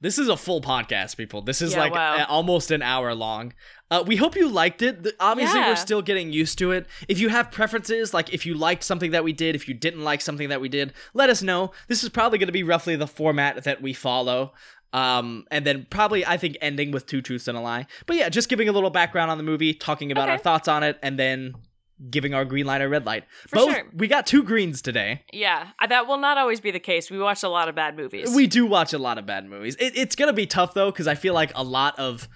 this 0.04 0.18
is 0.18 0.28
a 0.28 0.36
full 0.36 0.60
podcast, 0.60 1.16
people. 1.16 1.40
This 1.42 1.60
is 1.62 1.72
Yeah, 1.72 1.80
like 1.80 1.94
wow. 1.94 2.16
a- 2.18 2.26
almost 2.28 2.70
an 2.70 2.82
hour 2.82 3.14
long. 3.14 3.54
Uh, 3.90 4.04
we 4.06 4.16
hope 4.16 4.36
you 4.36 4.48
liked 4.48 4.82
it. 4.82 5.02
Th- 5.02 5.14
Obviously, 5.18 5.58
Yeah. 5.60 5.68
we're 5.70 5.76
still 5.76 6.02
getting 6.02 6.32
used 6.32 6.58
to 6.58 6.72
it. 6.72 6.86
If 7.08 7.18
you 7.18 7.28
have 7.30 7.50
preferences, 7.50 8.12
like 8.12 8.32
if 8.32 8.44
you 8.46 8.54
liked 8.54 8.84
something 8.84 9.10
that 9.12 9.24
we 9.24 9.32
did, 9.32 9.54
if 9.54 9.66
you 9.68 9.74
didn't 9.74 10.02
like 10.04 10.20
something 10.20 10.48
that 10.50 10.60
we 10.60 10.68
did, 10.68 10.92
let 11.14 11.30
us 11.30 11.42
know. 11.42 11.72
This 11.88 12.02
is 12.04 12.10
probably 12.10 12.38
going 12.38 12.48
to 12.48 12.52
be 12.52 12.62
roughly 12.62 12.96
the 12.96 13.06
format 13.06 13.64
that 13.64 13.80
we 13.82 13.92
follow. 13.92 14.52
Um, 14.92 15.44
and 15.50 15.66
then 15.66 15.86
probably 15.90 16.24
I 16.24 16.36
think 16.36 16.56
ending 16.60 16.92
with 16.92 17.06
two 17.06 17.20
truths 17.20 17.48
and 17.48 17.58
a 17.58 17.60
lie. 17.60 17.86
But 18.06 18.16
yeah, 18.16 18.28
just 18.28 18.48
giving 18.48 18.68
a 18.68 18.72
little 18.72 18.90
background 18.90 19.30
on 19.30 19.38
the 19.38 19.44
movie, 19.44 19.74
talking 19.74 20.12
about 20.12 20.28
our 20.28 20.38
thoughts 20.38 20.68
on 20.68 20.82
it, 20.84 20.98
and 21.02 21.18
then 21.18 21.54
giving 22.10 22.34
our 22.34 22.44
green 22.44 22.66
light 22.66 22.80
or 22.82 22.88
red 22.88 23.06
light. 23.06 23.24
For 23.48 23.56
Both 23.56 23.72
sure. 23.74 23.90
we 23.94 24.08
got 24.08 24.26
two 24.26 24.42
greens 24.42 24.82
today. 24.82 25.22
yeah, 25.32 25.68
that 25.88 26.06
will 26.06 26.18
not 26.18 26.38
always 26.38 26.60
be 26.60 26.70
the 26.70 26.80
case. 26.80 27.10
We 27.10 27.18
watch 27.18 27.42
a 27.42 27.48
lot 27.48 27.68
of 27.68 27.74
bad 27.74 27.96
movies. 27.96 28.34
We 28.34 28.46
do 28.46 28.66
watch 28.66 28.92
a 28.92 28.98
lot 28.98 29.18
of 29.18 29.26
bad 29.26 29.46
movies. 29.46 29.76
It, 29.76 29.96
it's 29.96 30.16
gonna 30.16 30.32
be 30.32 30.46
tough 30.46 30.74
though, 30.74 30.90
because 30.90 31.06
I 31.06 31.14
feel 31.14 31.34
like 31.34 31.52
a 31.54 31.62
lot 31.64 31.98
of 31.98 32.28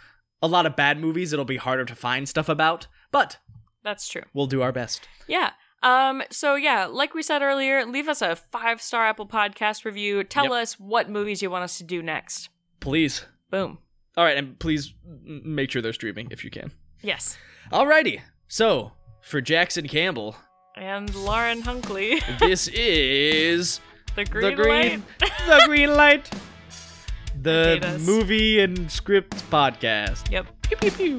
a 0.42 0.46
lot 0.48 0.66
of 0.66 0.76
bad 0.76 1.00
movies 1.00 1.32
it'll 1.32 1.44
be 1.44 1.56
harder 1.56 1.84
to 1.84 1.94
find 1.94 2.28
stuff 2.28 2.48
about. 2.48 2.86
But 3.11 3.38
That's 3.82 4.09
true. 4.09 4.22
we'll 4.32 4.46
do 4.46 4.62
our 4.62 4.72
best. 4.72 5.09
Yeah. 5.26 5.50
Um, 5.82 6.22
so 6.30 6.54
yeah, 6.56 6.86
like 6.86 7.14
we 7.14 7.22
said 7.22 7.40
earlier, 7.42 7.84
leave 7.86 8.09
us 8.09 8.20
a 8.22 8.34
five 8.36 8.80
star 8.82 9.04
Apple 9.06 9.26
Podcast 9.26 9.84
review. 9.84 10.24
Tell 10.24 10.44
Yep. 10.44 10.52
us 10.52 10.74
what 10.80 11.09
movies 11.11 11.40
you 11.42 11.50
want 11.50 11.64
us 11.64 11.78
to 11.78 11.84
do 11.84 12.02
next. 12.02 12.48
Please. 12.80 13.24
Boom. 13.50 13.78
All 14.16 14.24
right, 14.24 14.36
and 14.36 14.59
please 14.59 14.92
make 15.24 15.70
sure 15.70 15.80
they're 15.80 15.92
streaming 15.92 16.28
if 16.32 16.44
you 16.44 16.50
can. 16.50 16.72
Yes. 17.02 17.36
Alrighty. 17.72 18.20
So 18.48 18.90
for 19.20 19.40
Jackson 19.40 19.86
Campbell, 19.88 20.36
And 20.76 21.14
Lauren 21.14 21.62
Hunkley, 21.62 22.20
this 22.40 22.68
is 22.68 23.80
the 24.14 24.24
green, 24.24 24.56
the 24.56 24.62
green, 24.62 25.02
light. 25.20 25.32
the 25.46 25.62
green 25.66 25.94
light, 25.94 26.30
the 27.42 28.00
movie 28.04 28.60
and 28.60 28.90
script 28.90 29.36
podcast. 29.50 30.30
Yep. 30.30 30.46
Pew 30.62 30.76
pew 30.76 30.90
pew. 30.90 31.18